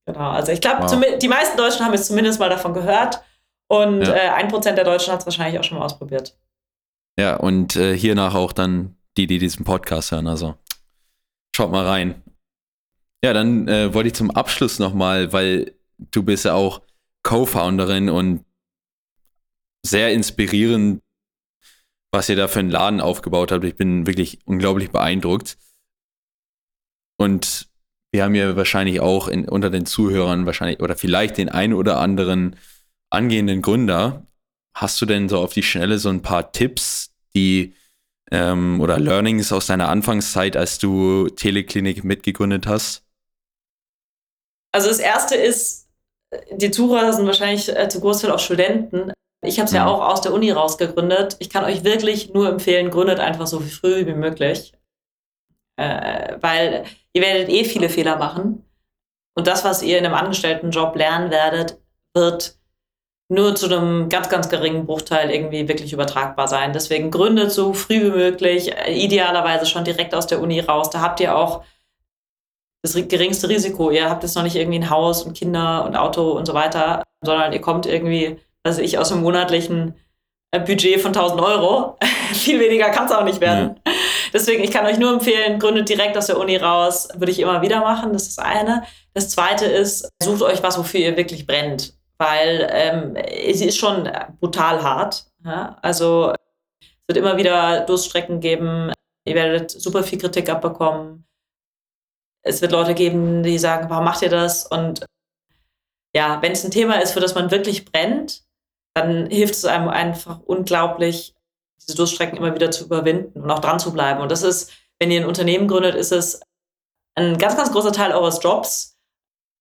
Genau, 0.05 0.29
also 0.31 0.51
ich 0.51 0.61
glaube, 0.61 0.83
wow. 0.83 1.17
die 1.19 1.27
meisten 1.27 1.57
Deutschen 1.57 1.85
haben 1.85 1.93
jetzt 1.93 2.07
zumindest 2.07 2.39
mal 2.39 2.49
davon 2.49 2.73
gehört 2.73 3.21
und 3.67 4.01
äh, 4.01 4.29
ein 4.35 4.47
äh, 4.47 4.49
Prozent 4.49 4.77
der 4.77 4.85
Deutschen 4.85 5.13
hat 5.13 5.21
es 5.21 5.25
wahrscheinlich 5.25 5.59
auch 5.59 5.63
schon 5.63 5.77
mal 5.77 5.85
ausprobiert. 5.85 6.37
Ja, 7.19 7.35
und 7.35 7.75
äh, 7.75 7.95
hiernach 7.95 8.33
auch 8.33 8.51
dann 8.51 8.97
die, 9.17 9.27
die 9.27 9.37
diesen 9.37 9.65
Podcast 9.65 10.11
hören. 10.11 10.27
Also 10.27 10.55
Schaut 11.59 11.71
mal 11.73 11.85
rein. 11.85 12.23
Ja, 13.21 13.33
dann 13.33 13.67
äh, 13.67 13.93
wollte 13.93 14.07
ich 14.07 14.13
zum 14.13 14.31
Abschluss 14.31 14.79
nochmal, 14.79 15.33
weil 15.33 15.77
du 15.97 16.23
bist 16.23 16.45
ja 16.45 16.53
auch 16.53 16.81
Co-Founderin 17.23 18.09
und 18.09 18.45
sehr 19.85 20.13
inspirierend, 20.13 21.01
was 22.13 22.29
ihr 22.29 22.37
da 22.37 22.47
für 22.47 22.59
einen 22.59 22.71
Laden 22.71 23.01
aufgebaut 23.01 23.51
habt. 23.51 23.65
Ich 23.65 23.75
bin 23.75 24.07
wirklich 24.07 24.39
unglaublich 24.45 24.91
beeindruckt. 24.91 25.57
Und 27.17 27.67
wir 28.13 28.23
haben 28.23 28.35
ja 28.35 28.55
wahrscheinlich 28.55 29.01
auch 29.01 29.27
in, 29.27 29.49
unter 29.49 29.69
den 29.69 29.85
Zuhörern 29.85 30.45
wahrscheinlich 30.45 30.79
oder 30.79 30.95
vielleicht 30.95 31.37
den 31.37 31.49
einen 31.49 31.73
oder 31.73 31.99
anderen 31.99 32.55
angehenden 33.09 33.61
Gründer. 33.61 34.25
Hast 34.73 35.01
du 35.01 35.05
denn 35.05 35.27
so 35.27 35.39
auf 35.39 35.51
die 35.51 35.63
Schnelle 35.63 35.99
so 35.99 36.07
ein 36.07 36.21
paar 36.21 36.53
Tipps, 36.53 37.13
die 37.35 37.75
ähm, 38.31 38.79
oder 38.81 38.99
Learnings 38.99 39.51
aus 39.51 39.67
deiner 39.67 39.89
Anfangszeit, 39.89 40.55
als 40.55 40.77
du 40.77 41.29
Teleklinik 41.29 42.03
mitgegründet 42.03 42.67
hast? 42.67 43.03
Also 44.71 44.89
das 44.89 44.99
erste 44.99 45.35
ist, 45.35 45.87
die 46.51 46.71
Zuhörer 46.71 47.13
sind 47.13 47.25
wahrscheinlich 47.25 47.75
äh, 47.75 47.89
zu 47.89 48.01
Großteil 48.01 48.31
auch 48.31 48.39
Studenten. 48.39 49.11
Ich 49.41 49.57
habe 49.59 49.65
es 49.65 49.71
ja. 49.71 49.79
ja 49.79 49.85
mhm. 49.85 49.89
auch 49.89 50.07
aus 50.09 50.21
der 50.21 50.33
Uni 50.33 50.51
raus 50.51 50.77
gegründet. 50.77 51.37
Ich 51.39 51.49
kann 51.49 51.63
euch 51.63 51.83
wirklich 51.83 52.33
nur 52.33 52.49
empfehlen, 52.49 52.91
gründet 52.91 53.19
einfach 53.19 53.47
so 53.47 53.59
früh 53.59 54.05
wie 54.05 54.13
möglich. 54.13 54.73
Äh, 55.77 56.37
weil 56.41 56.85
ihr 57.13 57.21
werdet 57.21 57.49
eh 57.49 57.63
viele 57.63 57.89
Fehler 57.89 58.17
machen. 58.17 58.65
Und 59.33 59.47
das, 59.47 59.63
was 59.63 59.81
ihr 59.81 59.97
in 59.97 60.05
einem 60.05 60.15
Angestelltenjob 60.15 60.95
lernen 60.95 61.31
werdet, 61.31 61.79
wird 62.13 62.58
nur 63.29 63.55
zu 63.55 63.67
einem 63.67 64.09
ganz, 64.09 64.27
ganz 64.27 64.49
geringen 64.49 64.87
Bruchteil 64.87 65.29
irgendwie 65.29 65.67
wirklich 65.67 65.93
übertragbar 65.93 66.47
sein. 66.47 66.73
Deswegen 66.73 67.11
gründet 67.11 67.51
so 67.51 67.73
früh 67.73 68.05
wie 68.05 68.09
möglich, 68.09 68.73
idealerweise 68.87 69.67
schon 69.67 69.83
direkt 69.83 70.15
aus 70.15 70.25
der 70.25 70.41
Uni 70.41 70.59
raus. 70.59 70.89
Da 70.89 70.99
habt 70.99 71.19
ihr 71.19 71.35
auch 71.35 71.63
das 72.81 72.95
geringste 72.95 73.47
Risiko. 73.47 73.91
Ihr 73.91 74.09
habt 74.09 74.23
jetzt 74.23 74.35
noch 74.35 74.43
nicht 74.43 74.55
irgendwie 74.55 74.79
ein 74.79 74.89
Haus 74.89 75.23
und 75.23 75.37
Kinder 75.37 75.85
und 75.85 75.95
Auto 75.95 76.31
und 76.31 76.47
so 76.47 76.55
weiter, 76.55 77.03
sondern 77.23 77.53
ihr 77.53 77.61
kommt 77.61 77.85
irgendwie, 77.85 78.39
also 78.63 78.81
ich, 78.81 78.97
aus 78.97 79.11
einem 79.11 79.21
monatlichen 79.21 79.93
äh, 80.51 80.59
Budget 80.59 80.99
von 80.99 81.09
1000 81.09 81.39
Euro. 81.39 81.99
Viel 82.33 82.59
weniger 82.59 82.89
kann 82.89 83.05
es 83.05 83.11
auch 83.11 83.23
nicht 83.23 83.41
werden. 83.41 83.79
Ja. 83.85 83.93
Deswegen, 84.33 84.63
ich 84.63 84.71
kann 84.71 84.87
euch 84.87 84.97
nur 84.97 85.11
empfehlen, 85.13 85.59
gründet 85.59 85.89
direkt 85.89 86.17
aus 86.17 86.27
der 86.27 86.39
Uni 86.39 86.57
raus. 86.57 87.09
Würde 87.15 87.31
ich 87.31 87.39
immer 87.39 87.61
wieder 87.61 87.81
machen. 87.81 88.11
Das 88.11 88.27
ist 88.27 88.39
das 88.39 88.45
eine. 88.45 88.83
Das 89.13 89.29
zweite 89.29 89.65
ist, 89.65 90.09
sucht 90.21 90.41
euch 90.41 90.63
was, 90.63 90.79
wofür 90.79 90.99
ihr 90.99 91.17
wirklich 91.17 91.45
brennt 91.45 91.98
weil 92.19 92.67
ähm, 92.71 93.15
es 93.15 93.61
ist 93.61 93.77
schon 93.77 94.09
brutal 94.39 94.83
hart. 94.83 95.25
Ja? 95.43 95.77
Also 95.81 96.33
es 96.81 96.87
wird 97.07 97.17
immer 97.17 97.37
wieder 97.37 97.81
Durststrecken 97.85 98.39
geben, 98.39 98.91
ihr 99.25 99.35
werdet 99.35 99.71
super 99.71 100.03
viel 100.03 100.19
Kritik 100.19 100.49
abbekommen. 100.49 101.25
Es 102.43 102.61
wird 102.61 102.71
Leute 102.71 102.93
geben, 102.93 103.43
die 103.43 103.57
sagen, 103.57 103.89
warum 103.89 104.05
macht 104.05 104.21
ihr 104.21 104.29
das? 104.29 104.65
Und 104.65 105.05
ja, 106.15 106.41
wenn 106.41 106.51
es 106.51 106.63
ein 106.63 106.71
Thema 106.71 107.01
ist, 107.01 107.11
für 107.11 107.19
das 107.19 107.35
man 107.35 107.51
wirklich 107.51 107.85
brennt, 107.85 108.43
dann 108.93 109.29
hilft 109.29 109.55
es 109.55 109.65
einem 109.65 109.87
einfach 109.87 110.39
unglaublich, 110.41 111.35
diese 111.81 111.95
Durststrecken 111.95 112.37
immer 112.37 112.55
wieder 112.55 112.71
zu 112.71 112.85
überwinden 112.85 113.41
und 113.41 113.51
auch 113.51 113.59
dran 113.59 113.79
zu 113.79 113.93
bleiben. 113.93 114.21
Und 114.21 114.31
das 114.31 114.43
ist, 114.43 114.71
wenn 114.99 115.11
ihr 115.11 115.21
ein 115.21 115.27
Unternehmen 115.27 115.67
gründet, 115.67 115.95
ist 115.95 116.11
es 116.11 116.41
ein 117.15 117.37
ganz, 117.37 117.55
ganz 117.55 117.71
großer 117.71 117.91
Teil 117.91 118.11
eures 118.11 118.41
Jobs, 118.43 118.97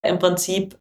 im 0.02 0.18
Prinzip 0.18 0.78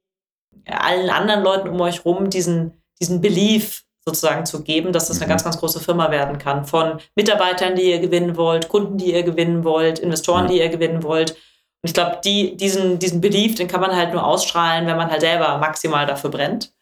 allen 0.70 1.10
anderen 1.10 1.44
Leuten 1.44 1.70
um 1.70 1.80
euch 1.82 2.06
rum 2.06 2.30
diesen, 2.30 2.82
diesen 3.00 3.22
Belief 3.22 3.86
sozusagen 4.08 4.46
zu 4.46 4.64
geben, 4.64 4.94
dass 4.94 5.08
das 5.08 5.18
eine 5.18 5.26
mhm. 5.26 5.30
ganz, 5.30 5.44
ganz 5.44 5.58
große 5.60 5.82
Firma 5.82 6.12
werden 6.12 6.38
kann. 6.38 6.66
Von 6.66 7.02
Mitarbeitern, 7.16 7.76
die 7.76 7.92
ihr 7.92 8.00
gewinnen 8.00 8.38
wollt, 8.38 8.70
Kunden, 8.70 8.98
die 8.98 9.14
ihr 9.14 9.24
gewinnen 9.24 9.66
wollt, 9.66 10.00
Investoren, 10.00 10.48
die 10.48 10.60
ihr 10.60 10.70
gewinnen 10.70 11.04
wollt. 11.04 11.32
Und 11.32 11.90
ich 11.90 11.94
glaube, 11.94 12.22
die, 12.24 12.56
diesen, 12.56 13.00
diesen 13.00 13.20
Belief, 13.20 13.56
den 13.56 13.68
kann 13.68 13.82
man 13.82 13.96
halt 13.96 14.14
nur 14.14 14.26
ausstrahlen, 14.26 14.88
wenn 14.88 14.96
man 14.96 15.12
halt 15.12 15.22
selber 15.22 15.58
maximal 15.58 16.06
dafür 16.06 16.30
brennt. 16.30 16.74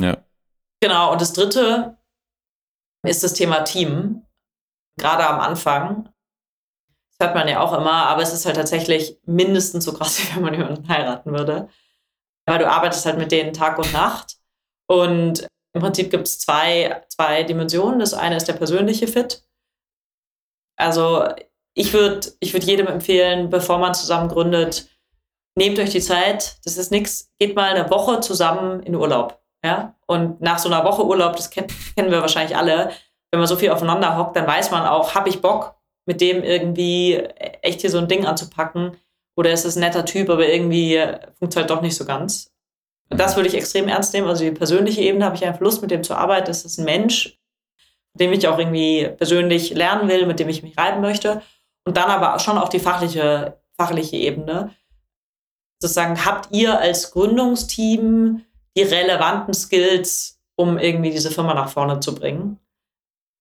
Ja. 0.00 0.16
Genau. 0.80 1.10
Und 1.10 1.20
das 1.20 1.32
dritte 1.32 1.98
ist 3.04 3.24
das 3.24 3.34
Thema 3.34 3.62
Team. 3.62 4.22
Gerade 4.96 5.26
am 5.26 5.40
Anfang. 5.40 6.08
Das 7.18 7.26
hört 7.26 7.36
man 7.36 7.48
ja 7.48 7.60
auch 7.60 7.72
immer, 7.72 8.06
aber 8.06 8.22
es 8.22 8.32
ist 8.32 8.46
halt 8.46 8.56
tatsächlich 8.56 9.18
mindestens 9.26 9.84
so 9.84 9.92
krass, 9.92 10.18
wie 10.22 10.36
wenn 10.36 10.42
man 10.42 10.54
jemanden 10.54 10.88
heiraten 10.88 11.32
würde 11.32 11.68
weil 12.46 12.58
du 12.58 12.70
arbeitest 12.70 13.06
halt 13.06 13.18
mit 13.18 13.32
denen 13.32 13.52
Tag 13.52 13.78
und 13.78 13.92
Nacht. 13.92 14.36
Und 14.86 15.46
im 15.72 15.80
Prinzip 15.80 16.10
gibt 16.10 16.26
es 16.26 16.38
zwei, 16.38 17.02
zwei 17.08 17.42
Dimensionen. 17.42 17.98
Das 17.98 18.14
eine 18.14 18.36
ist 18.36 18.46
der 18.46 18.52
persönliche 18.54 19.08
Fit. 19.08 19.42
Also 20.76 21.26
ich 21.74 21.92
würde 21.92 22.28
ich 22.40 22.52
würd 22.52 22.64
jedem 22.64 22.86
empfehlen, 22.86 23.50
bevor 23.50 23.78
man 23.78 23.94
zusammen 23.94 24.28
gründet, 24.28 24.88
nehmt 25.56 25.78
euch 25.78 25.90
die 25.90 26.00
Zeit. 26.00 26.58
Das 26.64 26.76
ist 26.76 26.90
nichts. 26.90 27.32
Geht 27.38 27.56
mal 27.56 27.74
eine 27.74 27.90
Woche 27.90 28.20
zusammen 28.20 28.82
in 28.82 28.94
Urlaub. 28.94 29.40
Ja? 29.64 29.96
Und 30.06 30.40
nach 30.40 30.58
so 30.58 30.68
einer 30.68 30.84
Woche 30.84 31.04
Urlaub, 31.04 31.36
das 31.36 31.50
kenn, 31.50 31.66
kennen 31.96 32.10
wir 32.10 32.20
wahrscheinlich 32.20 32.56
alle, 32.56 32.92
wenn 33.32 33.40
man 33.40 33.48
so 33.48 33.56
viel 33.56 33.70
aufeinander 33.70 34.16
hockt, 34.16 34.36
dann 34.36 34.46
weiß 34.46 34.70
man 34.70 34.86
auch, 34.86 35.14
habe 35.14 35.28
ich 35.28 35.40
Bock, 35.40 35.74
mit 36.06 36.20
dem 36.20 36.44
irgendwie 36.44 37.16
echt 37.62 37.80
hier 37.80 37.90
so 37.90 37.98
ein 37.98 38.06
Ding 38.06 38.26
anzupacken. 38.26 38.96
Oder 39.36 39.52
ist 39.52 39.64
es 39.64 39.76
ein 39.76 39.80
netter 39.80 40.04
Typ, 40.04 40.30
aber 40.30 40.48
irgendwie 40.48 41.00
funktioniert 41.38 41.70
halt 41.70 41.70
doch 41.70 41.82
nicht 41.82 41.96
so 41.96 42.04
ganz. 42.04 42.52
Das 43.10 43.36
würde 43.36 43.48
ich 43.48 43.54
extrem 43.54 43.88
ernst 43.88 44.12
nehmen. 44.14 44.28
Also 44.28 44.44
die 44.44 44.50
persönliche 44.50 45.02
Ebene 45.02 45.24
habe 45.24 45.36
ich 45.36 45.44
einfach 45.44 45.60
Lust, 45.60 45.82
mit 45.82 45.90
dem 45.90 46.04
zu 46.04 46.14
arbeiten. 46.14 46.46
Das 46.46 46.64
ist 46.64 46.78
ein 46.78 46.84
Mensch, 46.84 47.38
mit 48.14 48.20
dem 48.20 48.32
ich 48.32 48.46
auch 48.48 48.58
irgendwie 48.58 49.08
persönlich 49.08 49.74
lernen 49.74 50.08
will, 50.08 50.26
mit 50.26 50.38
dem 50.40 50.48
ich 50.48 50.62
mich 50.62 50.78
reiben 50.78 51.00
möchte. 51.00 51.42
Und 51.84 51.96
dann 51.96 52.10
aber 52.10 52.38
schon 52.38 52.58
auch 52.58 52.68
die 52.68 52.80
fachliche, 52.80 53.60
fachliche 53.76 54.16
Ebene. 54.16 54.74
Sozusagen, 55.80 56.24
habt 56.24 56.50
ihr 56.52 56.78
als 56.78 57.10
Gründungsteam 57.10 58.44
die 58.76 58.82
relevanten 58.82 59.52
Skills, 59.52 60.40
um 60.56 60.78
irgendwie 60.78 61.10
diese 61.10 61.30
Firma 61.30 61.54
nach 61.54 61.68
vorne 61.68 62.00
zu 62.00 62.14
bringen? 62.14 62.58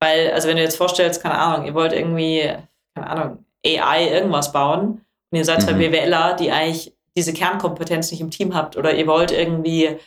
Weil, 0.01 0.32
also 0.32 0.49
wenn 0.49 0.58
du 0.58 0.63
jetzt 0.63 0.75
vorstellst, 0.75 1.21
keine 1.21 1.38
Ahnung, 1.38 1.65
ihr 1.65 1.73
wollt 1.73 1.93
irgendwie, 1.93 2.51
keine 2.95 3.10
Ahnung, 3.10 3.45
AI 3.65 4.10
irgendwas 4.10 4.51
bauen 4.51 5.02
und 5.34 5.39
ihr 5.39 5.46
seid 5.46 5.63
zwei 5.63 5.74
mhm. 5.74 5.80
BWLer, 5.80 6.36
die 6.36 6.52
eigentlich 6.52 6.93
diese 7.17 7.34
Kernkompetenz 7.34 8.12
nicht 8.12 8.22
im 8.22 8.30
Team 8.30 8.54
habt 8.54 8.78
oder 8.78 8.93
ihr 8.93 9.08
wollt 9.08 9.32
irgendwie 9.32 9.98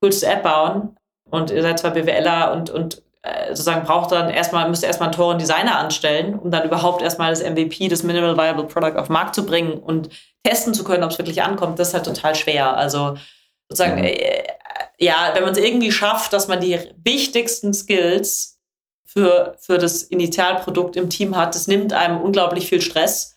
coolste 0.00 0.26
App 0.28 0.44
bauen 0.44 0.96
und 1.28 1.50
ihr 1.50 1.62
seid 1.62 1.80
zwei 1.80 1.90
BWLer 1.90 2.52
und, 2.52 2.70
und 2.70 3.02
äh, 3.22 3.48
sozusagen 3.48 3.84
braucht 3.84 4.12
dann 4.12 4.30
erstmal, 4.30 4.68
müsst 4.68 4.84
ihr 4.84 4.86
erstmal 4.86 5.08
einen 5.08 5.16
teuren 5.16 5.38
Designer 5.38 5.76
anstellen, 5.78 6.38
um 6.38 6.52
dann 6.52 6.64
überhaupt 6.64 7.02
erstmal 7.02 7.30
das 7.30 7.42
MVP, 7.42 7.88
das 7.88 8.04
Minimal 8.04 8.36
Viable 8.36 8.68
Product 8.68 8.96
auf 8.96 9.08
den 9.08 9.14
Markt 9.14 9.34
zu 9.34 9.44
bringen 9.44 9.72
und 9.72 10.10
testen 10.44 10.74
zu 10.74 10.84
können, 10.84 11.02
ob 11.02 11.10
es 11.10 11.18
wirklich 11.18 11.42
ankommt, 11.42 11.80
das 11.80 11.88
ist 11.88 11.94
halt 11.94 12.06
total 12.06 12.36
schwer. 12.36 12.76
Also 12.76 13.16
sozusagen, 13.68 14.04
äh, 14.04 14.44
ja, 14.98 15.32
wenn 15.34 15.42
man 15.42 15.54
es 15.54 15.58
irgendwie 15.58 15.90
schafft, 15.90 16.32
dass 16.32 16.46
man 16.46 16.60
die 16.60 16.78
wichtigsten 17.02 17.74
Skills 17.74 18.60
für, 19.04 19.56
für 19.58 19.78
das 19.78 20.04
Initialprodukt 20.04 20.94
im 20.94 21.10
Team 21.10 21.36
hat, 21.36 21.56
das 21.56 21.66
nimmt 21.66 21.92
einem 21.92 22.20
unglaublich 22.20 22.68
viel 22.68 22.80
Stress, 22.80 23.35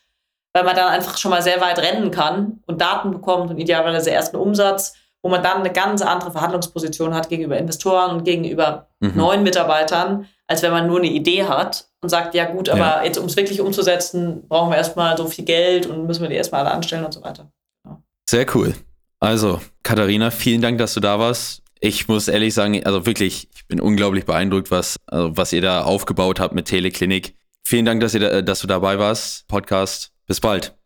weil 0.54 0.64
man 0.64 0.76
dann 0.76 0.90
einfach 0.90 1.18
schon 1.18 1.32
mal 1.32 1.42
sehr 1.42 1.62
weit 1.62 1.80
rennen 1.80 2.12
kann 2.12 2.62
und 2.66 2.82
Daten 2.82 3.12
bekommt 3.12 3.50
und 3.50 3.58
idealerweise 3.58 4.12
ersten 4.12 4.38
Umsatz 4.38 4.94
wo 5.22 5.30
man 5.30 5.44
dann 5.44 5.60
eine 5.60 5.72
ganz 5.72 6.02
andere 6.02 6.32
Verhandlungsposition 6.32 7.14
hat 7.14 7.30
gegenüber 7.30 7.58
Investoren 7.58 8.16
und 8.16 8.24
gegenüber 8.24 8.88
mhm. 9.00 9.14
neuen 9.16 9.44
Mitarbeitern, 9.44 10.28
als 10.48 10.64
wenn 10.64 10.72
man 10.72 10.88
nur 10.88 11.00
eine 11.00 11.10
Idee 11.10 11.44
hat 11.44 11.88
und 12.02 12.10
sagt, 12.10 12.34
ja 12.36 12.46
gut, 12.46 12.70
aber 12.70 12.80
ja. 12.80 13.04
jetzt 13.04 13.18
um 13.18 13.26
es 13.26 13.36
wirklich 13.36 13.60
umzusetzen, 13.60 14.48
brauchen 14.48 14.72
wir 14.72 14.78
erstmal 14.78 15.18
so 15.18 15.28
viel 15.28 15.46
Geld 15.46 15.88
und 15.88 16.08
müssen 16.08 16.22
wir 16.22 16.30
die 16.30 16.36
erstmal 16.36 16.62
alle 16.62 16.72
anstellen 16.72 17.06
und 17.06 17.14
so 17.14 17.22
weiter. 17.22 17.52
Ja. 17.86 18.02
Sehr 18.30 18.46
cool. 18.56 18.74
Also, 19.20 19.60
Katharina, 19.84 20.32
vielen 20.32 20.62
Dank, 20.62 20.78
dass 20.78 20.94
du 20.94 21.02
da 21.02 21.20
warst. 21.20 21.62
Ich 21.82 22.08
muss 22.08 22.28
ehrlich 22.28 22.54
sagen, 22.54 22.82
also 22.86 23.06
wirklich, 23.06 23.50
ich 23.54 23.68
bin 23.68 23.82
unglaublich 23.82 24.26
beeindruckt, 24.26 24.72
was, 24.72 24.96
also 25.08 25.36
was 25.36 25.52
ihr 25.52 25.62
da 25.62 25.84
aufgebaut 25.84 26.40
habt 26.40 26.56
mit 26.56 26.68
Teleklinik. 26.68 27.36
Vielen 27.66 27.86
Dank, 27.86 28.00
dass, 28.02 28.14
ihr 28.14 28.22
da, 28.22 28.42
dass 28.42 28.62
du 28.62 28.68
dabei 28.68 28.98
warst. 29.00 29.48
Podcast. 29.48 30.12
Bis 30.30 30.40
bald. 30.40 30.78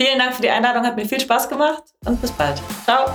Vielen 0.00 0.18
Dank 0.18 0.34
für 0.34 0.42
die 0.42 0.50
Einladung, 0.50 0.84
hat 0.84 0.94
mir 0.94 1.06
viel 1.06 1.20
Spaß 1.20 1.48
gemacht 1.48 1.82
und 2.04 2.20
bis 2.20 2.30
bald. 2.32 2.60
Ciao. 2.84 3.10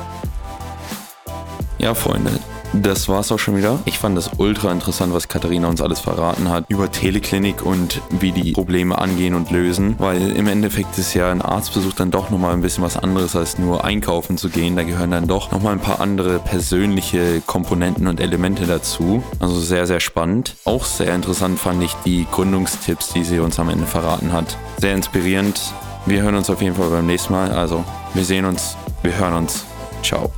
Ja, 1.78 1.94
Freunde, 1.94 2.32
das 2.74 3.08
war's 3.08 3.32
auch 3.32 3.40
schon 3.40 3.58
wieder. 3.58 3.80
Ich 3.86 4.00
fand 4.00 4.18
das 4.18 4.32
ultra 4.38 4.72
interessant, 4.72 5.14
was 5.14 5.28
Katharina 5.28 5.68
uns 5.68 5.82
alles 5.82 6.00
verraten 6.00 6.50
hat 6.50 6.66
über 6.68 6.92
Teleklinik 6.92 7.66
und 7.66 8.02
wie 8.10 8.32
die 8.32 8.52
Probleme 8.54 8.98
angehen 8.98 9.36
und 9.36 9.52
lösen, 9.52 9.96
weil 9.98 10.32
im 10.32 10.48
Endeffekt 10.48 10.98
ist 10.98 11.14
ja 11.14 11.32
ein 11.32 11.42
Arztbesuch 11.42 11.94
dann 11.94 12.12
doch 12.12 12.30
nochmal 12.30 12.54
ein 12.54 12.62
bisschen 12.62 12.84
was 12.84 12.98
anderes 12.98 13.36
als 13.36 13.58
nur 13.58 13.84
einkaufen 13.84 14.38
zu 14.38 14.50
gehen. 14.50 14.76
Da 14.76 14.84
gehören 14.84 15.12
dann 15.12 15.28
doch 15.28 15.52
nochmal 15.52 15.74
ein 15.74 15.80
paar 15.80 16.02
andere 16.02 16.40
persönliche 16.40 17.42
Komponenten 17.46 18.08
und 18.08 18.20
Elemente 18.20 18.66
dazu. 18.66 19.24
Also 19.40 19.60
sehr, 19.60 19.88
sehr 19.88 20.00
spannend. 20.00 20.56
Auch 20.66 20.86
sehr 20.86 21.14
interessant 21.14 21.60
fand 21.60 21.84
ich 21.84 21.94
die 22.06 22.26
Gründungstipps, 22.32 23.14
die 23.14 23.24
sie 23.24 23.40
uns 23.40 23.60
am 23.60 23.70
Ende 23.70 23.86
verraten 23.86 24.32
hat. 24.32 24.58
Sehr 24.78 24.94
inspirierend. 24.94 25.60
Wir 26.06 26.22
hören 26.22 26.36
uns 26.36 26.50
auf 26.50 26.62
jeden 26.62 26.76
Fall 26.76 26.90
beim 26.90 27.08
nächsten 27.08 27.34
Mal. 27.34 27.52
Also, 27.52 27.84
wir 28.14 28.24
sehen 28.24 28.46
uns, 28.46 28.76
wir 29.02 29.18
hören 29.18 29.34
uns. 29.34 29.66
Ciao. 30.04 30.32